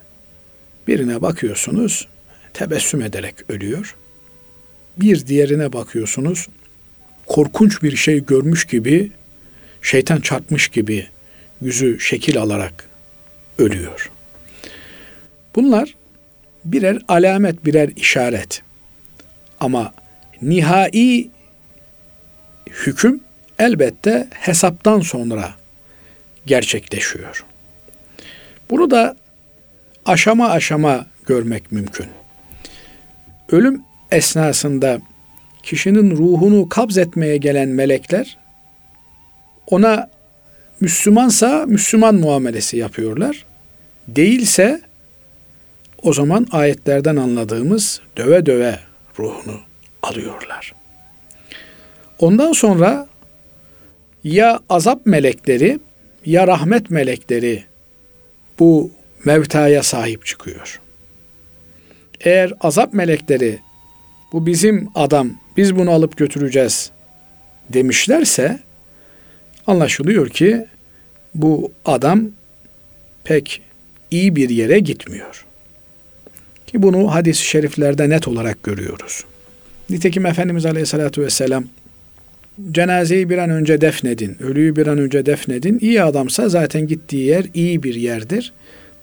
Birine 0.87 1.21
bakıyorsunuz 1.21 2.07
tebessüm 2.53 3.01
ederek 3.01 3.35
ölüyor. 3.49 3.95
Bir 4.97 5.27
diğerine 5.27 5.73
bakıyorsunuz 5.73 6.47
korkunç 7.25 7.83
bir 7.83 7.95
şey 7.95 8.25
görmüş 8.25 8.65
gibi 8.65 9.11
şeytan 9.81 10.19
çarpmış 10.19 10.67
gibi 10.67 11.07
yüzü 11.61 11.99
şekil 11.99 12.37
alarak 12.37 12.89
ölüyor. 13.57 14.11
Bunlar 15.55 15.95
birer 16.65 17.01
alamet, 17.07 17.65
birer 17.65 17.89
işaret. 17.95 18.61
Ama 19.59 19.93
nihai 20.41 21.29
hüküm 22.69 23.21
elbette 23.59 24.27
hesaptan 24.31 24.99
sonra 24.99 25.53
gerçekleşiyor. 26.45 27.45
Bunu 28.69 28.91
da 28.91 29.15
aşama 30.05 30.49
aşama 30.49 31.05
görmek 31.25 31.71
mümkün. 31.71 32.07
Ölüm 33.51 33.81
esnasında 34.11 34.99
kişinin 35.63 36.17
ruhunu 36.17 36.69
kabz 36.69 36.97
etmeye 36.97 37.37
gelen 37.37 37.69
melekler 37.69 38.37
ona 39.67 40.09
Müslümansa 40.79 41.65
Müslüman 41.65 42.15
muamelesi 42.15 42.77
yapıyorlar. 42.77 43.45
Değilse 44.07 44.81
o 46.01 46.13
zaman 46.13 46.47
ayetlerden 46.51 47.15
anladığımız 47.15 48.01
döve 48.17 48.45
döve 48.45 48.79
ruhunu 49.19 49.59
alıyorlar. 50.03 50.73
Ondan 52.19 52.51
sonra 52.51 53.07
ya 54.23 54.59
azap 54.69 55.05
melekleri 55.05 55.79
ya 56.25 56.47
rahmet 56.47 56.89
melekleri 56.89 57.63
bu 58.59 58.91
mevtaya 59.25 59.83
sahip 59.83 60.25
çıkıyor. 60.25 60.81
Eğer 62.21 62.53
azap 62.61 62.93
melekleri 62.93 63.59
bu 64.33 64.45
bizim 64.45 64.87
adam 64.95 65.31
biz 65.57 65.75
bunu 65.75 65.91
alıp 65.91 66.17
götüreceğiz 66.17 66.91
demişlerse 67.69 68.59
anlaşılıyor 69.67 70.29
ki 70.29 70.65
bu 71.35 71.71
adam 71.85 72.23
pek 73.23 73.61
iyi 74.11 74.35
bir 74.35 74.49
yere 74.49 74.79
gitmiyor. 74.79 75.45
Ki 76.67 76.83
bunu 76.83 77.15
hadis-i 77.15 77.45
şeriflerde 77.45 78.09
net 78.09 78.27
olarak 78.27 78.63
görüyoruz. 78.63 79.23
Nitekim 79.89 80.25
Efendimiz 80.25 80.65
Aleyhisselatü 80.65 81.21
Vesselam 81.21 81.63
cenazeyi 82.71 83.29
bir 83.29 83.37
an 83.37 83.49
önce 83.49 83.81
defnedin, 83.81 84.37
ölüyü 84.43 84.75
bir 84.75 84.87
an 84.87 84.97
önce 84.97 85.25
defnedin. 85.25 85.79
İyi 85.81 86.03
adamsa 86.03 86.49
zaten 86.49 86.87
gittiği 86.87 87.25
yer 87.25 87.45
iyi 87.53 87.83
bir 87.83 87.95
yerdir. 87.95 88.53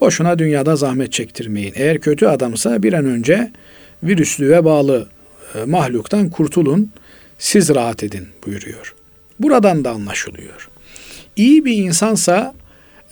Boşuna 0.00 0.38
dünyada 0.38 0.76
zahmet 0.76 1.12
çektirmeyin. 1.12 1.72
Eğer 1.76 1.98
kötü 1.98 2.26
adamsa 2.26 2.82
bir 2.82 2.92
an 2.92 3.04
önce 3.04 3.50
virüslüğe 4.02 4.64
bağlı 4.64 5.08
mahluktan 5.66 6.30
kurtulun, 6.30 6.92
siz 7.38 7.74
rahat 7.74 8.02
edin 8.04 8.28
buyuruyor. 8.46 8.94
Buradan 9.40 9.84
da 9.84 9.90
anlaşılıyor. 9.90 10.68
İyi 11.36 11.64
bir 11.64 11.76
insansa 11.76 12.54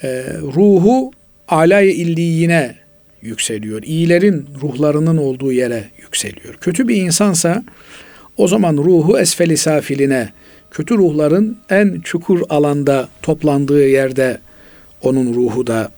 e, 0.03 0.24
ruhu 0.55 1.12
alay 1.49 2.03
illiyine 2.03 2.76
yükseliyor. 3.22 3.82
İyilerin 3.82 4.49
ruhlarının 4.62 5.16
olduğu 5.16 5.53
yere 5.53 5.84
yükseliyor. 6.03 6.55
Kötü 6.55 6.89
bir 6.89 6.97
insansa 6.97 7.64
o 8.36 8.49
zaman 8.49 8.76
ruhu 8.76 9.18
esfeli 9.18 9.57
safiline, 9.57 10.32
kötü 10.70 10.99
ruhların 10.99 11.59
en 11.70 12.01
çukur 12.01 12.41
alanda 12.49 13.09
toplandığı 13.22 13.89
yerde 13.89 14.39
onun 15.03 15.34
ruhu 15.34 15.66
da 15.66 15.91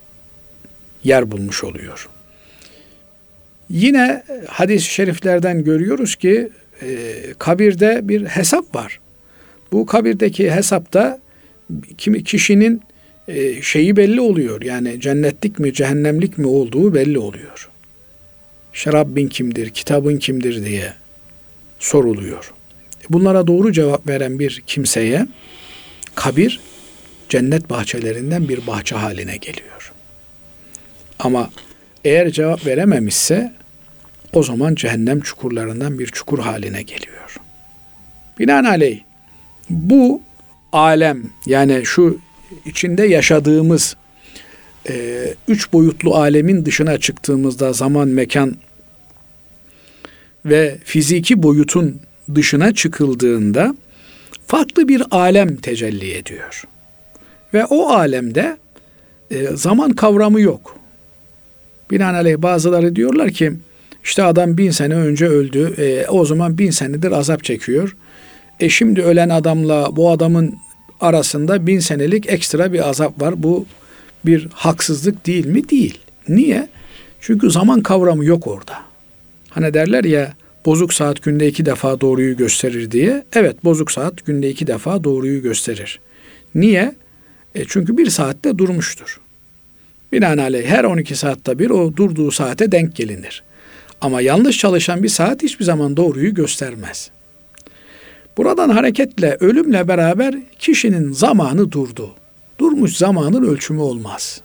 yer 1.03 1.31
bulmuş 1.31 1.63
oluyor. 1.63 2.09
Yine 3.71 4.23
hadis-i 4.47 4.93
şeriflerden 4.93 5.63
görüyoruz 5.63 6.15
ki 6.15 6.49
e, 6.81 6.87
kabirde 7.39 7.99
bir 8.03 8.25
hesap 8.25 8.75
var. 8.75 8.99
Bu 9.71 9.85
kabirdeki 9.85 10.51
hesapta 10.51 11.19
kimi 11.97 12.23
kişinin 12.23 12.81
e, 13.27 13.61
şeyi 13.61 13.95
belli 13.95 14.21
oluyor. 14.21 14.61
Yani 14.61 15.01
cennetlik 15.01 15.59
mi 15.59 15.73
cehennemlik 15.73 16.37
mi 16.37 16.47
olduğu 16.47 16.93
belli 16.93 17.19
oluyor. 17.19 17.69
Şerabbin 18.73 19.27
kimdir, 19.27 19.69
kitabın 19.69 20.17
kimdir 20.17 20.65
diye 20.65 20.93
soruluyor. 21.79 22.53
Bunlara 23.09 23.47
doğru 23.47 23.71
cevap 23.71 24.07
veren 24.07 24.39
bir 24.39 24.63
kimseye 24.67 25.27
kabir 26.15 26.59
cennet 27.29 27.69
bahçelerinden 27.69 28.49
bir 28.49 28.67
bahçe 28.67 28.95
haline 28.95 29.37
geliyor. 29.37 29.91
Ama 31.19 31.49
eğer 32.05 32.29
cevap 32.29 32.65
verememişse 32.65 33.60
o 34.33 34.43
zaman 34.43 34.75
cehennem 34.75 35.21
çukurlarından 35.21 35.99
bir 35.99 36.07
çukur 36.07 36.39
haline 36.39 36.81
geliyor. 36.81 37.37
Binaenaleyh 38.39 38.99
bu 39.69 40.21
alem 40.71 41.23
yani 41.45 41.85
şu 41.85 42.19
içinde 42.65 43.05
yaşadığımız 43.05 43.95
e, 44.89 45.25
üç 45.47 45.73
boyutlu 45.73 46.15
alemin 46.15 46.65
dışına 46.65 46.97
çıktığımızda 46.97 47.73
zaman, 47.73 48.07
mekan 48.07 48.55
ve 50.45 50.77
fiziki 50.83 51.43
boyutun 51.43 52.01
dışına 52.35 52.73
çıkıldığında 52.73 53.75
farklı 54.47 54.87
bir 54.87 55.03
alem 55.11 55.55
tecelli 55.55 56.13
ediyor. 56.13 56.63
Ve 57.53 57.65
o 57.65 57.89
alemde 57.89 58.57
e, 59.31 59.47
zaman 59.47 59.91
kavramı 59.93 60.41
yok. 60.41 60.77
Binaenaleyh 61.91 62.37
bazıları 62.37 62.95
diyorlar 62.95 63.31
ki 63.31 63.53
işte 64.03 64.23
adam 64.23 64.57
bin 64.57 64.71
sene 64.71 64.95
önce 64.95 65.25
öldü. 65.27 65.73
E, 65.77 66.07
o 66.07 66.25
zaman 66.25 66.57
bin 66.57 66.71
senedir 66.71 67.11
azap 67.11 67.43
çekiyor. 67.43 67.95
E 68.59 68.69
şimdi 68.69 69.01
ölen 69.01 69.29
adamla 69.29 69.95
bu 69.95 70.11
adamın 70.11 70.55
arasında 70.99 71.67
bin 71.67 71.79
senelik 71.79 72.29
ekstra 72.29 72.73
bir 72.73 72.89
azap 72.89 73.21
var. 73.21 73.43
Bu 73.43 73.65
bir 74.25 74.47
haksızlık 74.53 75.27
değil 75.27 75.45
mi? 75.45 75.69
Değil. 75.69 75.99
Niye? 76.29 76.67
Çünkü 77.21 77.51
zaman 77.51 77.81
kavramı 77.81 78.25
yok 78.25 78.47
orada. 78.47 78.73
Hani 79.49 79.73
derler 79.73 80.03
ya 80.03 80.33
bozuk 80.65 80.93
saat 80.93 81.23
günde 81.23 81.47
iki 81.47 81.65
defa 81.65 82.01
doğruyu 82.01 82.37
gösterir 82.37 82.91
diye. 82.91 83.23
Evet 83.33 83.63
bozuk 83.63 83.91
saat 83.91 84.25
günde 84.25 84.49
iki 84.49 84.67
defa 84.67 85.03
doğruyu 85.03 85.41
gösterir. 85.41 85.99
Niye? 86.55 86.95
E 87.55 87.65
çünkü 87.67 87.97
bir 87.97 88.09
saatte 88.09 88.57
durmuştur. 88.57 89.19
Binaenaleyh 90.11 90.65
her 90.65 90.83
12 90.83 91.15
saatte 91.15 91.59
bir 91.59 91.69
o 91.69 91.95
durduğu 91.95 92.31
saate 92.31 92.71
denk 92.71 92.95
gelinir. 92.95 93.43
Ama 94.01 94.21
yanlış 94.21 94.57
çalışan 94.57 95.03
bir 95.03 95.09
saat 95.09 95.43
hiçbir 95.43 95.65
zaman 95.65 95.97
doğruyu 95.97 96.33
göstermez. 96.33 97.11
Buradan 98.37 98.69
hareketle 98.69 99.37
ölümle 99.39 99.87
beraber 99.87 100.35
kişinin 100.59 101.11
zamanı 101.11 101.71
durdu. 101.71 102.11
Durmuş 102.59 102.97
zamanın 102.97 103.43
ölçümü 103.43 103.79
olmaz. 103.81 104.41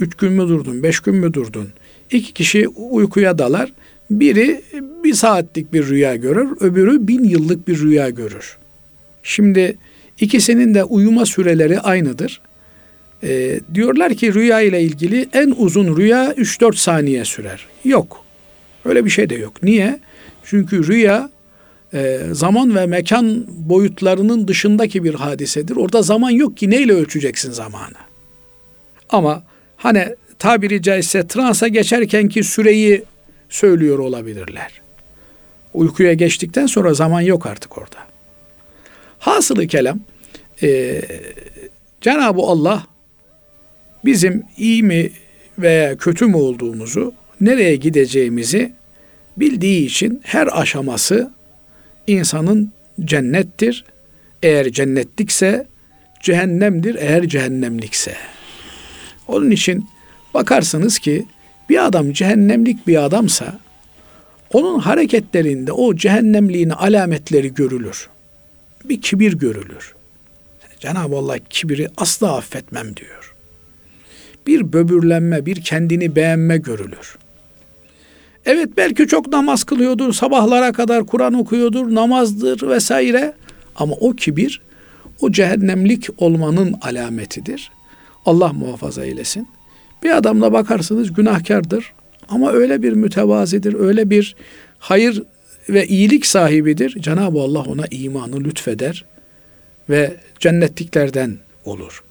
Üç 0.00 0.14
gün 0.14 0.32
mü 0.32 0.48
durdun, 0.48 0.82
beş 0.82 1.00
gün 1.00 1.14
mü 1.14 1.34
durdun? 1.34 1.68
İki 2.10 2.32
kişi 2.32 2.68
uykuya 2.68 3.38
dalar. 3.38 3.72
Biri 4.10 4.62
bir 5.04 5.14
saatlik 5.14 5.72
bir 5.72 5.86
rüya 5.86 6.16
görür, 6.16 6.48
öbürü 6.60 7.08
bin 7.08 7.24
yıllık 7.24 7.68
bir 7.68 7.80
rüya 7.80 8.10
görür. 8.10 8.58
Şimdi 9.22 9.76
ikisinin 10.20 10.74
de 10.74 10.84
uyuma 10.84 11.26
süreleri 11.26 11.80
aynıdır. 11.80 12.40
Ee, 13.24 13.60
diyorlar 13.74 14.14
ki 14.14 14.34
rüya 14.34 14.60
ile 14.60 14.82
ilgili 14.82 15.28
en 15.32 15.54
uzun 15.56 15.96
rüya 15.96 16.32
3-4 16.32 16.76
saniye 16.76 17.24
sürer. 17.24 17.66
Yok. 17.84 18.21
Öyle 18.84 19.04
bir 19.04 19.10
şey 19.10 19.30
de 19.30 19.34
yok. 19.34 19.62
Niye? 19.62 20.00
Çünkü 20.44 20.86
rüya 20.86 21.30
e, 21.94 22.20
zaman 22.32 22.74
ve 22.74 22.86
mekan 22.86 23.44
boyutlarının 23.48 24.48
dışındaki 24.48 25.04
bir 25.04 25.14
hadisedir. 25.14 25.76
Orada 25.76 26.02
zaman 26.02 26.30
yok 26.30 26.56
ki 26.56 26.70
neyle 26.70 26.92
ölçeceksin 26.92 27.52
zamanı? 27.52 27.96
Ama 29.10 29.42
hani 29.76 30.16
tabiri 30.38 30.82
caizse 30.82 31.26
transa 31.26 31.68
geçerkenki 31.68 32.44
süreyi 32.44 33.04
söylüyor 33.48 33.98
olabilirler. 33.98 34.82
Uykuya 35.74 36.12
geçtikten 36.12 36.66
sonra 36.66 36.94
zaman 36.94 37.20
yok 37.20 37.46
artık 37.46 37.78
orada. 37.78 37.98
Hasılı 39.18 39.66
kelam 39.66 40.00
e, 40.62 41.02
Cenab-ı 42.00 42.42
Allah 42.42 42.86
bizim 44.04 44.42
iyi 44.56 44.82
mi 44.82 45.10
veya 45.58 45.96
kötü 45.96 46.26
mü 46.26 46.36
olduğumuzu, 46.36 47.12
nereye 47.42 47.76
gideceğimizi 47.76 48.72
bildiği 49.36 49.86
için 49.86 50.20
her 50.24 50.60
aşaması 50.60 51.30
insanın 52.06 52.72
cennettir. 53.04 53.84
Eğer 54.42 54.72
cennetlikse 54.72 55.66
cehennemdir 56.22 56.94
eğer 56.94 57.28
cehennemlikse. 57.28 58.16
Onun 59.28 59.50
için 59.50 59.86
bakarsınız 60.34 60.98
ki 60.98 61.26
bir 61.68 61.86
adam 61.86 62.12
cehennemlik 62.12 62.86
bir 62.86 63.04
adamsa 63.04 63.58
onun 64.52 64.78
hareketlerinde 64.78 65.72
o 65.72 65.96
cehennemliğin 65.96 66.70
alametleri 66.70 67.54
görülür. 67.54 68.08
Bir 68.84 69.00
kibir 69.00 69.32
görülür. 69.32 69.94
Cenab-ı 70.78 71.16
Allah 71.16 71.38
kibiri 71.50 71.88
asla 71.96 72.36
affetmem 72.36 72.96
diyor. 72.96 73.34
Bir 74.46 74.72
böbürlenme, 74.72 75.46
bir 75.46 75.62
kendini 75.62 76.16
beğenme 76.16 76.56
görülür. 76.56 77.16
Evet 78.46 78.68
belki 78.76 79.06
çok 79.06 79.32
namaz 79.32 79.64
kılıyordur, 79.64 80.12
sabahlara 80.12 80.72
kadar 80.72 81.06
Kur'an 81.06 81.34
okuyordur, 81.34 81.94
namazdır 81.94 82.68
vesaire. 82.68 83.34
Ama 83.76 83.94
o 84.00 84.12
kibir 84.12 84.60
o 85.20 85.32
cehennemlik 85.32 86.08
olmanın 86.18 86.74
alametidir. 86.82 87.70
Allah 88.26 88.52
muhafaza 88.52 89.04
eylesin. 89.04 89.48
Bir 90.02 90.16
adamla 90.16 90.52
bakarsınız 90.52 91.12
günahkardır 91.12 91.92
ama 92.28 92.52
öyle 92.52 92.82
bir 92.82 92.92
mütevazidir, 92.92 93.74
öyle 93.74 94.10
bir 94.10 94.36
hayır 94.78 95.22
ve 95.68 95.86
iyilik 95.86 96.26
sahibidir. 96.26 96.96
Cenab-ı 97.00 97.40
Allah 97.40 97.60
ona 97.60 97.84
imanı 97.90 98.44
lütfeder 98.44 99.04
ve 99.90 100.16
cennetliklerden 100.40 101.38
olur. 101.64 102.02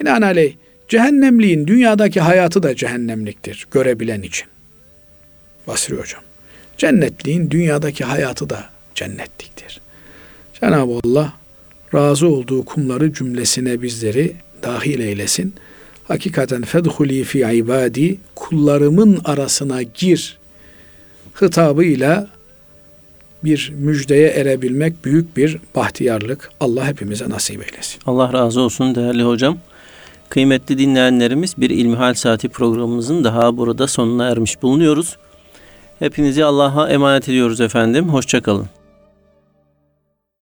Binaenaleyh 0.00 0.54
cehennemliğin 0.88 1.66
dünyadaki 1.66 2.20
hayatı 2.20 2.62
da 2.62 2.76
cehennemliktir 2.76 3.66
görebilen 3.70 4.22
için. 4.22 4.46
Basri 5.70 5.96
Hocam. 5.96 6.22
Cennetliğin 6.78 7.50
dünyadaki 7.50 8.04
hayatı 8.04 8.50
da 8.50 8.64
cennetliktir. 8.94 9.80
Cenab-ı 10.60 11.00
Allah 11.04 11.32
razı 11.94 12.28
olduğu 12.28 12.64
kumları 12.64 13.12
cümlesine 13.12 13.82
bizleri 13.82 14.36
dahil 14.62 15.00
eylesin. 15.00 15.54
Hakikaten 16.08 16.62
fedhuli 16.62 17.24
fi 17.24 17.38
ibadi 17.38 18.18
kullarımın 18.34 19.20
arasına 19.24 19.82
gir 19.82 20.38
hitabıyla 21.42 22.28
bir 23.44 23.72
müjdeye 23.76 24.28
erebilmek 24.28 25.04
büyük 25.04 25.36
bir 25.36 25.58
bahtiyarlık. 25.74 26.50
Allah 26.60 26.86
hepimize 26.86 27.30
nasip 27.30 27.62
eylesin. 27.72 28.00
Allah 28.06 28.32
razı 28.32 28.60
olsun 28.60 28.94
değerli 28.94 29.22
hocam. 29.22 29.58
Kıymetli 30.28 30.78
dinleyenlerimiz 30.78 31.54
bir 31.58 31.70
İlmihal 31.70 32.14
Saati 32.14 32.48
programımızın 32.48 33.24
daha 33.24 33.56
burada 33.56 33.86
sonuna 33.86 34.28
ermiş 34.28 34.62
bulunuyoruz. 34.62 35.16
Hepinizi 36.00 36.44
Allah'a 36.44 36.88
emanet 36.88 37.28
ediyoruz 37.28 37.60
efendim. 37.60 38.08
Hoşçakalın. 38.08 38.66